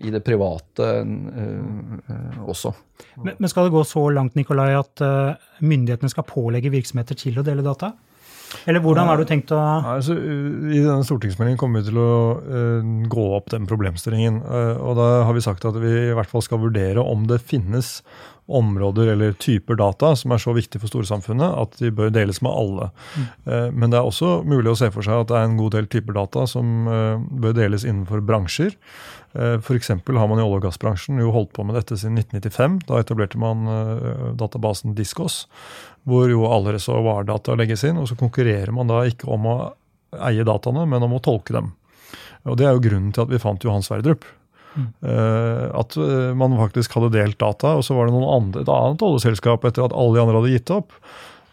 i 0.00 0.12
det 0.12 0.22
private 0.24 0.88
uh, 1.04 2.48
også. 2.48 2.72
Men, 3.20 3.34
men, 3.36 3.50
skal 3.52 3.68
det 3.68 3.74
gå 3.74 3.82
så 3.84 4.06
langt 4.08 4.38
Nikolai, 4.38 4.70
at 4.78 5.04
uh, 5.04 5.36
myndighetene 5.60 6.08
skal 6.12 6.24
pålegge 6.28 6.72
virksomheter 6.72 7.18
til 7.20 7.36
å 7.36 7.44
dele 7.44 7.64
data? 7.66 7.92
Eller 8.64 8.80
hvordan 8.80 9.10
har 9.10 9.20
du 9.20 9.26
tenkt 9.28 9.50
å 9.52 9.58
altså, 9.58 10.14
I 10.16 10.78
denne 10.78 11.04
stortingsmeldingen 11.04 11.58
kommer 11.60 11.82
vi 11.82 11.90
til 11.90 12.00
å 12.00 12.12
uh, 12.40 12.88
gå 13.12 13.26
opp 13.36 13.52
den 13.52 13.68
problemstillingen. 13.68 14.40
og 14.80 14.96
da 14.96 15.10
har 15.28 15.36
vi 15.36 15.44
sagt 15.44 15.66
at 15.68 15.76
vi 15.82 15.92
i 16.06 16.16
hvert 16.16 16.30
fall 16.30 16.44
skal 16.46 16.62
vurdere 16.64 17.04
om 17.04 17.28
det 17.28 17.42
finnes 17.44 17.98
områder 18.46 19.10
eller 19.12 19.34
typer 19.42 19.78
data 19.78 20.12
som 20.16 20.32
er 20.32 20.42
så 20.42 20.54
viktige 20.54 20.82
for 20.82 20.90
storsamfunnet 20.92 21.56
at 21.58 21.78
de 21.80 21.90
bør 21.94 22.12
deles 22.14 22.38
med 22.44 22.52
alle. 22.54 22.88
Mm. 23.16 23.26
Men 23.74 23.90
det 23.90 23.98
er 23.98 24.06
også 24.06 24.40
mulig 24.46 24.70
å 24.70 24.78
se 24.78 24.90
for 24.94 25.06
seg 25.06 25.24
at 25.24 25.30
det 25.32 25.38
er 25.38 25.48
en 25.48 25.56
god 25.58 25.74
del 25.74 25.88
typer 25.90 26.14
data 26.14 26.44
som 26.50 26.86
bør 27.42 27.56
deles 27.58 27.86
innenfor 27.86 28.22
bransjer. 28.26 28.76
F.eks. 29.34 29.90
har 29.90 30.28
man 30.30 30.38
i 30.38 30.44
olje- 30.44 30.60
og 30.60 30.68
gassbransjen 30.68 31.18
jo 31.20 31.32
holdt 31.34 31.52
på 31.58 31.66
med 31.66 31.76
dette 31.76 31.98
siden 31.98 32.20
1995. 32.22 32.78
Da 32.88 33.00
etablerte 33.02 33.40
man 33.42 33.66
databasen 34.38 34.94
Diskos, 34.96 35.44
hvor 36.06 36.30
jo 36.30 36.46
alle 36.46 36.76
reservoardata 36.78 37.58
legges 37.58 37.84
inn. 37.84 37.98
og 37.98 38.08
Så 38.08 38.18
konkurrerer 38.20 38.72
man 38.72 38.88
da 38.90 39.02
ikke 39.10 39.28
om 39.34 39.50
å 39.50 39.56
eie 40.26 40.46
dataene, 40.46 40.86
men 40.88 41.02
om 41.02 41.18
å 41.18 41.22
tolke 41.22 41.56
dem. 41.56 41.74
Og 42.46 42.56
Det 42.56 42.66
er 42.66 42.76
jo 42.76 42.84
grunnen 42.88 43.12
til 43.12 43.26
at 43.26 43.32
vi 43.32 43.42
fant 43.42 43.64
Johan 43.64 43.84
Sverdrup. 43.84 44.24
Mm. 44.76 44.88
At 45.76 45.96
uh, 45.96 46.34
man 46.36 46.56
faktisk 46.60 46.96
hadde 46.98 47.14
delt 47.14 47.38
data, 47.40 47.76
og 47.78 47.84
så 47.86 47.96
var 47.96 48.10
det 48.10 48.20
andre, 48.20 48.62
et 48.62 48.72
annet 48.72 49.06
oljeselskap 49.06 49.64
etter 49.64 49.86
at 49.86 49.96
alle 49.96 50.16
de 50.16 50.22
andre 50.22 50.38
hadde 50.40 50.52
gitt 50.52 50.72
opp, 50.74 50.94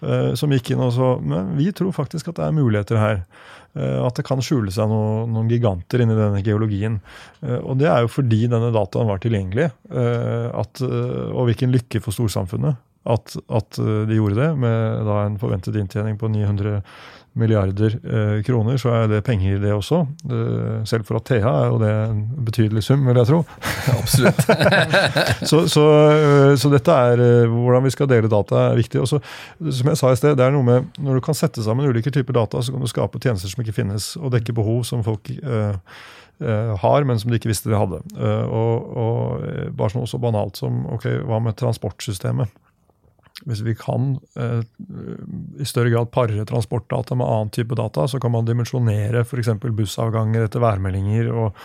uh, 0.03 0.33
som 0.39 0.53
gikk 0.53 0.73
inn 0.73 0.83
og 0.83 0.93
så 0.95 1.15
Men 1.23 1.53
vi 1.59 1.71
tror 1.75 1.95
faktisk 1.95 2.31
at 2.31 2.41
det 2.41 2.47
er 2.47 2.57
muligheter 2.59 3.01
her. 3.01 3.25
At 3.73 4.19
det 4.19 4.27
kan 4.27 4.37
skjule 4.37 4.69
seg 4.69 4.85
noen, 4.85 5.31
noen 5.33 5.47
giganter 5.49 6.03
inni 6.03 6.13
denne 6.13 6.43
geologien. 6.45 6.99
Og 7.41 7.79
det 7.79 7.87
er 7.89 8.03
jo 8.03 8.11
fordi 8.19 8.43
denne 8.45 8.69
dataen 8.69 9.09
var 9.09 9.17
tilgjengelig. 9.23 9.65
At, 9.89 10.83
og 10.85 11.47
hvilken 11.47 11.73
lykke 11.73 12.03
for 12.05 12.13
storsamfunnet 12.13 12.77
at, 13.09 13.33
at, 13.49 13.79
de 13.81 14.19
gjorde 14.19 14.37
det, 14.37 14.51
med 14.61 15.09
en 15.09 15.39
forventet 15.41 15.79
inntjening 15.81 16.21
på 16.21 16.29
900 16.29 16.83
milliarder 17.39 17.95
eh, 17.97 18.43
kroner, 18.45 18.77
så 18.77 18.91
er 18.93 19.07
det 19.09 19.23
penger, 19.25 19.57
det 19.61 19.73
også. 19.73 20.03
Eh, 20.29 20.83
selv 20.89 21.07
for 21.07 21.17
Athea 21.17 21.49
er 21.49 21.71
jo 21.71 21.79
det 21.81 21.91
en 21.91 22.21
betydelig 22.45 22.83
sum, 22.85 23.05
vil 23.07 23.17
jeg 23.17 23.29
tro. 23.29 23.39
Absolutt. 23.97 24.41
så, 25.49 25.63
så, 25.71 25.85
eh, 26.13 26.53
så, 26.61 26.71
dette 26.73 26.97
er 27.09 27.23
eh, 27.25 27.49
hvordan 27.49 27.87
vi 27.87 27.93
skal 27.95 28.09
dele 28.11 28.31
data, 28.31 28.69
er 28.69 28.79
viktig. 28.79 29.01
Og 29.01 29.09
så, 29.09 29.21
som 29.59 29.91
jeg 29.91 30.01
sa 30.01 30.13
i 30.13 30.19
sted, 30.19 30.37
det 30.37 30.45
er 30.45 30.53
noe 30.53 30.67
med 30.67 30.99
Når 31.01 31.17
du 31.17 31.25
kan 31.25 31.37
sette 31.37 31.63
sammen 31.65 31.89
ulike 31.89 32.13
typer 32.13 32.37
data, 32.37 32.61
så 32.61 32.73
kan 32.73 32.83
du 32.83 32.91
skape 32.91 33.21
tjenester 33.21 33.49
som 33.49 33.63
ikke 33.63 33.75
finnes, 33.81 34.13
og 34.21 34.35
dekke 34.35 34.55
behov 34.55 34.83
som 34.87 35.05
folk 35.05 35.31
eh, 35.33 35.77
eh 36.43 36.73
har, 36.83 37.05
men 37.07 37.19
som 37.19 37.31
de 37.31 37.39
ikke 37.39 37.49
visste 37.49 37.71
de 37.71 37.77
hadde. 37.77 38.01
Og, 38.45 38.97
og 38.99 39.73
bare 39.77 39.97
noe 39.97 40.09
så 40.09 40.19
banalt 40.21 40.59
som 40.59 40.83
ok, 40.91 41.07
hva 41.25 41.39
med 41.41 41.57
transportsystemet? 41.57 42.51
Hvis 43.49 43.63
vi 43.65 43.75
kan 43.75 44.15
eh, 44.39 44.61
i 45.59 45.67
større 45.67 45.91
grad 45.93 46.11
pare 46.13 46.45
transportdata 46.47 47.15
med 47.15 47.27
annen 47.27 47.53
type 47.53 47.75
data, 47.75 48.07
så 48.07 48.19
kan 48.21 48.33
man 48.33 48.47
dimensjonere 48.47 49.23
f.eks. 49.25 49.51
bussavganger 49.63 50.45
etter 50.45 50.63
værmeldinger 50.63 51.31
og, 51.31 51.57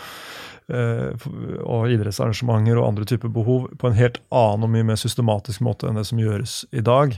eh, 0.73 1.27
og, 1.63 1.87
idrettsarrangementer 1.93 2.79
og 2.79 2.87
andre 2.89 3.07
typer 3.09 3.31
behov 3.33 3.69
på 3.79 3.89
en 3.89 3.99
helt 3.99 4.19
annen 4.27 4.67
og 4.67 4.73
mye 4.73 4.87
mer 4.91 4.99
systematisk 4.99 5.63
måte 5.65 5.89
enn 5.89 5.99
det 5.99 6.07
som 6.09 6.19
gjøres 6.21 6.57
i 6.75 6.83
dag. 6.85 7.15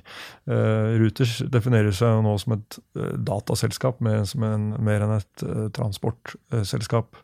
Eh, 0.50 0.92
Ruter 1.02 1.34
definerer 1.54 1.96
seg 1.96 2.22
nå 2.26 2.36
som 2.42 2.58
et 2.60 2.78
eh, 3.00 3.16
dataselskap 3.32 4.04
mer, 4.06 4.24
som 4.30 4.46
en, 4.48 4.70
mer 4.84 5.08
enn 5.08 5.18
et 5.18 5.48
eh, 5.48 5.66
transportselskap. 5.78 7.18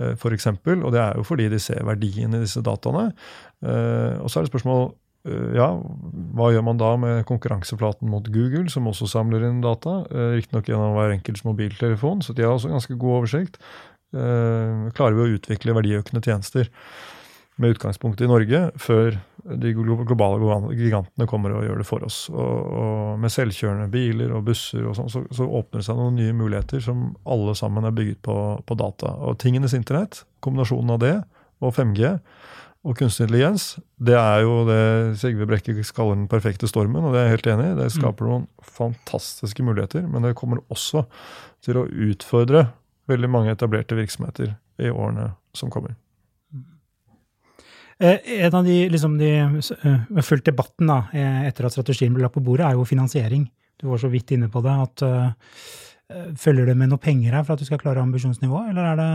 Eh, 0.00 0.16
for 0.18 0.34
eksempel, 0.34 0.82
og 0.82 0.96
det 0.96 1.04
er 1.04 1.20
jo 1.20 1.26
fordi 1.28 1.50
de 1.52 1.62
ser 1.62 1.84
verdien 1.86 2.34
i 2.34 2.42
disse 2.42 2.64
dataene. 2.64 3.12
og 3.62 4.26
så 4.26 4.40
er 4.40 4.42
det 4.42 4.50
spørsmål 4.50 4.88
ja, 5.54 5.68
hva 6.34 6.48
gjør 6.50 6.64
man 6.66 6.80
da 6.80 6.90
med 6.98 7.22
konkurranseflaten 7.28 8.10
mot 8.10 8.26
Google, 8.34 8.66
som 8.72 8.88
også 8.90 9.06
samler 9.10 9.44
inn 9.46 9.60
data? 9.62 10.00
Eh, 10.10 10.36
riktignok 10.40 10.70
gjennom 10.70 10.96
hver 10.96 11.14
enkelts 11.14 11.44
mobiltelefon, 11.46 12.24
så 12.26 12.34
de 12.34 12.46
har 12.46 12.56
også 12.56 12.72
ganske 12.72 12.96
god 12.98 13.18
oversikt. 13.20 13.60
Eh, 14.12 14.88
klarer 14.96 15.16
vi 15.16 15.24
å 15.24 15.34
utvikle 15.38 15.76
verdiøkende 15.78 16.24
tjenester 16.26 16.66
med 17.62 17.76
utgangspunkt 17.76 18.20
i 18.24 18.28
Norge 18.28 18.64
før 18.80 19.14
de 19.42 19.72
globale 19.76 20.40
gigantene 20.76 21.26
kommer 21.28 21.54
og 21.54 21.66
gjør 21.66 21.82
det 21.82 21.86
for 21.86 22.06
oss? 22.06 22.24
Og, 22.32 23.20
med 23.22 23.32
selvkjørende 23.32 23.90
biler 23.92 24.32
og 24.34 24.46
busser 24.48 24.88
og 24.88 24.96
sånn, 24.98 25.10
så, 25.12 25.22
så, 25.30 25.46
åpner 25.46 25.82
det 25.82 25.86
seg 25.86 26.00
noen 26.00 26.18
nye 26.18 26.34
muligheter 26.36 26.82
som 26.82 27.12
alle 27.22 27.54
sammen 27.58 27.86
er 27.86 27.94
bygget 27.94 28.22
på, 28.26 28.36
på 28.66 28.78
data. 28.80 29.14
Og 29.22 29.38
tingenes 29.42 29.76
internett, 29.78 30.24
kombinasjonen 30.42 30.96
av 30.96 31.02
det 31.04 31.14
og 31.62 31.76
5G, 31.76 32.16
og 32.82 32.96
kunstig 32.98 33.28
intelligens, 33.28 33.76
det 34.02 34.16
er 34.18 34.40
jo 34.42 34.62
det 34.66 34.82
Sigve 35.20 35.46
Brekke 35.46 35.74
kaller 35.94 36.16
den 36.18 36.28
perfekte 36.30 36.66
stormen, 36.66 37.04
og 37.04 37.14
det 37.14 37.20
er 37.20 37.28
jeg 37.28 37.36
helt 37.36 37.50
enig 37.52 37.66
i. 37.68 37.76
Det 37.78 37.88
mm. 37.88 37.94
skaper 37.94 38.26
noen 38.26 38.46
fantastiske 38.66 39.62
muligheter, 39.66 40.06
men 40.10 40.26
det 40.26 40.34
kommer 40.38 40.64
også 40.72 41.04
til 41.62 41.78
å 41.78 41.86
utfordre 41.86 42.66
veldig 43.10 43.30
mange 43.30 43.54
etablerte 43.54 43.98
virksomheter 43.98 44.56
i 44.82 44.90
årene 44.90 45.30
som 45.54 45.70
kommer. 45.70 45.94
Eh, 48.02 48.18
en 48.42 48.58
av 48.58 48.66
de, 48.66 48.80
liksom 48.90 49.14
de 49.20 49.30
har 49.38 50.26
fulgt 50.26 50.48
debatten 50.50 50.90
da, 50.90 51.04
eh, 51.14 51.46
etter 51.46 51.68
at 51.68 51.76
strategien 51.76 52.14
ble 52.14 52.26
lagt 52.26 52.34
på 52.34 52.42
bordet, 52.42 52.66
er 52.66 52.74
jo 52.78 52.88
finansiering. 52.88 53.46
Du 53.78 53.86
var 53.92 54.02
så 54.02 54.10
vidt 54.10 54.34
inne 54.34 54.50
på 54.50 54.62
det. 54.62 54.74
at 54.74 55.02
uh, 55.06 56.34
Følger 56.38 56.66
det 56.68 56.74
med 56.76 56.90
noe 56.90 57.00
penger 57.00 57.32
her 57.32 57.44
for 57.46 57.54
at 57.54 57.62
du 57.62 57.64
skal 57.64 57.80
klare 57.80 58.02
ambisjonsnivået, 58.02 58.68
eller 58.70 58.90
er 58.90 58.98
det, 58.98 59.06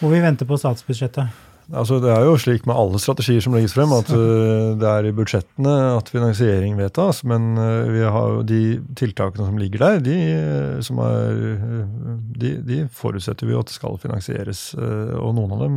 må 0.00 0.08
vi 0.08 0.22
vente 0.22 0.46
på 0.48 0.56
statsbudsjettet? 0.56 1.47
Altså, 1.68 1.98
det 2.00 2.08
er 2.08 2.22
jo 2.24 2.36
slik 2.40 2.64
med 2.64 2.78
alle 2.80 2.96
strategier 3.02 3.42
som 3.44 3.52
legges 3.52 3.74
frem, 3.76 3.90
at 3.92 4.08
uh, 4.08 4.72
det 4.80 4.88
er 4.88 5.08
i 5.08 5.12
budsjettene 5.12 5.74
at 5.98 6.08
finansiering 6.08 6.78
vedtas. 6.78 7.20
Men 7.28 7.50
uh, 7.60 7.84
vi 7.92 8.06
har 8.06 8.30
jo 8.32 8.44
de 8.48 8.60
tiltakene 8.96 9.50
som 9.50 9.58
ligger 9.60 9.84
der, 9.84 9.98
de, 10.06 10.16
uh, 10.16 10.78
som 10.84 11.02
er, 11.04 11.42
de, 12.40 12.54
de 12.64 12.78
forutsetter 12.88 13.50
vi 13.50 13.58
at 13.58 13.74
skal 13.74 14.00
finansieres. 14.00 14.70
og 14.78 15.34
noen 15.36 15.52
av 15.58 15.60
dem 15.66 15.76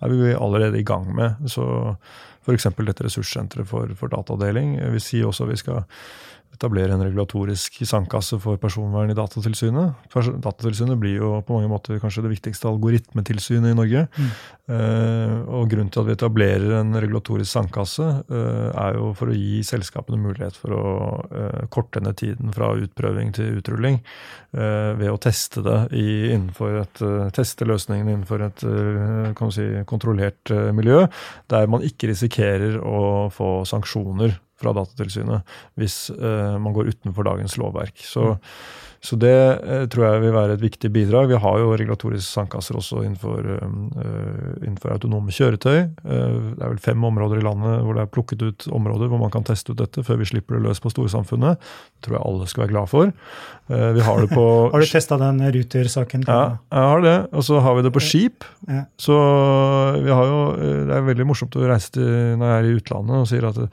er 0.00 0.14
vi 0.14 0.32
allerede 0.32 0.80
i 0.80 0.86
gang 0.86 1.10
med. 1.12 1.36
Så 1.52 1.66
F.eks. 2.46 2.70
dette 2.78 3.04
ressurssenteret 3.04 3.68
for, 3.68 3.92
for 3.98 4.12
datadeling. 4.12 4.78
Vi 4.94 5.02
sier 5.02 5.28
også 5.28 5.44
at 5.44 5.52
vi 5.52 5.60
skal 5.60 5.84
etablere 6.56 6.96
en 6.96 7.04
regulatorisk 7.04 7.82
sandkasse 7.86 8.40
for 8.42 8.58
personvern 8.60 9.12
i 9.12 9.16
Datatilsynet. 9.16 10.08
Datatilsynet 10.12 10.98
blir 11.00 11.20
jo 11.20 11.32
på 11.46 11.56
mange 11.56 11.70
måter 11.70 12.00
kanskje 12.02 12.24
det 12.26 12.34
viktigste 12.34 12.70
algoritmetilsynet 12.72 13.72
i 13.72 13.78
Norge. 13.78 14.06
Mm. 14.16 14.30
Eh, 14.66 15.34
og 15.54 15.68
Grunnen 15.70 15.92
til 15.94 16.02
at 16.02 16.08
vi 16.08 16.14
etablerer 16.16 16.72
en 16.80 16.96
regulatorisk 16.98 17.52
sandkasse, 17.52 18.06
eh, 18.26 18.70
er 18.72 18.98
jo 18.98 19.12
for 19.18 19.30
å 19.30 19.36
gi 19.36 19.60
selskapene 19.66 20.18
mulighet 20.18 20.58
for 20.58 20.74
å 20.74 20.86
eh, 21.30 21.66
korte 21.72 22.02
ned 22.02 22.18
tiden 22.18 22.54
fra 22.54 22.72
utprøving 22.74 23.30
til 23.36 23.60
utrulling 23.60 24.00
eh, 24.00 24.92
ved 24.98 25.12
å 25.12 25.20
teste 25.22 25.62
det 25.66 25.78
i, 25.94 26.32
innenfor 26.32 26.80
et, 26.82 27.04
teste 27.36 27.68
løsningen 27.68 28.08
innenfor 28.08 28.42
et 28.46 28.64
kan 29.36 29.52
si, 29.54 29.64
kontrollert 29.88 30.50
miljø, 30.74 31.04
der 31.52 31.70
man 31.70 31.84
ikke 31.86 32.10
risikerer 32.10 32.80
å 32.80 33.28
få 33.34 33.60
sanksjoner 33.68 34.36
fra 34.60 34.72
Datatilsynet 34.76 35.56
hvis 35.76 36.08
uh, 36.16 36.56
man 36.60 36.74
går 36.76 36.92
utenfor 36.94 37.26
dagens 37.28 37.56
lovverk. 37.60 38.00
Så, 38.00 38.24
mm. 38.36 39.00
så 39.04 39.18
det 39.20 39.36
uh, 39.60 39.84
tror 39.92 40.06
jeg 40.06 40.22
vil 40.24 40.34
være 40.36 40.56
et 40.56 40.64
viktig 40.64 40.90
bidrag. 40.94 41.28
Vi 41.30 41.40
har 41.42 41.58
jo 41.60 41.74
regulatoriske 41.76 42.30
sandkasser 42.30 42.78
også 42.80 43.02
innenfor, 43.04 43.44
uh, 43.44 44.06
innenfor 44.62 44.94
autonome 44.96 45.34
kjøretøy. 45.34 45.78
det 46.06 46.62
er 46.62 46.72
vel 46.72 46.80
fem 46.82 47.04
områder 47.04 47.40
i 47.40 47.44
landet 47.44 47.84
hvor 47.84 47.98
det 47.98 48.06
er 48.06 48.12
plukket 48.12 48.46
ut 48.46 48.68
områder 48.72 49.12
hvor 49.12 49.20
man 49.20 49.32
kan 49.34 49.44
teste 49.46 49.74
ut 49.74 49.80
dette 49.82 50.04
før 50.06 50.22
vi 50.22 50.30
slipper 50.32 50.56
det 50.56 50.64
løs 50.64 50.80
på 50.80 50.92
storsamfunnet. 50.94 51.60
Det 51.60 52.08
tror 52.08 52.18
jeg 52.18 52.24
alle 52.30 52.48
skal 52.48 52.64
være 52.64 52.72
glad 52.72 52.90
for. 52.92 53.12
vi 53.68 54.06
har 54.08 54.20
det 54.22 54.30
på 54.32 54.46
Har 54.72 54.80
du 54.80 54.88
testa 54.88 55.20
den 55.20 55.42
Ruter-saken? 55.52 56.24
Ja, 56.28 56.56
jeg 56.72 56.90
har 56.94 57.04
det. 57.04 57.16
Og 57.36 57.44
så 57.44 57.60
har 57.60 57.76
vi 57.76 57.84
det 57.84 57.92
på 57.92 58.04
skip. 58.04 58.46
Ja. 58.70 58.86
Så 59.00 59.16
vi 60.00 60.10
har 60.10 60.32
jo 60.32 60.40
Det 60.56 60.96
er 60.96 61.08
veldig 61.12 61.28
morsomt 61.28 61.56
å 61.58 61.68
reise 61.68 61.92
til 61.98 62.10
når 62.40 62.46
jeg 62.52 62.58
er 62.58 62.68
i 62.68 62.76
utlandet 62.80 63.24
og 63.24 63.28
sier 63.30 63.48
at 63.50 63.64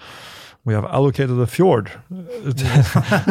We 0.63 0.73
have 0.73 0.87
allocated 0.87 1.39
a 1.43 1.45
fjord. 1.47 1.89
Det, 2.07 2.63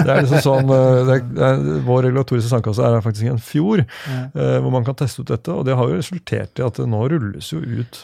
er 0.04 0.18
liksom 0.20 0.42
sånn, 0.44 0.68
eh, 0.68 0.98
det 1.08 1.14
er, 1.14 1.22
det 1.32 1.44
er, 1.46 1.60
Vår 1.86 2.02
regulatoriske 2.04 2.50
sandkasse 2.50 2.84
er 2.84 3.04
faktisk 3.04 3.30
en 3.30 3.40
fjord 3.40 3.84
ja. 3.86 4.18
uh, 4.36 4.58
hvor 4.60 4.72
man 4.74 4.84
kan 4.84 4.98
teste 5.00 5.24
ut 5.24 5.32
dette. 5.32 5.52
Og 5.54 5.64
det 5.64 5.76
har 5.78 5.88
jo 5.88 5.96
resultert 5.96 6.60
i 6.60 6.66
at 6.66 6.80
det 6.80 6.88
nå 6.92 7.00
rulles 7.08 7.48
jo 7.54 7.62
ut 7.62 8.02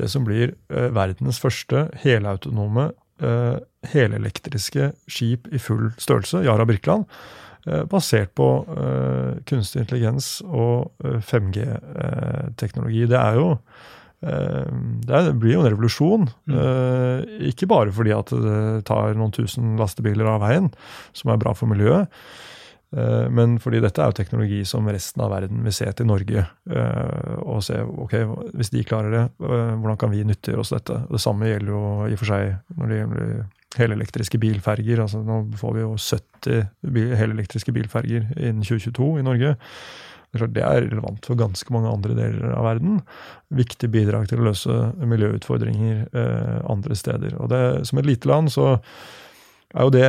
det 0.00 0.08
som 0.12 0.24
blir 0.24 0.54
uh, 0.72 0.88
verdens 0.96 1.40
første 1.42 1.86
helautonome, 2.00 2.90
uh, 3.24 3.58
helelektriske 3.92 4.94
skip 5.04 5.50
i 5.52 5.60
full 5.60 5.90
størrelse, 6.00 6.40
Yara 6.46 6.68
Birkeland. 6.68 7.04
Basert 7.90 8.30
på 8.38 8.44
kunstig 9.50 9.80
intelligens 9.80 10.36
og 10.46 10.92
5G-teknologi. 11.02 13.00
Det 13.10 13.18
er 13.18 13.40
jo 13.40 13.48
det 14.20 15.36
blir 15.36 15.56
jo 15.56 15.62
en 15.62 15.70
revolusjon. 15.70 16.26
Mm. 16.48 16.58
Eh, 16.62 17.48
ikke 17.52 17.68
bare 17.70 17.94
fordi 17.94 18.14
at 18.16 18.32
det 18.32 18.84
tar 18.88 19.16
noen 19.18 19.34
tusen 19.34 19.76
lastebiler 19.80 20.28
av 20.30 20.42
veien, 20.44 20.70
som 21.16 21.32
er 21.32 21.40
bra 21.42 21.52
for 21.56 21.70
miljøet, 21.70 22.12
eh, 22.96 23.26
men 23.28 23.58
fordi 23.62 23.82
dette 23.84 24.02
er 24.02 24.10
jo 24.10 24.18
teknologi 24.18 24.62
som 24.68 24.88
resten 24.88 25.24
av 25.24 25.34
verden 25.34 25.60
vil 25.66 25.76
se 25.76 25.90
til 25.92 26.08
Norge. 26.08 26.46
Og 27.44 27.60
se 27.66 27.82
ok, 27.82 28.16
hvis 28.56 28.72
de 28.74 28.86
klarer 28.88 29.18
det, 29.18 29.26
hvordan 29.42 30.00
kan 30.00 30.14
vi 30.14 30.24
nyttiggjøre 30.24 30.64
oss 30.64 30.74
dette? 30.74 31.02
Det 31.10 31.22
samme 31.22 31.52
gjelder 31.52 31.76
jo 31.76 31.84
i 32.08 32.16
og 32.16 32.22
for 32.22 32.32
seg 32.32 32.78
når 32.78 32.90
det 32.90 33.02
gjelder 33.02 33.44
helelektriske 33.76 34.40
bilferger. 34.40 35.02
altså 35.04 35.20
Nå 35.20 35.42
får 35.60 35.76
vi 35.76 35.84
jo 35.84 35.94
70 36.00 37.16
helelektriske 37.20 37.74
bilferger 37.76 38.28
innen 38.36 38.64
2022 38.64 39.10
i 39.20 39.26
Norge. 39.26 39.56
Det 40.34 40.62
er 40.62 40.82
relevant 40.88 41.26
for 41.26 41.38
ganske 41.38 41.72
mange 41.72 41.92
andre 41.92 42.16
deler 42.16 42.56
av 42.56 42.66
verden. 42.66 42.98
Viktig 43.54 43.90
bidrag 43.92 44.28
til 44.30 44.42
å 44.42 44.48
løse 44.48 44.78
miljøutfordringer 45.00 46.02
eh, 46.10 46.58
andre 46.68 46.98
steder. 46.98 47.38
Og 47.40 47.52
det, 47.52 47.62
Som 47.88 48.02
et 48.02 48.10
lite 48.10 48.28
land 48.28 48.52
så 48.52 48.74
er 49.74 49.84
jo 49.84 49.92
det 49.92 50.02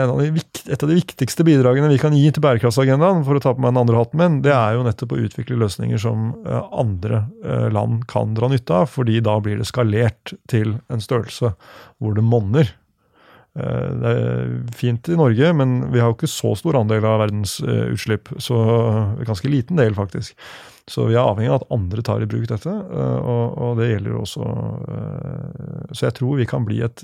et 0.69 0.83
av 0.83 0.89
de 0.89 0.95
viktigste 0.99 1.43
bidragene 1.47 1.89
vi 1.91 1.99
kan 1.99 2.15
gi 2.15 2.29
til 2.31 2.43
bærekraftsagendaen, 2.45 3.23
for 3.25 3.37
å 3.37 3.41
ta 3.43 3.55
på 3.55 3.63
meg 3.63 3.73
den 3.73 3.81
andre 3.81 3.99
hatten 3.99 4.21
min, 4.21 4.39
det 4.45 4.53
er 4.53 4.77
jo 4.77 4.83
nettopp 4.85 5.15
å 5.15 5.21
utvikle 5.25 5.59
løsninger 5.63 6.01
som 6.01 6.29
eh, 6.45 6.67
andre 6.71 7.23
eh, 7.43 7.67
land 7.73 8.05
kan 8.11 8.35
dra 8.37 8.51
nytte 8.51 8.83
av, 8.83 8.91
fordi 8.93 9.19
da 9.25 9.39
blir 9.43 9.59
det 9.59 9.67
skalert 9.67 10.35
til 10.51 10.77
en 10.93 11.03
størrelse 11.03 11.55
hvor 11.97 12.15
det 12.15 12.25
monner. 12.25 12.69
Eh, 13.57 13.91
det 14.01 14.13
er 14.13 14.49
fint 14.77 15.09
i 15.09 15.17
Norge, 15.17 15.51
men 15.57 15.77
vi 15.93 16.01
har 16.01 16.11
jo 16.11 16.17
ikke 16.17 16.29
så 16.29 16.53
stor 16.59 16.77
andel 16.79 17.05
av 17.07 17.21
verdens 17.23 17.57
eh, 17.65 17.87
utslipp. 17.95 18.29
Så 18.43 18.57
ganske 19.25 19.51
liten 19.51 19.79
del, 19.81 19.95
faktisk. 19.97 20.37
Så 20.87 21.07
vi 21.09 21.17
er 21.17 21.25
avhengig 21.25 21.51
av 21.51 21.61
at 21.61 21.73
andre 21.75 22.03
tar 22.05 22.23
i 22.23 22.29
bruk 22.29 22.45
dette, 22.51 22.71
eh, 22.71 23.17
og, 23.17 23.79
det 23.79 23.89
gjelder 23.89 24.13
jo 24.13 24.21
også 24.23 24.51
Så 25.91 26.05
jeg 26.05 26.15
tror 26.19 26.37
vi 26.39 26.47
kan 26.47 26.63
bli 26.67 26.79
et 26.85 27.03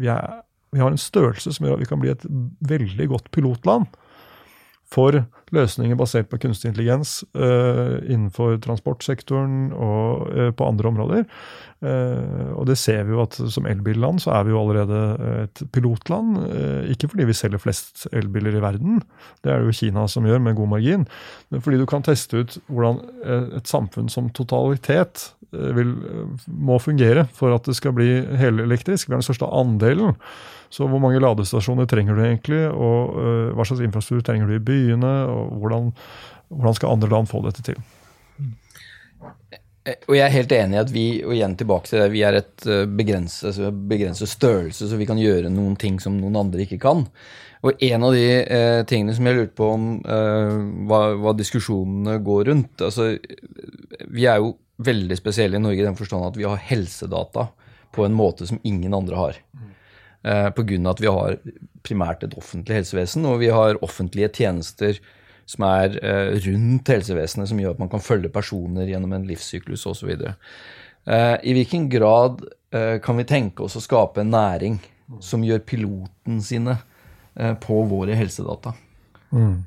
vi, 0.00 0.08
er, 0.08 0.40
vi 0.72 0.80
har 0.80 0.92
en 0.92 1.00
størrelse 1.00 1.52
som 1.52 1.66
gjør 1.66 1.76
at 1.76 1.82
vi 1.82 1.90
kan 1.90 2.00
bli 2.00 2.14
et 2.14 2.24
veldig 2.70 3.10
godt 3.12 3.28
pilotland 3.34 3.90
for 4.90 5.20
løsninger 5.54 5.98
basert 5.98 6.30
på 6.30 6.38
kunstig 6.42 6.70
intelligens 6.70 7.20
uh, 7.38 7.98
innenfor 8.04 8.58
transportsektoren 8.64 9.70
og 9.74 10.30
uh, 10.30 10.50
på 10.54 10.68
andre 10.68 10.90
områder. 10.92 11.24
Uh, 11.80 12.52
og 12.60 12.66
det 12.68 12.76
ser 12.76 13.06
vi 13.08 13.14
jo 13.14 13.22
at 13.24 13.38
som 13.52 13.68
elbilland 13.68 14.20
så 14.20 14.34
er 14.36 14.46
vi 14.46 14.54
jo 14.54 14.60
allerede 14.60 15.00
et 15.46 15.62
pilotland. 15.72 16.38
ikke 16.92 17.08
fordi 17.08 17.26
vi 17.28 17.36
selger 17.36 17.62
flest 17.62 18.06
elbiler 18.12 18.56
i 18.56 18.62
verden, 18.62 19.00
det 19.42 19.52
er 19.52 19.60
det 19.60 19.70
jo 19.70 19.78
Kina 19.80 20.06
som 20.08 20.26
gjør 20.28 20.42
med 20.44 20.56
god 20.58 20.68
margin, 20.74 21.06
men 21.50 21.64
fordi 21.64 21.80
du 21.80 21.86
kan 21.88 22.04
teste 22.04 22.42
ut 22.42 22.58
hvordan 22.68 23.00
et 23.56 23.68
samfunn 23.68 24.10
som 24.12 24.28
totalitet 24.36 25.30
vil, 25.50 25.94
må 26.46 26.78
fungere 26.78 27.26
for 27.34 27.54
at 27.54 27.66
det 27.66 27.74
skal 27.78 27.94
bli 27.96 28.08
helelektrisk. 28.38 29.08
Vi 29.08 29.14
er 29.14 29.20
den 29.20 29.26
største 29.26 29.48
andelen. 29.48 30.14
Så 30.70 30.86
hvor 30.86 31.00
mange 31.02 31.18
ladestasjoner 31.18 31.88
trenger 31.90 32.14
du 32.14 32.22
egentlig, 32.22 32.60
og 32.70 33.16
hva 33.56 33.64
slags 33.66 33.82
infrastruktur 33.82 34.22
trenger 34.26 34.46
du 34.46 34.54
i 34.54 34.62
byene, 34.62 35.14
hvordan, 35.60 35.90
hvordan 36.48 36.78
skal 36.78 36.94
andre 36.94 37.10
land 37.12 37.30
få 37.30 37.42
dette 37.46 37.64
til? 37.66 37.80
Eh, 39.84 39.96
og 40.06 40.16
jeg 40.16 40.24
er 40.26 40.34
helt 40.34 40.56
enig 40.56 40.76
i 40.76 40.82
at 40.82 40.94
vi 40.94 41.04
og 41.24 41.36
igjen 41.36 41.56
tilbake 41.60 41.90
til 41.90 42.02
det, 42.02 42.08
vi 42.14 42.24
er 42.26 42.40
et 42.40 42.66
eh, 42.68 42.86
begrenset, 42.86 43.50
altså 43.52 43.70
begrenset 43.70 44.32
størrelse, 44.32 44.88
så 44.90 45.00
vi 45.00 45.08
kan 45.08 45.20
gjøre 45.20 45.52
noen 45.52 45.78
ting 45.80 46.00
som 46.02 46.18
noen 46.20 46.38
andre 46.42 46.66
ikke 46.66 46.80
kan. 46.82 47.06
Og 47.66 47.82
en 47.84 48.04
av 48.06 48.16
de 48.16 48.26
eh, 48.40 48.82
tingene 48.88 49.14
som 49.16 49.26
jeg 49.28 49.36
lurte 49.36 49.56
på 49.58 49.68
om 49.74 49.88
eh, 50.00 50.58
hva, 50.88 51.00
hva, 51.20 51.34
diskusjonene 51.36 52.16
går 52.24 52.46
rundt 52.48 52.84
altså, 52.86 53.10
Vi 54.08 54.24
er 54.24 54.40
jo 54.40 54.54
veldig 54.80 55.18
spesielle 55.18 55.58
i 55.58 55.62
Norge 55.62 55.82
i 55.82 55.84
den 55.84 55.98
forstand 55.98 56.24
at 56.30 56.38
vi 56.40 56.48
har 56.48 56.62
helsedata 56.70 57.50
på 57.92 58.06
en 58.06 58.16
måte 58.16 58.46
som 58.48 58.60
ingen 58.64 58.94
andre 58.96 59.18
har. 59.18 59.40
Eh, 60.24 60.48
Pga. 60.56 60.78
at 60.90 61.02
vi 61.04 61.12
har 61.12 61.36
primært 61.84 62.24
et 62.24 62.36
offentlig 62.38 62.80
helsevesen, 62.80 63.26
og 63.28 63.40
vi 63.42 63.50
har 63.52 63.80
offentlige 63.84 64.32
tjenester 64.40 65.00
som 65.50 65.66
er 65.66 65.96
eh, 65.98 66.36
rundt 66.46 66.92
helsevesenet, 66.92 67.50
som 67.50 67.60
gjør 67.60 67.74
at 67.74 67.82
man 67.82 67.90
kan 67.92 68.04
følge 68.04 68.30
personer 68.32 68.90
gjennom 68.90 69.16
en 69.16 69.26
livssyklus 69.28 69.86
osv. 69.90 70.12
Eh, 70.14 71.36
I 71.42 71.56
hvilken 71.56 71.88
grad 71.92 72.44
kan 73.02 73.18
vi 73.18 73.24
tenke 73.26 73.64
oss 73.64 73.74
å 73.74 73.80
skape 73.82 74.22
en 74.22 74.28
næring 74.30 74.76
som 75.26 75.42
gjør 75.42 75.64
piloten 75.66 76.36
sine 76.38 76.76
på 77.58 77.80
våre 77.90 78.14
helsedata? 78.14 78.70
Mm. 79.34 79.64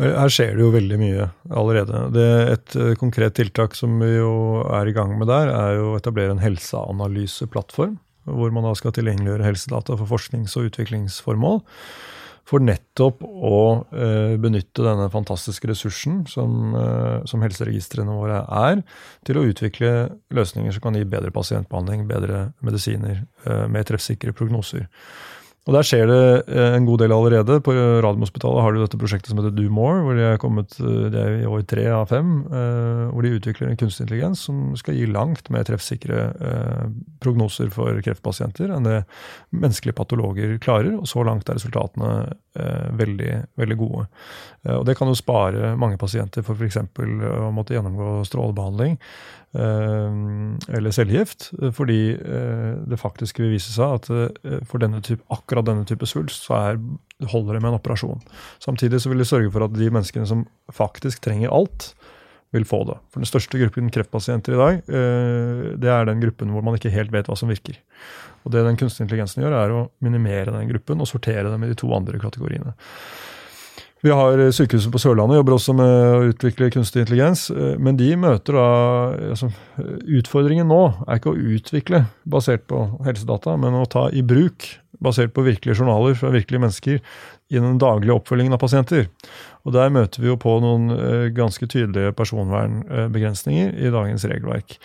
Her 0.00 0.32
skjer 0.32 0.54
det 0.56 0.64
jo 0.64 0.70
veldig 0.72 0.96
mye 0.96 1.26
allerede. 1.52 2.00
Det 2.16 2.24
et 2.54 2.76
konkret 3.02 3.36
tiltak 3.36 3.76
som 3.76 4.00
vi 4.00 4.14
jo 4.14 4.32
er 4.64 4.88
i 4.88 4.96
gang 4.96 5.12
med 5.20 5.28
der, 5.28 5.52
er 5.52 5.82
å 5.84 5.92
etablere 5.98 6.32
en 6.32 6.40
helseanalyseplattform 6.40 7.98
hvor 8.24 8.52
man 8.54 8.66
da 8.66 8.72
skal 8.76 8.94
tilgjengeliggjøre 8.96 9.46
helsedata 9.46 9.96
for 9.98 10.08
forsknings- 10.10 10.56
og 10.58 10.70
utviklingsformål. 10.70 11.62
For 12.50 12.62
nettopp 12.62 13.22
å 13.22 13.58
eh, 13.94 14.34
benytte 14.42 14.82
denne 14.82 15.06
fantastiske 15.12 15.70
ressursen 15.70 16.24
som, 16.30 16.72
eh, 16.74 17.20
som, 17.30 17.42
helseregistrene 17.46 18.16
våre 18.16 18.40
er, 18.42 18.82
til 19.26 19.38
å 19.38 19.44
utvikle 19.46 19.92
løsninger 20.34 20.74
som 20.74 20.88
kan 20.88 20.98
gi 20.98 21.06
bedre 21.06 21.30
pasientbehandling, 21.34 22.08
bedre 22.10 22.48
medisiner, 22.66 23.22
eh, 23.46 23.66
mer 23.70 23.86
treffsikre 23.86 24.34
prognoser. 24.34 24.88
Og 25.70 25.76
Der 25.76 25.86
skjer 25.86 26.08
det 26.10 26.22
eh, 26.50 26.72
en 26.74 26.86
god 26.88 26.98
del 26.98 27.12
allerede. 27.14 27.60
På 27.62 27.70
Radiumhospitalet 27.70 28.64
har 28.64 28.74
du 28.74 28.80
dette 28.80 28.98
prosjektet 28.98 29.30
som 29.30 29.38
heter 29.38 29.52
Do 29.54 29.68
More, 29.70 30.00
hvor 30.02 30.18
de 30.18 30.24
er 30.26 30.40
kommet 30.42 30.74
eh, 30.82 31.04
det 31.14 31.20
er 31.20 31.36
i 31.44 31.46
år 31.46 31.62
tre 31.70 31.84
av 31.94 32.08
fem. 32.10 32.40
Eh, 32.50 33.04
hvor 33.12 33.22
de 33.22 33.36
utvikler 33.36 33.70
en 33.70 33.78
kunstig 33.78 34.08
intelligens 34.08 34.42
som 34.48 34.74
skal 34.80 34.98
gi 34.98 35.06
langt 35.06 35.46
mer 35.54 35.62
treffsikre 35.68 36.26
prognoser 37.22 37.70
for 37.70 38.02
kreftpasienter 38.02 38.72
enn 38.74 38.88
det 38.88 38.98
menneskelige 39.54 39.94
patologer 40.00 40.58
klarer. 40.58 40.96
Og 40.98 41.06
så 41.06 41.22
langt 41.26 41.46
er 41.46 41.60
resultatene 41.60 42.34
veldig, 42.98 43.34
veldig 43.60 43.76
gode. 43.78 44.08
Og 44.74 44.82
det 44.88 44.96
kan 44.98 45.06
jo 45.06 45.14
spare 45.14 45.76
mange 45.78 46.00
pasienter 46.00 46.42
for 46.42 46.58
f.eks. 46.58 46.80
å 46.82 47.52
måtte 47.54 47.76
gjennomgå 47.76 48.24
strålebehandling. 48.26 48.98
Eh, 49.50 50.10
eller 50.76 50.94
cellegift, 50.94 51.48
fordi 51.74 52.12
eh, 52.14 52.74
det 52.86 52.98
faktisk 53.00 53.40
vil 53.42 53.50
vise 53.56 53.72
seg 53.74 53.96
at 53.96 54.10
eh, 54.14 54.60
for 54.62 54.78
denne 54.78 55.00
type, 55.02 55.24
akkurat 55.34 55.66
denne 55.66 55.82
type 55.88 56.06
svulst 56.06 56.46
så 56.46 56.54
er, 56.54 56.78
holder 57.32 57.56
det 57.56 57.62
med 57.64 57.72
en 57.72 57.80
operasjon. 57.80 58.22
Samtidig 58.62 59.00
så 59.02 59.10
vil 59.10 59.24
det 59.24 59.26
sørge 59.26 59.50
for 59.50 59.66
at 59.66 59.74
de 59.74 59.90
menneskene 59.90 60.28
som 60.30 60.44
faktisk 60.70 61.24
trenger 61.26 61.50
alt, 61.50 61.92
vil 62.50 62.64
få 62.66 62.80
det. 62.82 62.96
For 63.14 63.22
Den 63.22 63.30
største 63.30 63.58
gruppen 63.60 63.92
kreftpasienter 63.94 64.56
i 64.56 64.58
dag 64.58 64.78
det 65.78 65.90
er 65.94 66.08
den 66.08 66.18
gruppen 66.18 66.50
hvor 66.50 66.64
man 66.66 66.74
ikke 66.74 66.90
helt 66.90 67.12
vet 67.14 67.28
hva 67.30 67.36
som 67.38 67.46
virker. 67.46 67.76
Og 68.42 68.50
Det 68.50 68.64
den 68.66 68.78
kunstige 68.80 69.06
intelligensen 69.06 69.44
gjør, 69.44 69.54
er 69.54 69.74
å 69.74 69.84
minimere 70.02 70.56
den 70.56 70.66
gruppen 70.72 70.98
og 70.98 71.06
sortere 71.06 71.46
dem 71.46 71.62
i 71.62 71.70
de 71.70 71.78
to 71.78 71.92
andre 71.94 72.18
kategoriene. 72.18 72.74
Vi 74.00 74.10
har 74.10 74.38
eh, 74.38 74.52
Sykehuset 74.54 74.92
på 74.92 75.00
Sørlandet 75.00 75.40
jobber 75.40 75.56
også 75.56 75.74
med 75.76 75.90
å 75.90 76.28
utvikle 76.30 76.70
kunstig 76.72 77.04
intelligens. 77.04 77.48
Eh, 77.52 77.74
men 77.76 77.98
de 78.00 78.14
møter 78.16 78.56
da 78.56 78.68
altså, 79.34 79.50
Utfordringen 80.20 80.70
nå 80.70 80.80
er 81.06 81.20
ikke 81.20 81.34
å 81.34 81.50
utvikle 81.56 82.04
basert 82.24 82.64
på 82.70 82.86
helsedata, 83.04 83.58
men 83.60 83.76
å 83.76 83.88
ta 83.90 84.08
i 84.12 84.24
bruk 84.24 84.70
basert 85.00 85.32
på 85.36 85.44
virkelige 85.44 85.78
journaler 85.78 86.16
fra 86.16 86.32
virkelige 86.32 86.60
mennesker 86.64 86.98
i 87.50 87.60
den 87.60 87.78
daglige 87.80 88.16
oppfølgingen 88.16 88.56
av 88.56 88.60
pasienter. 88.62 89.08
Og 89.64 89.76
Der 89.76 89.92
møter 89.92 90.22
vi 90.22 90.30
jo 90.30 90.40
på 90.40 90.56
noen 90.64 90.92
eh, 90.96 91.28
ganske 91.36 91.68
tydelige 91.68 92.16
personvernbegrensninger 92.16 93.76
i 93.76 93.92
dagens 93.92 94.24
regelverk. 94.28 94.78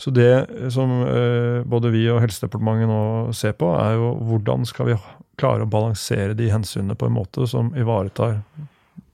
Så 0.00 0.10
det 0.16 0.32
som 0.72 0.92
både 1.68 1.90
vi 1.92 2.06
og 2.08 2.22
Helsedepartementet 2.22 2.88
nå 2.88 3.00
ser 3.36 3.52
på, 3.60 3.68
er 3.76 3.98
jo 3.98 4.14
hvordan 4.30 4.64
skal 4.68 4.88
vi 4.88 4.94
klare 5.40 5.66
å 5.66 5.70
balansere 5.70 6.36
de 6.36 6.50
hensynene 6.52 6.96
på 6.96 7.08
en 7.08 7.16
måte 7.16 7.44
som 7.50 7.68
ivaretar 7.76 8.38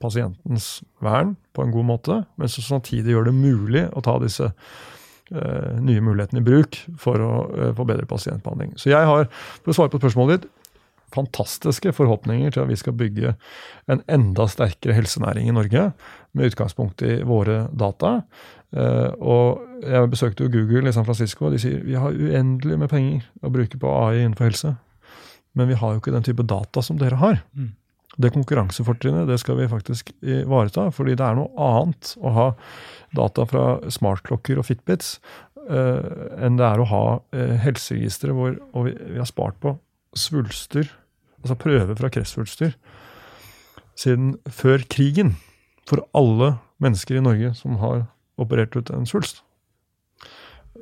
pasientens 0.01 0.81
vern 1.03 1.35
på 1.55 1.63
en 1.63 1.73
god 1.73 1.87
måte, 1.87 2.19
men 2.37 2.51
som 2.51 2.65
samtidig 2.65 3.15
gjør 3.15 3.29
det 3.29 3.35
mulig 3.37 3.83
å 3.97 4.03
ta 4.05 4.17
disse 4.21 4.49
uh, 4.51 5.71
nye 5.81 6.03
mulighetene 6.03 6.43
i 6.43 6.45
bruk 6.45 6.79
for 7.01 7.23
å 7.23 7.31
få 7.77 7.87
bedre 7.87 8.07
pasientbehandling. 8.09 8.75
Så 8.77 8.91
jeg 8.91 9.09
har, 9.09 9.29
for 9.63 9.73
å 9.73 9.77
svare 9.77 9.93
på 9.93 10.01
spørsmålet 10.03 10.37
ditt, 10.37 10.51
fantastiske 11.15 11.93
forhåpninger 11.95 12.51
til 12.53 12.63
at 12.63 12.71
vi 12.71 12.77
skal 12.79 12.95
bygge 12.97 13.33
en 13.91 14.03
enda 14.11 14.47
sterkere 14.51 14.95
helsenæring 14.97 15.49
i 15.49 15.55
Norge, 15.55 15.91
med 16.37 16.51
utgangspunkt 16.51 17.01
i 17.01 17.21
våre 17.25 17.65
data. 17.73 18.21
Uh, 18.75 19.13
og 19.17 19.63
Jeg 19.87 20.09
besøkte 20.11 20.43
jo 20.43 20.51
Google 20.51 20.89
i 20.89 20.93
San 20.95 21.05
Francisco, 21.05 21.47
og 21.47 21.53
de 21.53 21.61
sier 21.61 21.83
vi 21.85 21.95
har 21.95 22.11
uendelig 22.11 22.79
med 22.81 22.89
penger 22.89 23.27
å 23.45 23.51
bruke 23.53 23.79
på 23.79 23.91
AI 23.93 24.23
innenfor 24.23 24.49
helse. 24.49 24.75
Men 25.57 25.69
vi 25.69 25.77
har 25.77 25.93
jo 25.93 26.01
ikke 26.01 26.13
den 26.15 26.25
type 26.25 26.45
data 26.45 26.81
som 26.81 26.97
dere 26.97 27.19
har. 27.21 27.43
Mm. 27.57 27.75
Det 28.17 28.33
konkurransefortrinnet 28.33 29.29
det 29.29 29.37
skal 29.41 29.59
vi 29.59 29.69
faktisk 29.69 30.09
ivareta. 30.25 30.89
fordi 30.91 31.15
det 31.15 31.25
er 31.25 31.37
noe 31.37 31.53
annet 31.61 32.15
å 32.17 32.33
ha 32.33 32.47
data 33.15 33.45
fra 33.45 33.65
smartklokker 33.93 34.57
og 34.57 34.65
Fitbits 34.65 35.19
uh, 35.69 36.01
enn 36.41 36.57
det 36.57 36.65
er 36.65 36.81
å 36.81 36.89
ha 36.89 37.03
uh, 37.19 37.55
helseregistre 37.61 38.33
hvor 38.33 38.57
vi, 38.57 38.95
vi, 38.95 39.19
har 39.19 39.29
spart 39.29 39.59
på 39.61 39.77
svulster, 40.19 40.89
altså 41.41 41.57
prøver 41.59 41.97
fra 41.97 42.11
kreftsvulster, 42.13 42.75
siden 43.97 44.35
før 44.49 44.83
krigen. 44.91 45.35
For 45.87 46.03
alle 46.17 46.57
mennesker 46.83 47.17
i 47.17 47.23
Norge 47.23 47.53
som 47.55 47.77
har 47.81 48.05
operert 48.37 48.75
ut 48.75 48.91
en 48.93 49.07
svulst. 49.07 49.41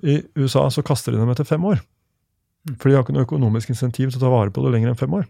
I 0.04 0.24
USA 0.36 0.66
så 0.74 0.84
kaster 0.84 1.14
de 1.14 1.22
dem 1.22 1.30
etter 1.32 1.48
fem 1.48 1.64
år. 1.66 1.80
For 2.80 2.90
de 2.90 2.98
har 2.98 3.06
ikke 3.06 3.14
noe 3.16 3.28
økonomisk 3.28 3.72
insentiv 3.72 4.10
til 4.10 4.20
å 4.20 4.26
ta 4.26 4.32
vare 4.34 4.54
på 4.54 4.64
det 4.66 4.74
lenger 4.74 4.92
enn 4.92 5.00
fem 5.00 5.14
år. 5.16 5.28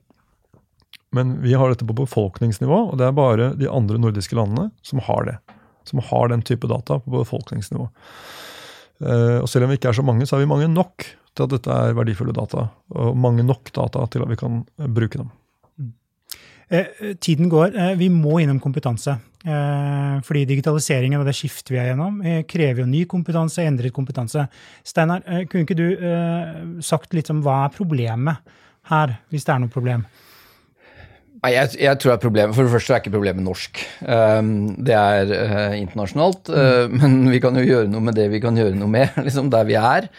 Men 1.15 1.35
vi 1.43 1.53
har 1.55 1.69
dette 1.71 1.87
på 1.87 1.95
befolkningsnivå, 1.95 2.79
og 2.91 2.97
det 2.99 3.07
er 3.07 3.15
bare 3.15 3.51
de 3.59 3.69
andre 3.71 3.99
nordiske 4.01 4.35
landene 4.35 4.69
som 4.83 5.03
har 5.05 5.27
det. 5.27 5.35
Som 5.87 6.01
har 6.03 6.31
den 6.31 6.43
type 6.47 6.67
data 6.71 6.97
på 7.03 7.13
befolkningsnivå. 7.13 7.85
Eh, 9.03 9.37
og 9.41 9.47
selv 9.51 9.67
om 9.67 9.71
vi 9.71 9.77
ikke 9.79 9.91
er 9.91 9.99
så 9.99 10.05
mange, 10.07 10.25
så 10.27 10.37
er 10.37 10.45
vi 10.45 10.49
mange 10.49 10.71
nok 10.71 11.05
til 11.35 11.47
at 11.47 11.55
dette 11.57 11.77
er 11.85 11.97
verdifulle 11.97 12.35
data. 12.35 12.69
Og 12.95 13.15
mange 13.17 13.45
nok 13.45 13.71
data 13.75 14.07
til 14.11 14.25
at 14.25 14.31
vi 14.31 14.39
kan 14.39 14.63
bruke 14.95 15.21
dem. 15.21 15.31
Eh, 16.73 17.13
tiden 17.21 17.51
går. 17.51 17.75
Eh, 17.75 17.95
vi 17.99 18.09
må 18.09 18.39
innom 18.41 18.59
kompetanse. 18.63 19.19
Eh, 19.45 20.21
fordi 20.25 20.41
digitaliseringen 20.49 21.21
og 21.21 21.27
det 21.27 21.35
skiftet 21.37 21.69
vi 21.69 21.77
er 21.77 21.91
gjennom, 21.91 22.17
eh, 22.25 22.41
krever 22.49 22.81
jo 22.81 22.89
ny 22.89 23.03
kompetanse, 23.05 23.61
endret 23.61 23.93
kompetanse. 23.93 24.47
Steinar, 24.83 25.21
eh, 25.27 25.45
kunne 25.45 25.65
ikke 25.65 25.77
du 25.77 26.81
sagt 26.81 27.13
litt 27.13 27.29
om 27.29 27.43
hva 27.43 27.65
er 27.65 27.75
problemet 27.75 28.37
her, 28.89 29.19
hvis 29.29 29.45
det 29.45 29.53
er 29.53 29.59
noe 29.59 29.69
problem? 29.69 30.05
Nei, 31.43 31.51
jeg, 31.53 31.77
jeg, 31.77 31.99
tror 31.99 32.13
er 32.13 32.17
problemet, 32.17 32.55
For 32.55 32.63
det 32.63 32.73
første 32.73 32.93
er 32.93 33.01
ikke 33.03 33.13
problemet 33.13 33.43
norsk. 33.45 33.77
Um, 34.01 34.75
det 34.81 34.95
er 34.95 35.75
internasjonalt. 35.77 36.49
Uh, 36.49 36.89
men 36.89 37.29
vi 37.29 37.39
kan 37.39 37.53
jo 37.53 37.61
gjøre 37.61 37.91
noe 37.91 38.01
med 38.01 38.15
det 38.15 38.31
vi 38.31 38.39
kan 38.41 38.57
gjøre 38.57 38.73
noe 38.73 38.89
med, 38.89 39.13
liksom 39.27 39.51
der 39.53 39.67
vi 39.69 39.77
er. 39.77 40.09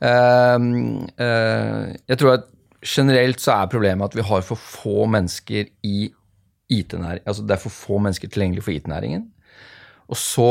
Um, 0.00 1.04
uh, 1.20 1.92
jeg 2.08 2.20
tror 2.20 2.38
at 2.38 2.46
generelt 2.80 3.42
så 3.42 3.58
er 3.58 3.72
problemet 3.72 4.08
at 4.08 4.16
vi 4.16 4.24
har 4.24 4.46
for 4.46 4.56
få 4.56 5.04
mennesker 5.12 5.68
i 5.84 6.08
IT-næringen. 6.70 7.26
Altså 7.26 7.44
det 7.44 7.56
er 7.56 7.62
for 7.62 7.74
få 7.74 8.00
mennesker 8.00 8.30
tilgjengelig 8.30 8.64
for 8.64 8.72
IT-næringen. 8.72 9.28
Og 10.10 10.18
så, 10.18 10.48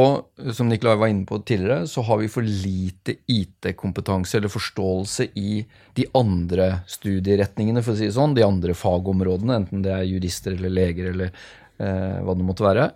som 0.56 0.70
Nikolai 0.72 0.96
var 0.96 1.10
inne 1.12 1.28
på 1.28 1.42
tidligere, 1.44 1.84
så 1.92 2.04
har 2.08 2.22
vi 2.22 2.30
for 2.32 2.46
lite 2.46 3.18
IT-kompetanse 3.28 4.38
eller 4.38 4.52
forståelse 4.54 5.28
i 5.36 5.58
de 6.00 6.06
andre 6.16 6.70
studieretningene, 6.88 7.84
for 7.84 7.92
å 7.92 8.00
si 8.00 8.08
det 8.08 8.16
sånn. 8.16 8.38
De 8.38 8.46
andre 8.46 8.76
fagområdene, 8.78 9.58
enten 9.60 9.84
det 9.84 9.92
er 9.98 10.08
jurister 10.08 10.56
eller 10.56 10.72
leger 10.72 11.12
eller 11.12 11.34
eh, 11.34 12.22
hva 12.24 12.38
det 12.40 12.48
måtte 12.48 12.68
være. 12.70 12.88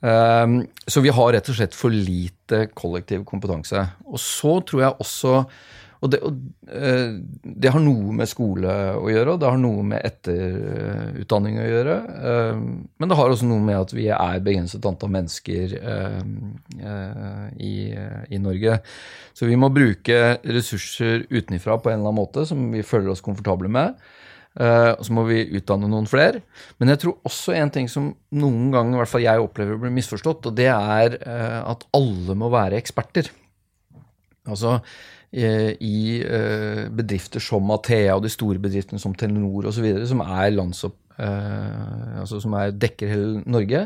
Um, 0.00 0.62
så 0.88 1.02
vi 1.04 1.12
har 1.12 1.34
rett 1.34 1.48
og 1.52 1.58
slett 1.58 1.76
for 1.76 1.92
lite 1.92 2.66
kollektiv 2.72 3.26
kompetanse. 3.28 3.84
Og 4.08 4.20
så 4.22 4.56
tror 4.66 4.86
jeg 4.86 5.04
også 5.04 5.34
og 6.00 6.08
det, 6.14 6.20
og 6.24 6.36
eh, 6.72 7.16
det, 7.44 7.70
har 7.74 7.82
noe 7.84 8.14
med 8.16 8.28
skole 8.28 8.72
å 8.96 9.08
gjøre, 9.12 9.34
og 9.34 9.40
det 9.42 9.48
har 9.50 9.58
noe 9.60 9.82
med 9.84 10.06
etterutdanning 10.08 11.58
å 11.60 11.66
gjøre. 11.66 11.96
Eh, 12.30 12.62
men 12.96 13.10
det 13.10 13.18
har 13.18 13.32
også 13.34 13.48
noe 13.48 13.60
med 13.66 13.76
at 13.76 13.92
vi 13.92 14.06
er 14.16 14.40
begrenset 14.44 14.88
antall 14.88 15.12
mennesker 15.12 15.74
eh, 15.76 16.22
i, 17.60 17.74
i 18.32 18.40
Norge. 18.40 18.78
Så 19.36 19.48
vi 19.50 19.60
må 19.60 19.68
bruke 19.74 20.38
ressurser 20.40 21.26
utenfra 21.28 21.76
på 21.76 21.92
en 21.92 21.98
eller 21.98 22.08
annen 22.08 22.22
måte 22.22 22.46
som 22.48 22.70
vi 22.72 22.86
føler 22.86 23.12
oss 23.12 23.24
komfortable 23.24 23.68
med. 23.72 24.00
Uh, 24.58 24.96
og 24.96 25.04
så 25.06 25.14
må 25.14 25.22
vi 25.28 25.44
utdanne 25.60 25.86
noen 25.90 26.08
flere. 26.10 26.42
Men 26.82 26.90
jeg 26.90 27.04
tror 27.04 27.28
også 27.28 27.54
en 27.54 27.70
ting 27.70 27.86
som 27.90 28.10
noen 28.34 28.72
ganger 28.74 28.96
i 28.96 29.02
hvert 29.02 29.12
fall 29.12 29.22
jeg 29.22 29.44
opplever 29.44 29.78
blir 29.78 29.94
misforstått, 29.94 30.50
og 30.50 30.56
det 30.58 30.66
er 30.72 31.20
uh, 31.22 31.60
at 31.70 31.86
alle 31.96 32.34
må 32.38 32.50
være 32.52 32.80
eksperter. 32.80 33.30
Altså, 34.50 34.80
Eh, 35.30 35.76
i 35.78 36.18
eh, 36.26 36.88
bedrifter 36.90 37.38
som 37.38 37.68
Athea 37.70 38.16
og 38.16 38.24
de 38.24 38.32
store 38.34 38.58
bedriftene 38.58 38.98
som 38.98 39.12
Telenor 39.14 39.68
osv., 39.70 39.86
som 40.10 40.26
er 40.26 40.50
landsopp 40.56 40.98
Uh, 41.20 42.22
altså 42.22 42.38
som 42.40 42.54
er, 42.56 42.70
dekker 42.80 43.10
hele 43.10 43.42
Norge, 43.44 43.82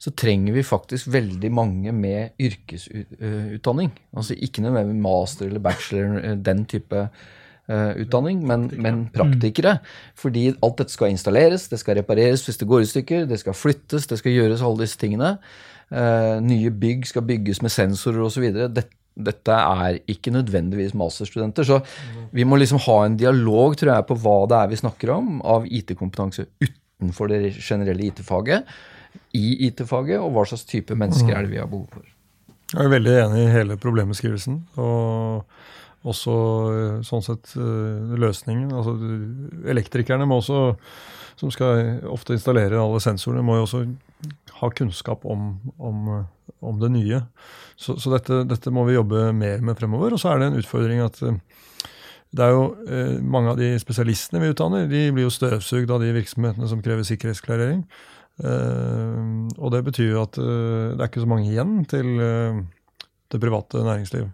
så 0.00 0.08
trenger 0.16 0.54
vi 0.56 0.62
faktisk 0.64 1.10
veldig 1.12 1.50
mange 1.52 1.92
med 1.92 2.40
yrkesutdanning. 2.40 3.90
Altså 4.16 4.32
ikke 4.32 4.64
noe 4.64 4.72
med 4.72 4.94
master 5.04 5.50
eller 5.50 5.60
bachelor, 5.60 6.16
den 6.40 6.62
type 6.70 7.02
uh, 7.02 7.26
utdanning, 7.68 8.40
men, 8.48 8.68
men, 8.80 9.02
praktikere. 9.12 9.78
Fordi 10.16 10.46
alt 10.64 10.78
dette 10.80 10.94
skal 10.94 11.12
installeres, 11.12 11.66
det 11.68 11.80
skal 11.82 11.98
repareres 12.00 12.46
hvis 12.46 12.60
det 12.60 12.68
går 12.70 12.84
i 12.84 12.88
stykker, 12.88 13.26
det 13.28 13.40
skal 13.42 13.56
flyttes, 13.56 14.08
det 14.08 14.20
skal 14.20 14.32
gjøres 14.32 14.64
alle 14.64 14.86
disse 14.86 15.00
tingene. 15.00 15.34
Uh, 15.88 16.36
nye 16.44 16.72
bygg 16.72 17.06
skal 17.08 17.24
bygges 17.28 17.62
med 17.64 17.72
sensorer 17.72 18.24
osv. 18.24 18.48
Dette 18.52 18.98
dette 19.18 19.54
er 19.54 19.98
ikke 20.10 20.32
nødvendigvis 20.34 20.94
masterstudenter. 20.94 21.66
Så 21.66 21.80
vi 22.34 22.44
må 22.46 22.58
liksom 22.58 22.80
ha 22.86 22.98
en 23.04 23.16
dialog 23.18 23.76
tror 23.78 23.94
jeg, 23.94 24.06
på 24.08 24.18
hva 24.22 24.36
det 24.50 24.60
er 24.60 24.70
vi 24.70 24.82
snakker 24.82 25.14
om 25.16 25.40
av 25.42 25.66
IT-kompetanse 25.66 26.46
utenfor 26.62 27.32
det 27.32 27.56
generelle 27.56 28.08
IT-faget, 28.08 28.68
i 29.34 29.66
IT-faget, 29.66 30.20
og 30.20 30.32
hva 30.34 30.46
slags 30.46 30.66
type 30.68 30.94
mennesker 30.94 31.34
er 31.34 31.44
det 31.44 31.52
vi 31.52 31.60
har 31.60 31.70
behov 31.70 31.88
for. 31.90 32.06
Jeg 32.68 32.84
er 32.84 32.92
veldig 32.92 33.14
enig 33.24 33.42
i 33.42 33.52
hele 33.52 33.78
problembeskrivelsen. 33.80 34.60
Og 34.76 35.44
også 36.06 36.34
sånn 37.06 37.24
sett 37.26 37.54
eh, 37.58 38.16
løsningen. 38.20 38.70
Altså, 38.74 38.94
elektrikerne 39.68 40.28
må 40.28 40.40
også, 40.42 40.62
som 41.40 41.52
skal 41.54 42.04
ofte 42.10 42.36
installere 42.36 42.80
alle 42.80 43.00
sensorene, 43.02 43.44
må 43.46 43.58
jo 43.58 43.66
også 43.66 43.84
ha 44.60 44.70
kunnskap 44.74 45.26
om, 45.28 45.54
om, 45.78 46.12
om 46.60 46.82
det 46.82 46.92
nye. 46.94 47.22
Så, 47.78 47.96
så 48.02 48.12
dette, 48.14 48.42
dette, 48.50 48.74
må 48.74 48.84
vi 48.88 48.96
jobbe 48.96 49.30
mer 49.36 49.62
med 49.64 49.78
fremover. 49.78 50.14
Og 50.14 50.22
så 50.22 50.32
er 50.32 50.42
det 50.42 50.50
en 50.50 50.60
utfordring 50.62 51.02
at 51.04 51.20
eh, 51.26 51.40
det 52.36 52.44
er 52.44 52.52
jo 52.52 52.64
eh, 52.84 53.16
mange 53.24 53.54
av 53.54 53.60
de 53.60 53.72
spesialistene 53.80 54.42
vi 54.42 54.52
utdanner, 54.52 54.88
de 54.90 55.06
blir 55.14 55.24
jo 55.24 55.32
støvsugd 55.32 55.90
av 55.94 56.02
de 56.04 56.12
virksomhetene 56.16 56.68
som 56.70 56.82
krever 56.84 57.06
sikkerhetsklarering. 57.08 57.84
Eh, 58.38 59.22
og 59.58 59.72
det 59.74 59.84
betyr 59.88 60.12
jo 60.12 60.24
at 60.26 60.38
eh, 60.38 60.94
det 60.94 61.00
er 61.00 61.08
ikke 61.08 61.24
så 61.24 61.30
mange 61.30 61.48
igjen 61.50 61.80
til 61.90 62.10
eh, 62.22 62.60
det 63.32 63.40
private 63.42 63.82
næringsliv. 63.86 64.28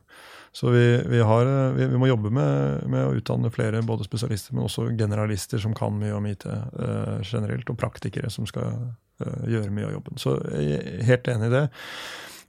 Så 0.54 0.70
vi, 0.70 0.84
vi, 1.10 1.22
har, 1.26 1.48
eh, 1.50 1.72
vi, 1.74 1.88
vi 1.90 2.00
må 2.00 2.08
jobbe 2.10 2.30
med, 2.34 2.84
med, 2.90 3.08
å 3.08 3.14
utdanne 3.18 3.50
flere, 3.54 3.82
både 3.86 4.06
spesialister, 4.06 4.54
men 4.54 4.68
også 4.68 4.90
generalister 4.98 5.62
som 5.62 5.74
kan 5.76 5.96
mye 5.98 6.14
om 6.14 6.28
IT 6.30 6.46
generelt, 7.26 7.70
og 7.70 7.80
praktikere 7.80 8.30
som 8.30 8.46
skal 8.46 8.76
gjøre 9.46 9.70
mye 9.74 9.88
av 9.88 9.96
jobben. 9.96 10.18
Så 10.18 10.36
jeg 10.58 10.78
er 10.78 11.02
helt 11.06 11.28
enig 11.30 11.50
i 11.50 11.54
det. 11.54 11.66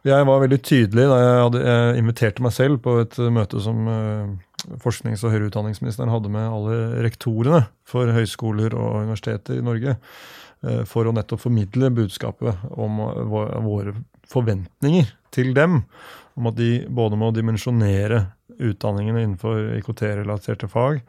Jeg 0.06 0.26
var 0.30 0.42
veldig 0.44 0.58
tydelig 0.62 1.06
da 1.10 1.16
jeg, 1.18 1.38
hadde, 1.42 1.62
jeg 1.66 2.02
inviterte 2.04 2.44
meg 2.46 2.54
selv 2.54 2.78
på 2.86 3.00
et 3.02 3.16
møte 3.34 3.62
som 3.64 3.88
uh, 3.90 4.76
forsknings- 4.84 5.24
og 5.26 5.34
høyere 5.34 5.48
utdanningsministeren 5.50 6.12
hadde 6.14 6.30
med 6.34 6.46
alle 6.46 6.76
rektorene 7.06 7.64
for 7.90 8.12
høyskoler 8.14 8.76
og 8.78 9.00
universiteter 9.08 9.58
i 9.58 9.66
Norge. 9.66 9.96
Uh, 10.62 10.84
for 10.86 11.10
å 11.10 11.14
nettopp 11.16 11.42
formidle 11.48 11.90
budskapet 11.98 12.68
om 12.70 13.02
uh, 13.02 13.24
våre 13.66 13.96
forventninger 14.30 15.10
til 15.34 15.56
dem. 15.58 15.82
Om 16.36 16.52
at 16.52 16.58
de 16.60 16.72
både 16.92 17.20
må 17.20 17.32
dimensjonere 17.32 18.26
utdanningene 18.56 19.24
innenfor 19.24 19.78
IKT-relaterte 19.80 20.68
fag 20.72 21.02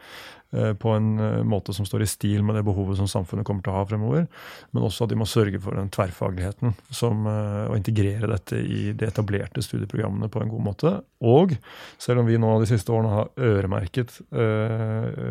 Eh, 0.51 0.75
på 0.75 0.91
en 0.91 1.19
eh, 1.19 1.43
måte 1.43 1.75
som 1.75 1.87
står 1.87 2.03
i 2.03 2.07
stil 2.07 2.45
med 2.47 2.55
det 2.55 2.63
behovet 2.63 2.97
som 3.01 3.09
samfunnet 3.11 3.47
kommer 3.47 3.65
til 3.67 3.73
å 3.73 3.81
ha 3.81 3.87
fremover. 3.89 4.27
Men 4.71 4.87
også 4.87 5.05
at 5.05 5.13
de 5.13 5.19
må 5.19 5.27
sørge 5.27 5.59
for 5.63 5.75
den 5.75 5.91
tverrfagligheten 5.93 6.77
som, 6.95 7.27
å 7.27 7.73
eh, 7.73 7.77
integrere 7.81 8.31
dette 8.31 8.61
i 8.63 8.93
de 8.97 9.09
etablerte 9.09 9.65
studieprogrammene 9.65 10.31
på 10.33 10.43
en 10.43 10.53
god 10.53 10.67
måte. 10.69 10.93
Og 11.27 11.57
selv 11.99 12.23
om 12.23 12.31
vi 12.31 12.39
nå 12.39 12.53
de 12.63 12.71
siste 12.71 12.95
årene 12.95 13.15
har 13.17 13.33
øremerket 13.37 14.21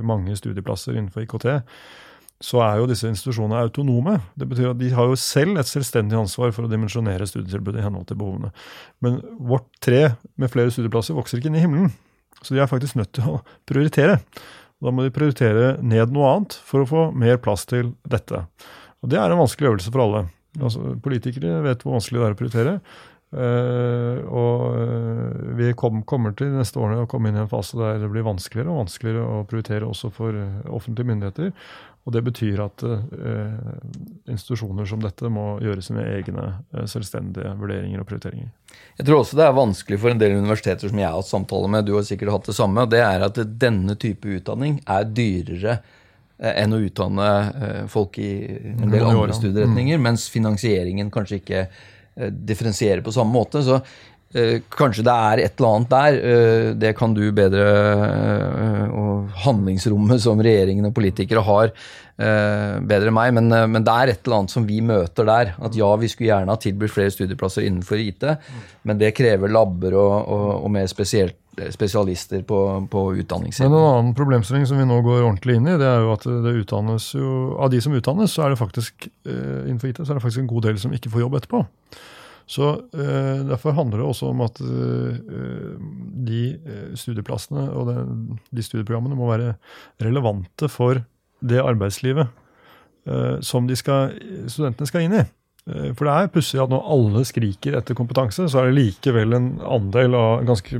mange 0.06 0.36
studieplasser 0.38 0.98
innenfor 0.98 1.24
IKT, 1.24 1.48
så 2.44 2.60
er 2.66 2.82
jo 2.82 2.88
disse 2.90 3.08
institusjonene 3.08 3.62
autonome. 3.64 4.18
Det 4.36 4.48
betyr 4.50 4.74
at 4.74 4.80
De 4.80 4.90
har 4.92 5.08
jo 5.08 5.16
selv 5.20 5.60
et 5.60 5.70
selvstendig 5.70 6.18
ansvar 6.20 6.52
for 6.56 6.68
å 6.68 6.72
dimensjonere 6.72 7.28
studietilbudet 7.30 7.80
i 7.80 7.86
henhold 7.86 8.10
til 8.10 8.20
behovene. 8.20 8.52
Men 9.04 9.22
vårt 9.40 9.70
tre 9.84 10.02
med 10.36 10.52
flere 10.52 10.74
studieplasser 10.74 11.16
vokser 11.16 11.40
ikke 11.40 11.52
inn 11.52 11.60
i 11.60 11.64
himmelen. 11.64 11.94
Så 12.44 12.54
de 12.54 12.62
er 12.62 12.70
faktisk 12.70 13.00
nødt 13.00 13.14
til 13.16 13.38
å 13.38 13.42
prioritere. 13.70 14.20
Da 14.84 14.92
må 14.92 15.06
de 15.06 15.14
prioritere 15.16 15.76
ned 15.80 16.12
noe 16.14 16.34
annet 16.34 16.58
for 16.68 16.84
å 16.84 16.90
få 16.90 17.08
mer 17.16 17.40
plass 17.42 17.64
til 17.70 17.96
dette. 18.04 18.44
Og 19.02 19.10
Det 19.10 19.20
er 19.22 19.32
en 19.32 19.42
vanskelig 19.42 19.72
øvelse 19.72 19.94
for 19.94 20.04
alle. 20.04 20.26
Altså, 20.60 20.96
politikere 21.04 21.64
vet 21.66 21.84
hvor 21.84 21.98
vanskelig 21.98 22.20
det 22.20 22.28
er 22.28 22.36
å 22.36 22.40
prioritere. 22.40 22.80
Uh, 23.36 24.22
og 24.32 24.62
uh, 24.78 25.56
vi 25.58 25.74
kom, 25.76 26.04
kommer 26.08 26.32
til 26.38 26.54
neste 26.54 26.80
årene 26.80 27.04
å 27.04 27.10
komme 27.10 27.28
inn 27.28 27.40
i 27.40 27.42
en 27.42 27.52
fase 27.52 27.76
der 27.76 27.98
det 28.00 28.08
blir 28.14 28.24
vanskeligere 28.24 28.72
og 28.72 28.86
vanskeligere 28.86 29.26
å 29.26 29.42
prioritere 29.50 29.90
også 29.90 30.12
for 30.14 30.38
uh, 30.38 30.62
offentlige 30.78 31.10
myndigheter. 31.10 31.50
Og 32.06 32.14
det 32.14 32.22
betyr 32.22 32.60
at 32.62 32.84
institusjoner 34.30 34.86
som 34.86 35.02
dette 35.02 35.30
må 35.34 35.56
gjøre 35.64 35.82
sine 35.82 36.04
egne 36.20 36.44
selvstendige 36.86 37.56
vurderinger 37.58 38.04
og 38.04 38.06
prioriteringer. 38.06 38.52
Jeg 39.00 39.08
tror 39.08 39.24
også 39.24 39.40
det 39.40 39.48
er 39.48 39.58
vanskelig 39.58 39.98
for 40.04 40.14
en 40.14 40.22
del 40.22 40.36
universiteter 40.38 40.92
som 40.92 41.02
jeg 41.02 41.10
har 41.10 41.18
hatt 41.18 41.32
samtale 41.32 41.72
med, 41.74 41.88
du 41.88 41.96
har 41.98 42.06
sikkert 42.06 42.36
hatt 42.36 42.52
det 42.52 42.58
samme, 42.60 42.86
og 42.86 42.94
det 42.94 43.02
er 43.02 43.26
at 43.26 43.42
denne 43.58 43.98
type 43.98 44.38
utdanning 44.38 44.78
er 44.86 45.10
dyrere 45.10 45.80
enn 46.38 46.78
å 46.78 46.84
utdanne 46.84 47.28
folk 47.90 48.22
i 48.22 48.30
en 48.76 48.94
del 48.94 49.10
andre 49.10 49.34
studieretninger, 49.34 49.98
mm. 49.98 50.06
mens 50.06 50.30
finansieringen 50.30 51.10
kanskje 51.10 51.42
ikke 51.42 51.66
differensierer 52.30 53.02
på 53.02 53.12
samme 53.12 53.34
måte. 53.34 53.64
Så 53.64 53.76
eh, 53.76 53.82
kanskje 54.76 55.06
det 55.08 55.14
er 55.14 55.42
et 55.46 55.60
eller 55.60 55.76
annet 55.76 55.92
der. 55.94 56.18
Eh, 56.32 56.72
det 56.82 56.96
kan 56.98 57.14
du 57.16 57.24
bedre. 57.36 57.68
og 58.96 59.30
handlingsrommet 59.46 60.22
som 60.22 60.40
regjeringen 60.44 60.86
og 60.88 60.94
politikere 60.96 61.42
har, 61.44 61.72
bedre 62.16 63.10
enn 63.10 63.16
meg. 63.16 63.34
Men, 63.36 63.50
men, 63.72 63.84
det 63.84 63.94
er 63.94 64.12
et 64.12 64.28
eller 64.28 64.42
annet 64.42 64.54
som 64.54 64.68
vi 64.68 64.78
møter 64.86 65.28
der. 65.28 65.56
At 65.60 65.76
ja, 65.76 65.90
vi 66.00 66.10
skulle 66.12 66.30
gjerne 66.30 66.54
ha 66.54 66.62
tilbudt 66.62 66.94
flere 66.94 67.12
studieplasser 67.12 67.66
innenfor 67.66 68.00
IT, 68.00 68.24
men 68.88 69.02
det 69.02 69.16
krever 69.18 69.52
labber 69.52 69.98
og, 70.00 70.14
og, 70.32 70.46
og 70.62 70.72
mer 70.78 70.88
spesielt 70.92 71.40
spesialister 71.72 72.42
på, 72.42 72.88
på 72.92 73.14
utdanningssiden. 73.16 73.72
Men 73.72 73.80
En 73.80 73.90
annen 73.90 74.16
problemstilling 74.16 74.68
som 74.68 74.80
vi 74.80 74.88
nå 74.88 75.00
går 75.06 75.24
ordentlig 75.24 75.60
inn 75.60 75.70
i, 75.70 75.78
det 75.80 75.88
er 75.88 76.04
jo 76.04 76.12
at 76.16 76.26
det 76.26 76.56
utdannes 76.62 77.08
jo, 77.16 77.30
av 77.62 77.72
de 77.72 77.80
som 77.84 77.96
utdannes, 77.96 78.34
så 78.34 78.46
er 78.46 78.54
det 78.54 78.60
faktisk 78.60 79.08
eh, 79.08 79.64
innenfor 79.66 79.92
IT 79.92 80.04
så 80.04 80.12
er 80.12 80.20
det 80.20 80.26
faktisk 80.26 80.44
en 80.44 80.52
god 80.52 80.68
del 80.68 80.82
som 80.82 80.96
ikke 80.96 81.12
får 81.14 81.26
jobb 81.26 81.40
etterpå. 81.40 81.64
Så 82.46 82.72
uh, 82.94 83.40
Derfor 83.50 83.76
handler 83.78 84.02
det 84.02 84.08
også 84.08 84.30
om 84.30 84.44
at 84.46 84.62
uh, 84.62 85.78
de 86.26 86.42
studieplassene 86.98 87.68
og 87.74 87.90
det, 87.90 87.98
de 88.54 88.66
studieprogrammene 88.66 89.18
må 89.18 89.30
være 89.32 89.56
relevante 90.04 90.70
for 90.72 91.02
det 91.46 91.62
arbeidslivet 91.62 92.30
uh, 93.10 93.42
som 93.42 93.70
skal, 93.78 94.16
studentene 94.52 94.90
skal 94.90 95.08
inn 95.08 95.20
i. 95.22 95.26
Eh, 95.66 95.92
for 95.98 96.06
det 96.06 96.14
er 96.14 96.32
pussig 96.34 96.60
at 96.62 96.70
når 96.70 96.90
alle 96.94 97.24
skriker 97.26 97.78
etter 97.80 97.98
kompetanse, 97.98 98.46
så 98.52 98.62
er 98.62 98.70
det 98.70 98.78
likevel 98.78 99.34
en 99.34 99.48
andel 99.66 100.18
av 100.18 100.46
ganske 100.46 100.78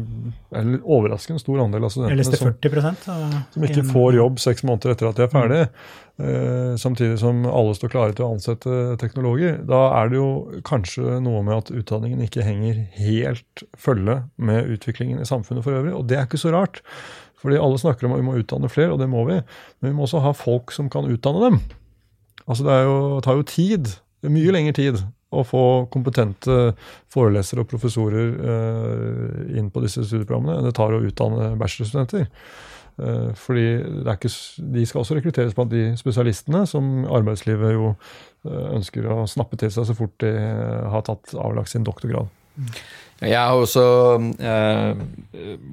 eller 0.56 0.82
overraskende 0.84 1.42
stor 1.42 1.64
andel 1.64 1.88
av 1.88 1.94
studentene 1.94 2.26
som, 2.28 2.52
40% 2.52 3.08
som 3.56 3.66
ikke 3.66 3.86
får 3.90 4.20
jobb 4.20 4.42
seks 4.44 4.66
måneder 4.68 4.94
etter 4.94 5.10
at 5.10 5.18
de 5.22 5.26
er 5.26 5.32
ferdig. 5.34 5.62
Mm. 6.16 6.78
samtidig 6.80 7.18
som 7.20 7.42
alle 7.44 7.74
står 7.76 7.90
klare 7.92 8.14
til 8.16 8.24
å 8.24 8.30
ansette 8.38 8.76
teknologer. 9.02 9.58
Da 9.68 9.82
er 9.98 10.14
det 10.14 10.16
jo 10.16 10.62
kanskje 10.64 11.18
noe 11.20 11.42
med 11.44 11.58
at 11.58 11.72
utdanningen 11.76 12.22
ikke 12.24 12.46
henger 12.46 12.86
helt 12.96 13.66
følge 13.76 14.22
med 14.38 14.70
utviklingen 14.78 15.20
i 15.20 15.28
samfunnet 15.28 15.66
for 15.66 15.76
øvrig. 15.76 15.92
Og 15.92 16.08
det 16.08 16.16
er 16.16 16.30
ikke 16.30 16.40
så 16.40 16.54
rart. 16.56 16.80
Fordi 17.42 17.60
alle 17.60 17.82
snakker 17.82 18.08
om 18.08 18.16
at 18.16 18.22
vi 18.22 18.28
må 18.30 18.38
utdanne 18.40 18.72
flere, 18.72 18.94
og 18.96 19.04
det 19.04 19.10
må 19.12 19.26
vi. 19.28 19.42
Men 19.82 19.92
vi 19.92 19.98
må 19.98 20.08
også 20.08 20.24
ha 20.24 20.32
folk 20.32 20.72
som 20.72 20.88
kan 20.94 21.10
utdanne 21.12 21.50
dem. 21.50 21.60
Altså 22.46 22.64
Det, 22.64 22.80
jo, 22.88 22.98
tar 23.26 23.42
jo 23.42 23.48
tid 23.50 23.92
mye 24.24 24.54
lengre 24.54 24.76
tid 24.78 25.02
å 25.36 25.44
få 25.46 25.64
kompetente 25.94 26.74
forelesere 27.12 27.64
og 27.64 27.70
professorer 27.72 28.32
uh, 28.40 29.58
inn 29.58 29.72
på 29.74 29.84
disse 29.84 30.06
studieprogrammene 30.06 30.60
enn 30.60 30.70
det 30.70 30.76
tar 30.78 30.96
å 30.96 31.02
utdanne 31.04 31.54
bachelorstudenter. 31.60 32.30
Uh, 32.96 33.34
fordi 33.36 33.66
ikke, 34.14 34.32
de 34.72 34.86
skal 34.88 35.02
også 35.02 35.18
rekrutteres 35.18 35.56
blant 35.58 35.74
de 35.74 35.90
spesialistene 36.00 36.64
som 36.70 37.04
arbeidslivet 37.10 37.76
jo 37.76 37.92
uh, 37.92 38.68
ønsker 38.78 39.10
å 39.12 39.26
snappe 39.30 39.60
til 39.60 39.74
seg 39.74 39.90
så 39.90 39.98
fort 39.98 40.16
de 40.24 40.32
har 40.94 41.04
tatt 41.08 41.36
avlagt 41.36 41.74
sin 41.74 41.88
doktorgrad. 41.88 42.32
Jeg 43.24 43.40
har 43.40 43.56
også 43.56 43.84
eh, 44.44 45.04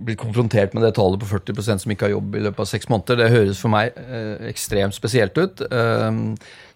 blitt 0.06 0.20
konfrontert 0.20 0.76
med 0.76 0.84
det 0.86 0.92
tallet 0.94 1.18
på 1.18 1.26
40% 1.26 1.82
som 1.82 1.94
ikke 1.94 2.06
har 2.06 2.14
jobb 2.14 2.36
i 2.38 2.42
løpet 2.44 2.62
av 2.62 2.68
seks 2.70 2.86
måneder. 2.92 3.18
Det 3.18 3.32
høres 3.34 3.62
for 3.62 3.72
meg 3.72 3.98
eh, 3.98 4.44
ekstremt 4.46 4.94
spesielt 4.94 5.38
ut. 5.40 5.64
Eh, 5.66 6.20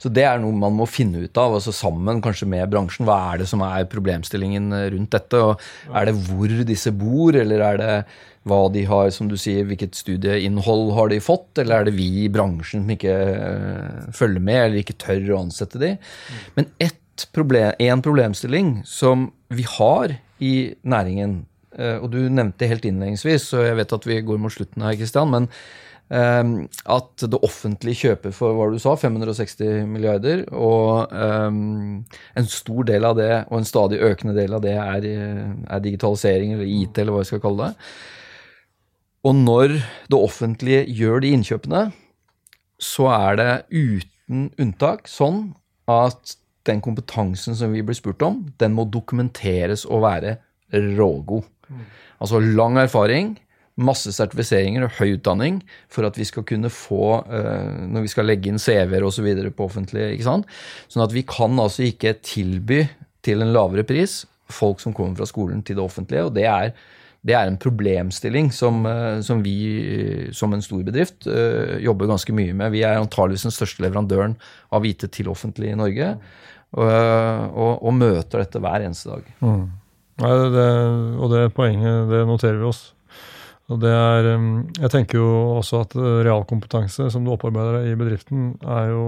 så 0.02 0.10
det 0.10 0.26
er 0.26 0.42
noe 0.42 0.58
man 0.58 0.74
må 0.74 0.88
finne 0.90 1.22
ut 1.22 1.38
av, 1.38 1.54
altså 1.54 1.74
sammen 1.74 2.22
kanskje 2.24 2.50
med 2.50 2.66
bransjen. 2.72 3.06
Hva 3.06 3.20
er 3.30 3.44
det 3.44 3.50
som 3.52 3.62
er 3.66 3.86
problemstillingen 3.92 4.74
rundt 4.96 5.14
dette? 5.14 5.38
Og 5.38 5.94
er 5.94 6.10
det 6.10 6.16
hvor 6.26 6.56
disse 6.66 6.90
bor, 6.94 7.38
eller 7.38 7.62
er 7.70 7.82
det 7.82 7.94
hva 8.46 8.66
de 8.70 8.84
har, 8.86 9.08
som 9.14 9.30
du 9.30 9.34
sier, 9.40 9.66
hvilket 9.66 9.96
studieinnhold 9.98 10.92
har 10.94 11.10
de 11.10 11.22
fått, 11.22 11.50
eller 11.58 11.80
er 11.80 11.88
det 11.88 11.96
vi 11.96 12.10
i 12.24 12.28
bransjen 12.32 12.84
som 12.84 12.92
ikke 12.94 13.16
eh, 13.32 14.12
følger 14.14 14.42
med, 14.42 14.60
eller 14.64 14.82
ikke 14.82 14.98
tør 15.02 15.32
å 15.34 15.40
ansette 15.46 15.82
de? 15.82 15.96
Men 16.58 16.70
ett 16.82 17.26
problem, 17.34 17.72
en 17.82 18.04
problemstilling 18.04 18.78
som 18.86 19.30
vi 19.50 19.66
har 19.76 20.18
i 20.42 20.74
næringen. 20.84 21.40
Eh, 21.76 21.96
og 22.00 22.10
du 22.12 22.20
nevnte 22.28 22.68
helt 22.68 22.86
innledningsvis, 22.88 23.50
og 23.56 23.66
jeg 23.66 23.76
vet 23.80 23.96
at 23.96 24.06
vi 24.08 24.22
går 24.24 24.40
mot 24.40 24.52
slutten 24.52 24.84
her, 24.86 24.96
Kristian, 24.96 25.32
men 25.32 25.48
um, 26.08 26.54
at 26.92 27.24
det 27.26 27.40
offentlige 27.44 28.06
kjøper 28.06 28.34
for 28.36 28.56
hva 28.56 28.68
du 28.72 28.78
sa, 28.80 28.94
560 28.96 29.84
milliarder, 29.90 30.44
og 30.54 31.12
um, 31.12 32.04
en 32.36 32.50
stor 32.50 32.88
del 32.88 33.08
av 33.08 33.16
det, 33.18 33.32
og 33.50 33.60
en 33.60 33.68
stadig 33.68 34.00
økende 34.04 34.36
del 34.38 34.56
av 34.56 34.64
det, 34.64 34.76
er, 34.80 35.08
er 35.66 35.84
digitalisering 35.84 36.56
eller 36.56 36.70
IT, 36.70 37.02
eller 37.02 37.16
hva 37.16 37.24
vi 37.24 37.30
skal 37.32 37.44
kalle 37.44 37.68
det. 37.70 37.90
Og 39.26 39.34
når 39.34 39.78
det 40.12 40.18
offentlige 40.18 40.84
gjør 40.96 41.24
de 41.24 41.32
innkjøpene, 41.34 41.86
så 42.82 43.08
er 43.10 43.38
det 43.40 43.52
uten 43.72 44.50
unntak 44.60 45.08
sånn 45.10 45.48
at 45.90 46.36
den 46.66 46.82
kompetansen 46.84 47.56
som 47.58 47.74
vi 47.74 47.84
blir 47.86 47.96
spurt 47.98 48.22
om, 48.26 48.44
den 48.60 48.74
må 48.76 48.86
dokumenteres 48.90 49.86
og 49.86 50.04
være 50.06 50.36
rågod. 50.72 51.46
Altså 52.22 52.40
lang 52.40 52.78
erfaring, 52.80 53.34
masse 53.76 54.12
sertifiseringer 54.16 54.86
og 54.86 54.94
høy 54.96 55.16
utdanning 55.18 55.60
for 55.92 56.08
at 56.08 56.16
vi 56.16 56.24
skal 56.24 56.46
kunne 56.48 56.70
få, 56.72 57.20
uh, 57.28 57.86
når 57.92 58.06
vi 58.06 58.12
skal 58.12 58.28
legge 58.28 58.48
inn 58.50 58.60
CV-er 58.62 59.04
osv. 59.04 59.28
på 59.52 59.66
offentlig, 59.68 60.14
ikke 60.14 60.28
sant? 60.28 60.48
Sånn 60.88 61.04
at 61.04 61.14
vi 61.14 61.26
kan 61.28 61.58
altså 61.60 61.84
ikke 61.86 62.16
tilby 62.24 62.86
til 63.26 63.44
en 63.44 63.52
lavere 63.52 63.84
pris 63.86 64.22
folk 64.52 64.80
som 64.80 64.94
kommer 64.94 65.18
fra 65.18 65.26
skolen 65.28 65.64
til 65.66 65.76
det 65.76 65.84
offentlige, 65.84 66.28
og 66.28 66.36
det 66.36 66.46
er 66.48 66.70
det 67.26 67.34
er 67.34 67.48
en 67.50 67.58
problemstilling 67.58 68.52
som, 68.54 68.84
eh, 68.86 69.20
som 69.26 69.40
vi 69.42 70.30
som 70.30 70.52
en 70.54 70.62
stor 70.62 70.84
bedrift 70.86 71.26
uh, 71.26 71.74
jobber 71.82 72.06
ganske 72.06 72.30
mye 72.30 72.54
med. 72.54 72.70
Vi 72.70 72.84
er 72.86 73.00
antageligvis 73.00 73.48
den 73.48 73.54
største 73.56 73.82
leverandøren 73.82 74.36
av 74.70 74.86
IT 74.86 75.08
til 75.10 75.32
offentlig 75.32 75.72
i 75.72 75.78
Norge 75.80 76.12
og, 76.74 76.84
og, 76.86 77.72
og, 77.78 77.92
møter 77.94 78.42
dette 78.42 78.60
hver 78.62 78.84
eneste 78.84 79.12
dag. 79.12 79.28
Mm. 79.40 79.64
Nei, 80.22 80.34
det, 80.52 80.68
og 81.20 81.32
det 81.32 81.42
poenget 81.56 82.10
det 82.10 82.22
noterer 82.28 82.60
vi 82.60 82.68
oss. 82.68 82.82
Og 83.72 83.80
det 83.82 83.90
er, 83.90 84.28
jeg 84.78 84.92
tenker 84.92 85.18
jo 85.18 85.30
også 85.56 85.82
at 85.82 85.96
realkompetanse 85.98 87.08
som 87.10 87.24
du 87.26 87.32
opparbeider 87.34 87.80
deg 87.80 87.88
i 87.90 87.98
bedriften, 87.98 88.52
er 88.62 88.92
jo 88.92 89.06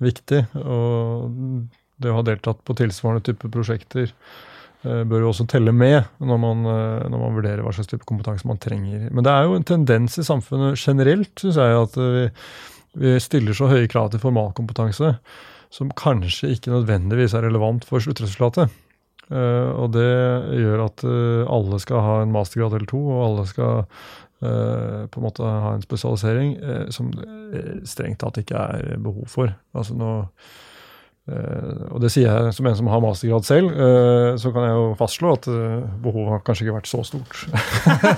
viktig. 0.00 0.46
Og 0.62 1.66
det 2.00 2.12
å 2.12 2.16
ha 2.16 2.24
deltatt 2.24 2.62
på 2.64 2.76
tilsvarende 2.78 3.24
type 3.26 3.50
prosjekter 3.52 4.08
eh, 4.08 5.02
bør 5.04 5.26
jo 5.26 5.34
også 5.34 5.46
telle 5.52 5.74
med 5.76 6.00
når 6.24 6.40
man, 6.40 6.64
eh, 6.72 7.06
når 7.12 7.18
man, 7.18 7.36
vurderer 7.36 7.62
hva 7.66 7.74
slags 7.76 7.92
type 7.92 8.08
kompetanse 8.08 8.48
man 8.48 8.60
trenger. 8.62 9.10
Men 9.12 9.26
det 9.26 9.34
er 9.34 9.46
jo 9.46 9.58
en 9.58 9.68
tendens 9.68 10.16
i 10.16 10.26
samfunnet 10.26 10.80
generelt, 10.80 11.34
syns 11.36 11.60
jeg, 11.60 11.84
at 11.84 12.00
vi, 12.00 12.26
vi 13.04 13.16
stiller 13.20 13.56
så 13.56 13.68
høye 13.68 13.90
krav 13.90 14.08
til 14.14 14.24
formalkompetanse 14.24 15.12
som 15.70 15.90
kanskje 15.94 16.52
ikke 16.56 16.72
nødvendigvis 16.74 17.34
er 17.36 17.46
relevant 17.46 17.86
for 17.86 18.02
sluttresultatet. 18.02 18.72
Uh, 19.30 19.70
og 19.78 19.92
det 19.94 20.08
gjør 20.58 20.80
at 20.88 21.04
uh, 21.06 21.44
alle 21.46 21.78
skal 21.82 22.02
ha 22.02 22.16
en 22.24 22.32
mastergrad 22.34 22.74
eller 22.74 22.90
to, 22.90 22.98
og 22.98 23.20
alle 23.28 23.44
skal 23.46 23.84
uh, 23.84 25.06
på 25.06 25.20
en 25.20 25.26
måte 25.26 25.46
ha 25.46 25.76
en 25.76 25.84
spesialisering 25.84 26.56
som 26.94 27.12
strengt 27.86 28.22
tatt 28.22 28.40
ikke 28.42 28.58
er 28.58 28.98
behov 29.02 29.30
for. 29.30 29.54
Altså 29.76 29.94
nå 29.98 30.10
Uh, 31.30 31.92
og 31.94 32.00
det 32.02 32.08
sier 32.10 32.26
jeg 32.26 32.54
som 32.56 32.66
en 32.66 32.74
som 32.74 32.88
har 32.90 33.02
mastergrad 33.04 33.44
selv, 33.46 33.70
uh, 33.76 34.32
så 34.40 34.50
kan 34.50 34.64
jeg 34.66 34.74
jo 34.74 34.86
fastslå 34.98 35.34
at 35.36 35.46
uh, 35.52 35.84
behovet 36.02 36.32
har 36.32 36.42
kanskje 36.42 36.66
ikke 36.66 36.74
vært 36.74 36.90
så 36.90 37.04
stort. 37.06 37.44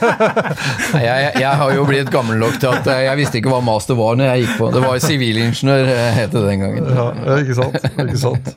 jeg, 0.96 1.04
jeg, 1.04 1.34
jeg, 1.42 1.52
har 1.60 1.74
jo 1.76 1.84
blitt 1.88 2.12
gammel 2.14 2.40
nok 2.40 2.56
til 2.62 2.72
at 2.72 2.88
jeg 2.88 3.20
visste 3.20 3.42
ikke 3.42 3.52
hva 3.52 3.60
master 3.66 3.98
var 3.98 4.16
når 4.16 4.30
jeg 4.30 4.46
gikk 4.46 4.56
på. 4.62 4.72
Det 4.72 4.82
var 4.86 5.04
sivilingeniør, 5.04 5.92
het 6.16 6.32
det 6.32 6.44
den 6.48 6.64
gangen. 6.64 6.90
Ja, 6.96 7.38
ikke 7.42 7.60
sant. 7.60 7.78
Ikke 7.92 8.18
sant. 8.24 8.52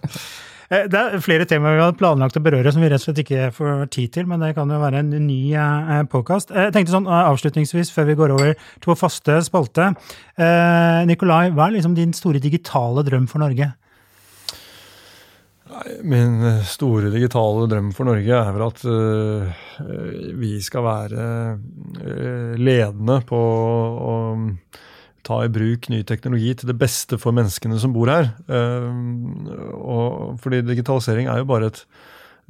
Det 0.66 0.98
er 0.98 1.22
flere 1.22 1.46
temaer 1.46 1.76
vi 1.76 1.84
hadde 1.84 2.00
planlagt 2.00 2.40
å 2.40 2.42
berøre 2.42 2.72
som 2.74 2.82
vi 2.82 2.88
rett 2.90 3.04
og 3.04 3.06
slett 3.10 3.20
ikke 3.22 3.52
får 3.54 3.86
tid 3.94 4.16
til, 4.16 4.26
men 4.30 4.42
det 4.42 4.56
kan 4.58 4.72
jo 4.72 4.80
være 4.82 5.04
en 5.04 5.12
ny 5.28 5.40
påkast. 6.10 6.56
Jeg 6.56 6.74
tenkte 6.74 6.96
sånn 6.96 7.12
avslutningsvis, 7.12 7.92
før 7.94 8.08
vi 8.10 8.18
går 8.18 8.34
over 8.40 8.54
til 8.56 8.90
vår 8.90 8.98
faste 9.04 9.38
spalte. 9.46 9.92
Nikolai, 11.12 11.50
hva 11.54 11.68
er 11.68 11.78
liksom 11.78 11.98
din 12.00 12.16
store 12.18 12.42
digitale 12.44 13.04
drøm 13.06 13.28
for 13.30 13.44
Norge? 13.44 13.76
Min 16.08 16.40
eh, 16.46 16.64
store 16.68 17.12
digitale 17.14 17.68
drøm 17.72 17.92
for 17.96 18.08
Norge 18.08 18.38
er 18.38 18.52
vel 18.56 18.66
at 18.66 18.84
uh, 18.88 19.64
vi 20.40 20.56
skal 20.64 20.86
være 20.86 21.26
uh, 21.58 22.54
ledende 22.56 23.20
på 23.28 23.40
å 23.40 24.16
ta 25.26 25.40
i 25.42 25.50
bruk 25.52 25.90
ny 25.90 26.04
teknologi 26.08 26.54
til 26.54 26.70
det 26.70 26.78
beste 26.80 27.18
for 27.22 27.36
menneskene 27.36 27.80
som 27.82 27.96
bor 27.96 28.12
her. 28.14 28.32
Uh, 28.48 28.92
og, 29.76 30.36
fordi 30.44 30.64
digitalisering 30.66 31.28
er 31.32 31.42
jo 31.42 31.50
bare 31.50 31.72
et 31.74 31.84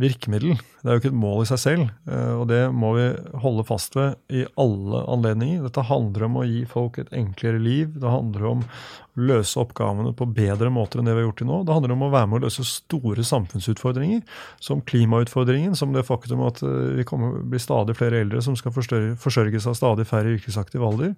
virkemiddel. 0.01 0.57
Det 0.81 0.89
er 0.89 0.97
jo 0.97 1.01
ikke 1.01 1.11
et 1.13 1.17
mål 1.17 1.43
i 1.43 1.47
seg 1.49 1.61
selv. 1.61 1.85
Eh, 2.09 2.33
og 2.35 2.45
det 2.51 2.61
må 2.75 2.91
vi 2.97 3.05
holde 3.43 3.65
fast 3.67 3.95
ved 3.95 4.17
i 4.33 4.43
alle 4.59 5.01
anledninger. 5.11 5.63
Dette 5.63 5.85
handler 5.87 6.27
om 6.27 6.39
å 6.41 6.45
gi 6.47 6.63
folk 6.69 6.99
et 6.99 7.13
enklere 7.15 7.61
liv. 7.61 7.93
Det 8.01 8.11
handler 8.11 8.47
om 8.49 8.65
å 8.65 9.27
løse 9.29 9.59
oppgavene 9.61 10.11
på 10.17 10.27
bedre 10.35 10.71
måter 10.73 10.99
enn 10.99 11.07
det 11.07 11.15
vi 11.15 11.23
har 11.23 11.29
gjort 11.29 11.39
til 11.41 11.49
nå. 11.51 11.61
Det 11.67 11.77
handler 11.77 11.95
om 11.95 12.03
å 12.07 12.11
være 12.13 12.31
med 12.31 12.41
å 12.41 12.47
løse 12.47 12.67
store 12.67 13.23
samfunnsutfordringer, 13.27 14.25
som 14.63 14.83
klimautfordringen, 14.83 15.77
som 15.79 15.95
det 15.95 16.03
faktum 16.07 16.43
at 16.47 16.59
eh, 16.65 16.99
vi 16.99 17.07
kommer 17.07 17.39
bli 17.45 17.61
stadig 17.61 17.95
flere 17.99 18.25
eldre 18.25 18.43
som 18.43 18.59
skal 18.59 18.75
forsørges 18.75 19.69
av 19.71 19.79
stadig 19.79 20.09
færre 20.11 20.35
yrkesaktiv 20.35 20.83
alder. 20.83 21.15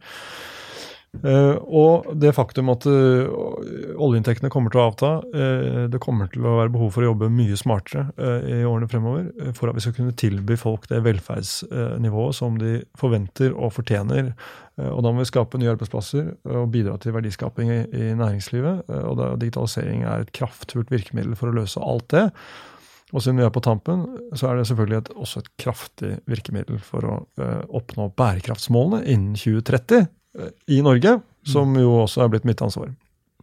Uh, 1.17 1.55
og 1.65 2.09
det 2.19 2.33
faktum 2.35 2.69
at 2.69 2.85
uh, 2.85 3.25
oljeinntektene 4.03 4.51
kommer 4.53 4.73
til 4.73 4.81
å 4.81 4.87
avta, 4.91 5.11
uh, 5.23 5.85
det 5.89 6.01
kommer 6.03 6.29
til 6.29 6.45
å 6.45 6.57
være 6.59 6.73
behov 6.73 6.91
for 6.93 7.03
å 7.05 7.09
jobbe 7.09 7.31
mye 7.33 7.57
smartere 7.57 8.11
i 8.45 8.59
årene 8.67 8.89
fremover 8.91 9.53
for 9.57 9.71
at 9.71 9.77
vi 9.77 9.85
skal 9.85 9.95
kunne 9.97 10.15
tilby 10.19 10.57
folk 10.59 10.85
det 10.91 11.01
velferdsnivået 11.05 12.37
som 12.37 12.59
de 12.61 12.79
forventer 12.99 13.55
og 13.55 13.73
fortjener. 13.77 14.33
og 14.77 15.01
da 15.03 15.11
må 15.11 15.23
vi 15.23 15.29
skape 15.29 15.57
nye 15.57 15.71
arbeidsplasser 15.73 16.29
og 16.53 16.71
bidra 16.73 16.97
til 17.01 17.15
verdiskaping 17.15 17.71
i, 17.71 18.03
næringslivet. 18.17 18.89
og 19.07 19.21
digitalisering 19.41 20.03
er 20.03 20.25
et 20.25 20.33
kraftfullt 20.35 20.91
virkemiddel 20.93 21.37
for 21.39 21.49
å 21.49 21.57
løse 21.57 21.81
alt 21.81 22.09
det. 22.13 22.27
Og 23.15 23.23
siden 23.23 23.39
vi 23.39 23.45
er 23.47 23.53
på 23.55 23.63
tampen, 23.63 24.03
så 24.35 24.49
er 24.49 24.57
det 24.59 24.67
selvfølgelig 24.69 24.97
et, 24.97 25.11
også 25.15 25.41
et 25.41 25.51
kraftig 25.63 26.13
virkemiddel 26.27 26.81
for 26.83 27.07
å 27.07 27.17
oppnå 27.79 28.11
bærekraftsmålene 28.19 29.05
innen 29.07 29.39
2030 29.39 30.09
i 30.67 30.81
Norge, 30.85 31.17
som 31.47 31.73
jo 31.79 32.03
også 32.03 32.23
er 32.23 32.31
blitt 32.33 32.47
mitt 32.47 32.61
ansvar. 32.61 32.91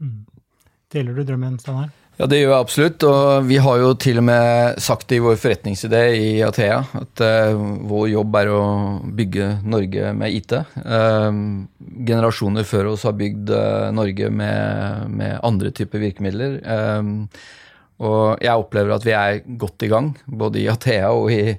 Mm. 0.01 0.24
Deler 0.95 1.16
du 1.16 1.26
drømmen, 1.26 1.59
Steinar? 1.59 1.92
Ja, 2.14 2.28
det 2.30 2.38
gjør 2.38 2.53
jeg 2.53 2.62
absolutt. 2.62 3.05
Og 3.09 3.47
vi 3.49 3.57
har 3.62 3.80
jo 3.82 3.88
til 3.99 4.20
og 4.20 4.26
med 4.28 4.76
sagt 4.82 5.09
det 5.11 5.18
i 5.18 5.24
vår 5.24 5.38
forretningsidé 5.42 6.03
i 6.14 6.28
Athea 6.47 6.78
at 7.01 7.22
uh, 7.24 7.64
vår 7.90 8.07
jobb 8.12 8.38
er 8.38 8.51
å 8.55 8.61
bygge 9.18 9.49
Norge 9.66 10.12
med 10.14 10.36
IT. 10.38 10.55
Uh, 10.55 10.92
eh, 10.99 11.40
generasjoner 12.07 12.68
før 12.68 12.92
oss 12.92 13.07
har 13.09 13.16
bygd 13.18 13.51
uh, 13.51 13.90
Norge 13.95 14.30
med, 14.30 15.11
med, 15.11 15.40
andre 15.42 15.74
typer 15.74 16.03
virkemidler. 16.05 16.61
Og 18.05 18.42
jeg 18.42 18.59
opplever 18.59 18.95
at 18.95 19.05
vi 19.07 19.14
er 19.14 19.42
godt 19.59 19.84
i 19.86 19.90
gang, 19.90 20.14
både 20.26 20.62
i 20.62 20.70
Athea 20.70 21.11
og 21.14 21.30
i, 21.34 21.57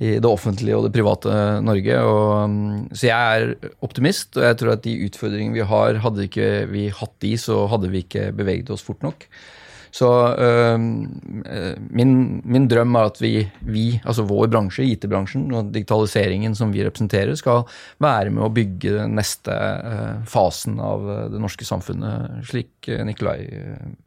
i 0.00 0.14
det 0.16 0.28
offentlige 0.28 0.76
og 0.78 0.86
det 0.86 0.94
private 0.94 1.32
Norge. 1.64 1.96
Og, 2.00 2.50
mm, 2.50 2.76
så 2.96 3.08
jeg 3.10 3.40
er 3.40 3.72
optimist, 3.84 4.36
og 4.38 4.46
jeg 4.46 4.60
tror 4.60 4.76
at 4.76 4.84
de 4.86 5.00
utfordringene 5.08 5.58
vi 5.58 5.66
har, 5.68 6.00
hadde 6.04 6.28
ikke 6.28 6.52
vi 6.72 6.86
hatt 6.92 7.16
de, 7.24 7.34
så 7.40 7.66
hadde 7.72 7.90
vi 7.92 8.06
ikke 8.06 8.30
beveget 8.36 8.72
oss 8.72 8.84
fort 8.86 9.04
nok. 9.04 9.26
Så 9.92 10.08
øh, 10.40 10.78
min, 10.80 12.12
min, 12.48 12.68
drøm 12.68 12.96
er 12.96 13.10
at 13.10 13.18
vi, 13.20 13.32
vi, 13.68 14.00
altså 14.00 14.24
vår 14.24 14.46
bransje, 14.54 14.86
IT-bransjen 14.94 15.44
og 15.52 15.68
digitaliseringen 15.74 16.56
som 16.56 16.72
vi 16.72 16.86
representerer, 16.86 17.34
skal 17.36 17.66
være 18.00 18.32
med 18.32 18.46
å 18.46 18.54
bygge 18.56 18.94
den 18.96 19.12
neste 19.20 19.52
øh, 19.52 20.22
fasen 20.24 20.80
av 20.80 21.04
det 21.34 21.42
norske 21.44 21.68
samfunnet, 21.68 22.40
slik 22.48 22.88
Nikolai 23.04 23.44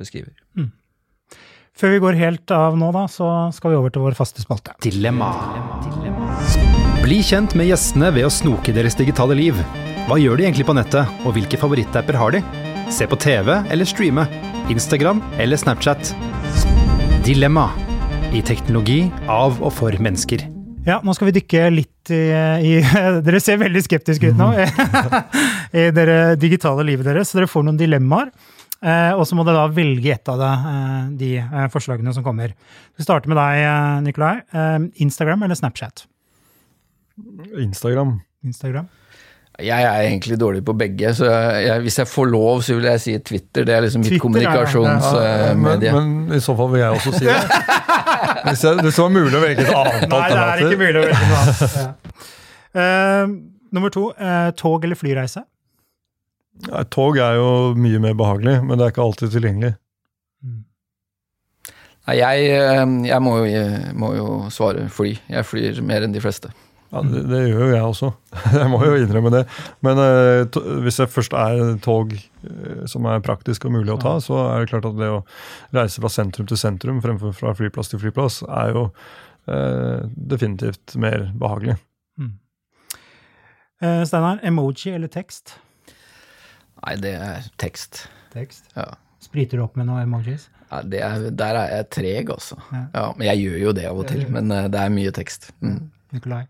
beskriver. 0.01 0.33
Mm. 0.57 0.71
Før 1.75 1.91
vi 1.91 1.97
går 1.99 2.15
helt 2.15 2.51
av 2.55 2.77
nå, 2.79 2.87
da, 2.95 3.01
så 3.11 3.29
skal 3.51 3.73
vi 3.73 3.75
over 3.75 3.91
til 3.91 4.05
vår 4.05 4.13
faste 4.15 4.39
spalte. 4.39 4.71
Dilemma. 4.79 5.27
Bli 7.01 7.17
kjent 7.19 7.51
med 7.59 7.67
gjestene 7.67 8.13
ved 8.15 8.23
å 8.23 8.31
snoke 8.31 8.71
deres 8.71 8.95
digitale 8.95 9.35
liv. 9.35 9.59
Hva 10.07 10.15
gjør 10.21 10.39
de 10.39 10.45
egentlig 10.45 10.69
på 10.69 10.75
nettet, 10.77 11.11
og 11.27 11.35
hvilke 11.35 11.59
favorittapper 11.59 12.15
har 12.15 12.31
de? 12.37 12.41
Se 12.95 13.03
på 13.11 13.19
TV 13.19 13.51
eller 13.59 13.91
streame. 13.91 14.23
Instagram 14.71 15.19
eller 15.35 15.59
Snapchat. 15.59 16.15
Dilemma. 17.27 17.67
I 18.31 18.39
teknologi 18.47 19.01
av 19.27 19.59
og 19.59 19.75
for 19.75 19.99
mennesker. 19.99 20.47
Ja, 20.87 21.01
nå 21.03 21.11
skal 21.17 21.27
vi 21.27 21.39
dykke 21.41 21.67
litt 21.75 22.13
i, 22.13 22.23
i 22.71 22.73
Dere 23.27 23.43
ser 23.43 23.59
veldig 23.59 23.83
skeptiske 23.83 24.31
ut 24.31 24.39
nå. 24.39 24.53
I 25.83 25.89
det 25.91 26.07
digitale 26.39 26.87
livet 26.87 27.11
deres, 27.11 27.35
så 27.35 27.41
dere 27.41 27.51
får 27.51 27.67
noen 27.67 27.83
dilemmaer. 27.83 28.31
Eh, 28.85 29.13
og 29.17 29.25
så 29.25 29.37
må 29.37 29.45
dere 29.45 29.63
da 29.63 29.73
velge 29.73 30.11
ett 30.13 30.29
av 30.29 30.37
det, 30.37 30.51
eh, 30.71 31.05
de 31.21 31.29
eh, 31.41 31.69
forslagene 31.73 32.13
som 32.13 32.25
kommer. 32.25 32.53
Vi 32.97 33.05
starter 33.05 33.31
med 33.31 33.39
deg, 33.39 34.03
Nikolai. 34.05 34.35
Instagram 35.01 35.47
eller 35.47 35.57
Snapchat? 35.57 36.05
Instagram. 37.57 38.19
Instagram. 38.45 38.87
Jeg 39.55 39.87
er 39.87 40.01
egentlig 40.03 40.35
dårlig 40.37 40.61
på 40.67 40.73
begge, 40.75 41.13
så 41.15 41.29
jeg, 41.63 41.79
hvis 41.85 41.97
jeg 42.01 42.09
får 42.11 42.25
lov, 42.27 42.61
så 42.61 42.75
vil 42.75 42.89
jeg 42.89 43.01
si 43.01 43.13
Twitter. 43.23 43.63
Det 43.63 43.73
er 43.73 43.85
liksom 43.85 44.03
mitt 44.03 44.19
kommunikasjonsmedie. 44.21 45.87
Ja, 45.87 45.95
men, 45.95 46.09
men, 46.27 46.35
i 46.35 46.41
så 46.43 46.57
fall 46.59 46.73
vil 46.73 46.83
jeg 46.83 46.99
også 46.99 47.13
si 47.15 47.29
det. 47.29 47.37
Hvis 48.45 48.61
det 48.61 48.91
var 48.99 49.09
mulig 49.09 49.33
å 49.33 49.41
velge 49.41 49.63
et 49.63 49.71
annet 49.73 50.03
alternativ. 50.03 50.11
Nei, 50.13 50.27
det 50.29 50.43
er 50.43 50.67
ikke 50.67 50.81
mulig 50.83 50.99
å 50.99 51.05
velge 51.05 51.29
noe 51.31 51.43
annet. 51.43 51.77
Ja. 51.81 51.91
Uh, 52.75 53.29
nummer 53.71 53.87
to, 53.87 54.09
uh, 54.19 54.49
tog 54.59 54.83
eller 54.83 54.99
flyreise? 54.99 55.45
Ja, 56.63 56.83
tog 56.87 57.17
er 57.19 57.37
jo 57.39 57.49
mye 57.77 57.99
mer 58.01 58.15
behagelig, 58.17 58.59
men 58.63 58.77
det 58.77 58.85
er 58.85 58.93
ikke 58.93 59.05
alltid 59.05 59.33
tilgjengelig. 59.33 59.73
Mm. 60.43 60.61
Nei, 62.05 62.15
jeg, 62.21 62.45
eh, 62.53 62.85
jeg 63.09 63.23
må, 63.25 63.39
jo, 63.41 63.49
jeg 63.49 63.95
må, 63.99 64.13
jo, 64.17 64.29
svare 64.53 64.87
fly. 64.93 65.15
Jeg 65.31 65.47
flyr 65.49 65.81
mer 65.85 66.05
enn 66.05 66.15
de 66.15 66.23
fleste. 66.23 66.53
Ja, 66.93 67.01
det, 67.03 67.25
det 67.27 67.41
gjør 67.49 67.63
jo 67.65 67.71
jeg 67.73 67.83
også. 67.83 68.09
Jeg 68.61 68.67
må 68.71 68.77
jo 68.85 68.93
innrømme 69.01 69.31
det. 69.33 69.41
Men 69.83 69.99
uh, 69.99 70.45
to, 70.53 70.61
hvis 70.85 71.01
det 71.01 71.09
først 71.11 71.33
er 71.35 71.73
tog 71.83 72.13
uh, 72.13 72.85
som 72.87 73.07
er 73.09 73.23
praktisk 73.25 73.65
og 73.67 73.73
mulig 73.75 73.91
å 73.91 73.97
ta, 73.99 74.13
så 74.23 74.37
er 74.45 74.63
det 74.63 74.69
klart 74.69 74.87
at 74.87 74.95
det 74.99 75.09
å 75.11 75.23
reise 75.75 75.99
fra 75.99 76.13
sentrum 76.13 76.47
til 76.47 76.61
sentrum 76.61 77.01
fremfor 77.03 77.33
fra 77.35 77.51
flyplass 77.57 77.91
til 77.91 77.99
flyplass, 78.05 78.39
er 78.47 78.71
jo 78.77 78.85
uh, 78.93 80.05
definitivt 80.15 80.95
mer 81.01 81.27
behagelig. 81.41 81.75
Mm. 82.21 82.31
Steinar, 84.07 84.39
emoji 84.45 84.93
eller 84.95 85.11
tekst? 85.11 85.57
Nei, 86.85 86.99
det 87.01 87.15
er 87.17 87.45
tekst. 87.57 88.05
Tekst? 88.33 88.67
Ja. 88.75 88.91
Spriter 89.23 89.57
du 89.57 89.63
opp 89.65 89.77
med 89.79 89.87
noe 89.89 90.03
emojis? 90.05 90.49
Ja, 90.69 90.83
er, 90.83 91.29
der 91.33 91.57
er 91.57 91.71
jeg 91.79 91.87
treg, 91.95 92.29
altså. 92.29 92.57
Ja. 92.69 92.83
ja. 92.93 93.05
men 93.17 93.27
jeg 93.31 93.41
gjør 93.41 93.57
jo 93.63 93.73
det 93.77 93.87
av 93.89 94.01
og 94.01 94.05
til. 94.09 94.21
Men 94.33 94.53
uh, 94.53 94.67
det 94.69 94.81
er 94.81 94.93
mye 94.93 95.13
tekst. 95.15 95.49
Mm. 95.65 95.79
Nikolai? 96.13 96.43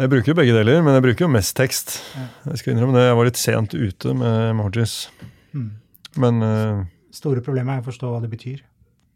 Jeg 0.00 0.10
bruker 0.12 0.32
jo 0.32 0.36
begge 0.36 0.56
deler, 0.56 0.82
men 0.84 0.96
jeg 0.98 1.04
bruker 1.04 1.26
jo 1.26 1.30
mest 1.32 1.54
tekst. 1.56 1.94
Ja. 2.16 2.26
Jeg 2.50 2.60
skal 2.60 2.74
innrømme 2.74 2.96
det. 2.98 3.06
Jeg 3.06 3.16
var 3.20 3.28
litt 3.28 3.40
sent 3.40 3.76
ute 3.76 4.14
med 4.20 4.50
emojis. 4.50 4.96
Mm. 5.56 5.70
Men 6.20 6.44
uh, 6.44 6.84
Store 7.16 7.44
problemet 7.44 7.78
er 7.78 7.84
å 7.84 7.88
forstå 7.88 8.12
hva 8.12 8.20
det 8.24 8.32
betyr. 8.32 8.60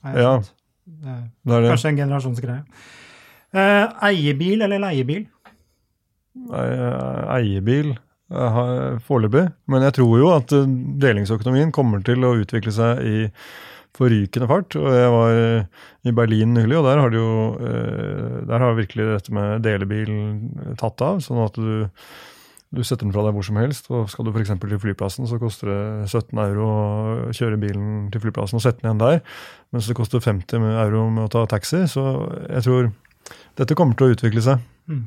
Ja, 0.06 0.38
det 0.40 1.12
er, 1.12 1.22
det 1.44 1.54
er 1.56 1.64
det. 1.64 1.70
Kanskje 1.74 1.92
en 1.92 2.00
generasjonsgreie. 2.00 2.64
Uh, 3.56 3.84
eiebil 4.08 4.64
eller 4.64 4.80
leiebil? 4.80 5.24
Eiebil 6.52 7.96
foreløpig. 8.31 9.47
Men 9.70 9.87
jeg 9.87 9.97
tror 10.01 10.18
jo 10.18 10.35
at 10.35 10.53
eh, 10.57 10.68
delingsøkonomien 11.03 11.72
kommer 11.74 12.03
til 12.07 12.24
å 12.27 12.35
utvikle 12.41 12.74
seg 12.74 13.03
i 13.07 13.18
forrykende 13.97 14.49
fart. 14.51 14.77
og 14.77 14.93
Jeg 14.93 15.11
var 15.14 15.35
i 16.05 16.14
Berlin 16.14 16.55
nylig, 16.55 16.77
og 16.77 16.85
der 16.89 17.01
har, 17.01 17.14
jo, 17.14 17.29
eh, 17.62 18.41
der 18.49 18.64
har 18.64 18.77
virkelig 18.77 19.09
dette 19.12 19.33
med 19.35 19.62
delebil 19.64 20.11
tatt 20.81 21.01
av. 21.01 21.22
sånn 21.24 21.41
at 21.45 21.57
du, 21.57 21.87
du 22.74 22.83
setter 22.83 23.07
den 23.07 23.14
fra 23.14 23.24
deg 23.24 23.39
hvor 23.39 23.47
som 23.47 23.62
helst. 23.62 23.91
og 23.91 24.11
Skal 24.11 24.27
du 24.27 24.35
f.eks. 24.35 24.53
til 24.59 24.83
flyplassen, 24.83 25.31
så 25.31 25.41
koster 25.41 25.70
det 25.70 26.11
17 26.11 26.37
euro 26.45 26.68
å 26.68 27.33
kjøre 27.33 27.62
bilen 27.62 28.11
til 28.12 28.27
flyplassen 28.27 28.59
og 28.59 28.66
sette 28.66 28.83
den 28.83 28.91
igjen 28.91 29.05
der. 29.05 29.22
Mens 29.72 29.89
det 29.89 29.97
koster 29.97 30.20
50 30.20 30.66
euro 30.74 31.09
med 31.11 31.29
å 31.29 31.33
ta 31.33 31.47
taxi. 31.57 31.87
Så 31.89 32.05
jeg 32.51 32.66
tror 32.66 32.91
dette 33.57 33.79
kommer 33.79 33.97
til 33.97 34.11
å 34.11 34.16
utvikle 34.18 34.45
seg. 34.45 34.66
Mm. 34.91 35.07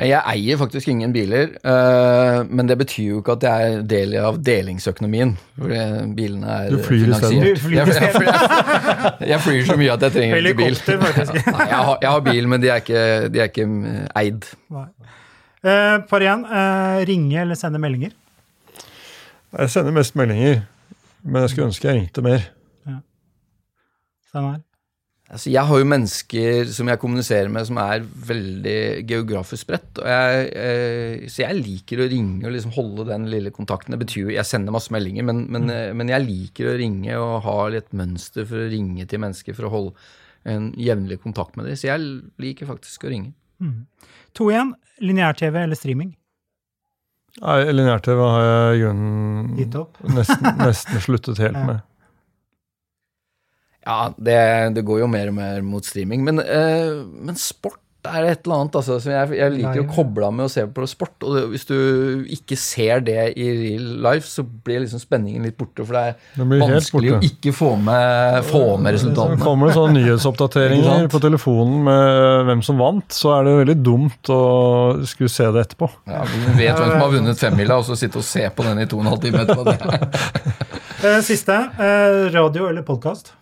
Jeg 0.00 0.22
eier 0.24 0.56
faktisk 0.56 0.88
ingen 0.88 1.12
biler, 1.12 1.50
uh, 1.68 2.40
men 2.48 2.66
det 2.66 2.78
betyr 2.80 3.10
jo 3.10 3.18
ikke 3.20 3.34
at 3.36 3.44
jeg 3.44 3.66
er 3.72 3.82
del 3.86 4.14
av 4.18 4.38
delingsøkonomien. 4.40 5.34
For 5.58 5.74
bilene 6.16 6.54
er 6.54 6.72
du 6.72 6.78
flyr 6.82 7.04
finansiert. 7.04 7.44
Du 7.44 7.60
flyr 7.66 7.76
jeg, 7.76 7.92
jeg, 8.00 8.32
jeg, 9.34 9.40
flyr 9.44 9.68
så 9.68 9.76
mye 9.78 9.92
at 9.92 10.06
jeg 10.08 10.16
trenger 10.16 10.40
ikke 10.40 10.58
bil. 10.62 10.80
Nei, 10.88 11.12
jeg, 11.20 11.76
har, 11.76 11.92
jeg 12.00 12.08
har 12.08 12.24
bil, 12.24 12.48
men 12.48 12.64
de 12.64 12.72
er 12.72 12.82
ikke, 12.82 13.04
de 13.28 13.44
er 13.44 13.52
ikke 13.52 13.68
eid. 13.68 14.48
eid. 14.72 14.98
Uh, 15.62 16.00
par 16.08 16.24
igjen. 16.24 16.48
Uh, 16.48 17.04
ringe 17.12 17.40
eller 17.44 17.60
sende 17.60 17.78
meldinger? 17.78 18.16
Jeg 19.58 19.70
sender 19.70 19.92
mest 19.92 20.16
meldinger, 20.16 20.62
men 21.22 21.44
jeg 21.44 21.52
skulle 21.52 21.68
ønske 21.68 21.90
jeg 21.90 22.00
ringte 22.00 22.24
mer. 22.24 22.48
Ja. 22.88 23.02
Sånn 24.32 24.48
her. 24.54 24.60
Altså, 25.32 25.48
jeg 25.48 25.64
har 25.64 25.78
jo 25.80 25.88
mennesker 25.88 26.66
som 26.76 26.90
jeg 26.90 27.00
kommuniserer 27.00 27.48
med, 27.48 27.64
som 27.64 27.78
er 27.80 28.02
veldig 28.28 28.80
geografisk 29.08 29.64
spredt. 29.64 30.00
Jeg, 30.04 30.48
eh, 30.60 31.22
så 31.32 31.46
jeg 31.46 31.56
liker 31.56 32.02
å 32.04 32.08
ringe 32.12 32.44
og 32.44 32.52
liksom 32.52 32.74
holde 32.76 33.06
den 33.08 33.24
lille 33.32 33.52
kontakten. 33.54 33.94
Det 33.94 34.02
betyr 34.02 34.26
jo 34.26 34.34
Jeg 34.36 34.44
sender 34.44 34.74
masse 34.76 34.92
meldinger, 34.92 35.24
men, 35.24 35.46
men, 35.48 35.70
mm. 35.70 35.72
Eh, 35.72 35.92
men, 35.96 36.12
jeg 36.12 36.26
liker 36.26 36.68
å 36.68 36.76
ringe 36.76 37.16
og 37.16 37.38
ha 37.46 37.56
litt 37.72 37.88
mønster 37.96 38.44
for 38.44 38.60
å 38.60 38.68
ringe 38.68 39.06
til 39.08 39.22
mennesker 39.24 39.56
for 39.56 39.70
å 39.70 39.72
holde 39.72 39.94
en 40.52 40.68
jevnlig 40.76 41.22
kontakt 41.22 41.56
med 41.56 41.70
dem. 41.70 41.78
Så 41.80 41.88
jeg 41.88 42.02
liker 42.42 42.68
faktisk 42.68 43.06
å 43.08 43.14
ringe. 43.14 43.32
Mm. 43.62 43.86
To 44.36 44.50
igjen. 44.52 44.74
Lineær-TV 45.00 45.62
eller 45.62 45.80
streaming? 45.80 46.12
Lineær-TV 47.40 48.20
har 48.20 48.44
jeg 48.44 48.76
i 48.76 48.84
grunnen 48.84 50.12
nesten, 50.12 50.52
nesten 50.60 51.00
sluttet 51.06 51.40
helt 51.40 51.56
ja. 51.56 51.64
med. 51.70 51.80
Ja, 53.82 54.12
det, 54.16 54.40
det, 54.76 54.84
går 54.86 55.02
jo 55.02 55.10
mer 55.10 55.32
og 55.32 55.38
mer 55.38 55.62
mot 55.66 55.86
streaming. 55.86 56.22
Men, 56.26 56.42
eh, 56.42 57.02
men 57.02 57.38
sport 57.40 57.80
er 58.02 58.26
et 58.26 58.46
eller 58.46 58.62
annet. 58.62 58.76
Altså, 58.78 58.98
jeg, 59.10 59.30
jeg, 59.38 59.54
liker 59.54 59.78
Nei, 59.78 59.82
å 59.84 59.94
koble 59.94 60.26
av 60.26 60.34
med 60.34 60.46
å 60.46 60.50
se 60.50 60.64
på 60.66 60.86
sport. 60.90 61.14
Og 61.22 61.36
det, 61.36 61.42
hvis 61.52 61.66
du 61.68 61.76
ikke 62.34 62.58
ser 62.58 63.02
det 63.06 63.18
i 63.38 63.48
real 63.58 63.88
life, 64.06 64.26
så 64.28 64.44
blir 64.44 64.82
liksom 64.82 65.02
spenningen 65.02 65.46
litt 65.46 65.56
borte. 65.58 65.86
For 65.86 65.96
det 65.96 66.02
er 66.12 66.16
det 66.38 66.60
vanskelig 66.62 67.14
å 67.16 67.20
ikke 67.26 67.54
få 67.56 67.72
med, 67.82 68.38
få 68.48 68.62
med 68.82 68.96
resultatene. 68.98 69.40
Så 69.40 69.46
kommer 69.46 69.70
det 69.70 69.76
sånne 69.78 69.98
nyhetsoppdateringer 69.98 71.10
på 71.14 71.22
telefonen 71.22 71.82
med 71.90 72.48
hvem 72.50 72.64
som 72.66 72.80
vant, 72.82 73.18
så 73.18 73.36
er 73.36 73.46
det 73.48 73.58
veldig 73.60 73.78
dumt 73.82 74.32
å 74.34 74.42
skulle 75.08 75.32
se 75.32 75.50
det 75.54 75.66
etterpå. 75.68 75.90
Ja, 76.10 76.24
Du 76.26 76.38
vet 76.58 76.78
hvem 76.78 76.88
som 76.88 77.04
har 77.04 77.14
vunnet 77.18 77.46
femmila, 77.46 77.82
og 77.82 77.86
så 77.90 77.98
sitte 77.98 78.22
og 78.22 78.26
se 78.26 78.48
på 78.50 78.66
den 78.66 78.82
i 78.82 78.88
to 78.90 78.98
og 78.98 79.06
en 79.06 79.12
halv 79.14 79.22
time 79.22 79.44
etterpå. 79.46 79.66
det. 79.70 81.20
siste. 81.32 81.54
Eh, 81.78 82.32
radio 82.34 82.70
eller 82.70 82.86
podkast? 82.86 83.34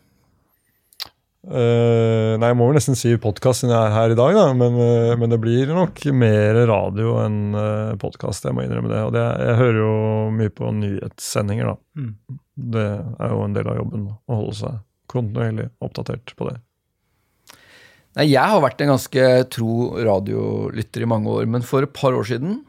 Uh, 1.41 2.36
nei, 2.36 2.51
jeg 2.51 2.57
må 2.61 2.66
vel 2.68 2.76
nesten 2.76 2.99
si 3.01 3.14
podkast 3.16 3.62
siden 3.62 3.72
jeg 3.72 3.80
er 3.80 3.95
her 3.95 4.12
i 4.12 4.16
dag, 4.18 4.34
da. 4.36 4.45
Men, 4.53 4.76
uh, 4.76 5.12
men 5.16 5.32
det 5.32 5.38
blir 5.41 5.70
nok 5.72 6.03
mer 6.12 6.59
radio 6.68 7.14
enn 7.22 7.38
uh, 7.57 7.62
eh, 7.62 7.99
podkast, 8.01 8.45
jeg 8.45 8.57
må 8.57 8.66
innrømme 8.66 8.93
det. 8.93 9.01
Og 9.09 9.14
det, 9.16 9.24
jeg 9.41 9.61
hører 9.62 9.78
jo 9.80 9.95
mye 10.36 10.53
på 10.53 10.72
nyhetssendinger, 10.76 11.72
da. 11.72 11.76
Mm. 11.97 12.41
Det 12.76 12.88
er 12.91 13.32
jo 13.32 13.45
en 13.47 13.57
del 13.57 13.70
av 13.72 13.78
jobben 13.80 14.11
å 14.12 14.41
holde 14.43 14.59
seg 14.59 14.82
kontinuerlig 15.11 15.70
oppdatert 15.82 16.34
på 16.36 16.51
det. 16.51 16.59
Nei, 18.18 18.26
jeg 18.28 18.53
har 18.53 18.61
vært 18.61 18.82
en 18.84 18.93
ganske 18.93 19.26
tro 19.55 19.74
radiolytter 19.97 21.07
i 21.07 21.09
mange 21.09 21.32
år, 21.32 21.49
men 21.49 21.64
for 21.64 21.86
et 21.86 21.95
par 21.97 22.16
år 22.16 22.26
siden 22.28 22.61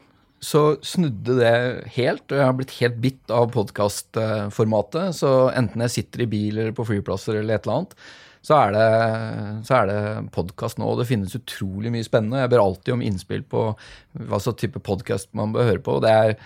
så 0.42 0.78
snudde 0.82 1.36
det 1.38 1.54
helt, 1.98 2.24
og 2.30 2.38
jeg 2.38 2.46
har 2.48 2.56
blitt 2.58 2.74
helt 2.80 2.98
bitt 3.04 3.30
av 3.30 3.52
podkastformatet. 3.54 5.14
Så 5.20 5.30
enten 5.54 5.84
jeg 5.84 5.94
sitter 6.00 6.24
i 6.24 6.30
bil 6.30 6.56
eller 6.56 6.74
på 6.74 6.86
flyplasser 6.88 7.38
eller 7.38 7.60
et 7.60 7.68
eller 7.68 7.82
annet, 7.82 7.94
så 8.42 8.58
er 8.58 8.74
det, 8.74 8.86
så 9.68 9.80
det 9.86 10.00
podkast 10.34 10.80
nå. 10.80 10.88
Og 10.90 10.98
det 10.98 11.06
finnes 11.06 11.38
utrolig 11.38 11.92
mye 11.94 12.06
spennende. 12.06 12.42
Jeg 12.42 12.50
ber 12.50 12.64
alltid 12.64 12.96
om 12.96 13.04
innspill 13.06 13.44
på 13.46 13.68
hva 14.18 14.42
slags 14.42 14.58
type 14.58 14.82
podkast 14.82 15.30
man 15.38 15.54
bør 15.54 15.68
høre 15.70 15.84
på. 15.84 15.98
Det 16.02 16.12
er 16.12 16.36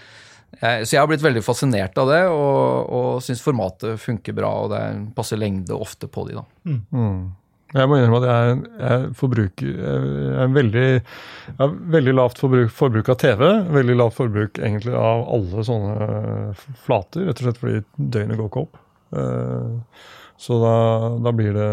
Jeg, 0.56 0.86
så 0.86 0.94
jeg 0.94 1.00
har 1.02 1.08
blitt 1.10 1.24
veldig 1.24 1.42
fascinert 1.42 1.98
av 1.98 2.08
det, 2.08 2.20
og, 2.32 2.92
og 2.94 3.24
syns 3.24 3.42
formatet 3.44 3.98
funker 4.00 4.32
bra. 4.36 4.52
Og 4.64 4.70
det 4.72 4.78
er 4.78 5.00
passer 5.16 5.40
lengde 5.40 5.74
ofte 5.74 6.08
på 6.08 6.22
de, 6.28 6.38
da. 6.38 6.44
Mm. 6.70 7.34
Jeg 7.74 7.90
må 7.90 7.96
innrømme 7.98 8.20
at 8.22 8.28
jeg, 8.30 8.58
jeg 8.78 9.08
forbruker 9.18 9.72
jeg 9.72 10.36
er 10.44 10.52
veldig, 10.54 10.84
jeg 10.92 11.56
har 11.58 11.72
veldig 11.96 12.14
lavt 12.14 12.38
forbruk, 12.40 12.70
forbruk, 12.72 13.10
av 13.10 13.18
TV. 13.20 13.42
Veldig 13.74 13.96
lavt 13.98 14.16
forbruk 14.20 14.60
egentlig 14.60 14.94
av 14.96 15.24
alle 15.34 15.64
sånne 15.66 16.52
flater, 16.86 17.26
rett 17.26 17.42
og 17.42 17.48
slett 17.48 17.60
fordi 17.64 17.82
døgnet 17.96 18.38
går 18.38 18.52
ikke 18.52 18.64
opp. 18.68 18.78
Eh, 19.18 20.06
så 20.40 20.60
da, 20.62 20.76
da 21.24 21.32
blir 21.36 21.56
det, 21.56 21.72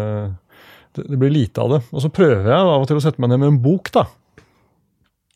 det, 0.96 1.06
det 1.12 1.20
blir 1.20 1.32
lite 1.34 1.64
av 1.64 1.76
det. 1.76 1.80
Og 1.92 2.04
så 2.04 2.10
prøver 2.12 2.50
jeg 2.50 2.58
av 2.58 2.82
og 2.82 2.90
til 2.90 3.00
å 3.00 3.04
sette 3.04 3.22
meg 3.22 3.32
ned 3.32 3.42
med 3.42 3.52
en 3.52 3.62
bok, 3.64 3.92
da. 3.94 4.06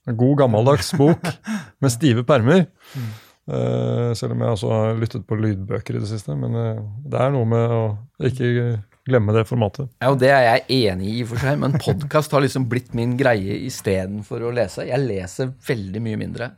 En 0.08 0.16
god, 0.16 0.36
gammeldags 0.42 0.94
bok 0.96 1.24
med 1.82 1.94
stive 1.94 2.24
permer. 2.28 2.66
Mm. 2.96 3.08
Uh, 3.48 4.10
selv 4.12 4.34
om 4.34 4.42
jeg 4.44 4.54
også 4.58 4.70
har 4.74 4.98
lyttet 5.00 5.24
på 5.28 5.36
lydbøker 5.40 5.96
i 5.96 6.02
det 6.02 6.10
siste. 6.10 6.36
Men 6.36 6.56
uh, 6.56 6.84
det 7.08 7.20
er 7.24 7.32
noe 7.32 7.48
med 7.48 7.72
å 7.72 7.82
ikke 8.28 8.78
glemme 9.08 9.32
det 9.32 9.46
formatet. 9.48 9.88
Ja, 10.02 10.12
og 10.12 10.18
Det 10.20 10.30
er 10.32 10.44
jeg 10.44 10.88
enig 10.90 11.12
i, 11.20 11.24
for 11.28 11.40
seg, 11.40 11.58
men 11.60 11.78
podkast 11.80 12.34
har 12.34 12.44
liksom 12.44 12.68
blitt 12.68 12.92
min 12.96 13.16
greie 13.20 13.56
istedenfor 13.68 14.44
å 14.44 14.52
lese. 14.54 14.84
Jeg 14.88 15.04
leser 15.04 15.52
veldig 15.68 16.02
mye 16.04 16.20
mindre 16.20 16.50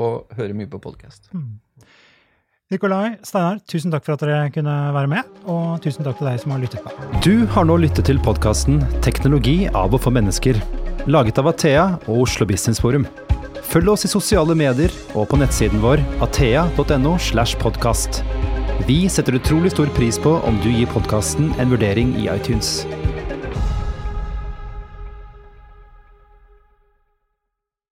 og 0.00 0.32
hører 0.38 0.56
mye 0.56 0.70
på 0.72 0.80
podkast. 0.82 1.28
Mm. 1.36 1.58
Nikolai, 2.68 3.14
Steinar, 3.24 3.62
tusen 3.64 3.88
takk 3.88 4.04
for 4.04 4.18
at 4.18 4.22
dere 4.26 4.50
kunne 4.52 4.72
være 4.92 5.08
med, 5.08 5.28
og 5.48 5.78
tusen 5.80 6.04
takk 6.04 6.18
til 6.18 6.26
deg 6.28 6.42
som 6.42 6.52
har 6.52 6.60
lyttet 6.60 6.82
på. 6.84 7.06
Du 7.24 7.46
har 7.54 7.64
nå 7.64 7.78
lyttet 7.80 8.04
til 8.10 8.20
podkasten 8.20 8.82
'Teknologi 9.00 9.70
av 9.72 9.96
og 9.96 10.02
for 10.04 10.12
mennesker', 10.12 10.60
laget 11.08 11.40
av 11.40 11.48
Athea 11.48 11.86
og 12.04 12.26
Oslo 12.26 12.44
Business 12.44 12.82
Forum. 12.84 13.06
Følg 13.72 13.88
oss 13.88 14.04
i 14.04 14.12
sosiale 14.12 14.52
medier 14.52 14.92
og 15.14 15.30
på 15.30 15.40
nettsiden 15.40 15.80
vår 15.80 16.04
athea.no. 16.20 17.16
slash 17.16 17.56
podkast. 17.56 18.20
Vi 18.84 19.08
setter 19.08 19.40
utrolig 19.40 19.72
stor 19.72 19.88
pris 19.96 20.18
på 20.20 20.36
om 20.44 20.60
du 20.60 20.68
gir 20.68 20.92
podkasten 20.92 21.54
en 21.58 21.72
vurdering 21.72 22.12
i 22.20 22.28
iTunes. 22.28 22.84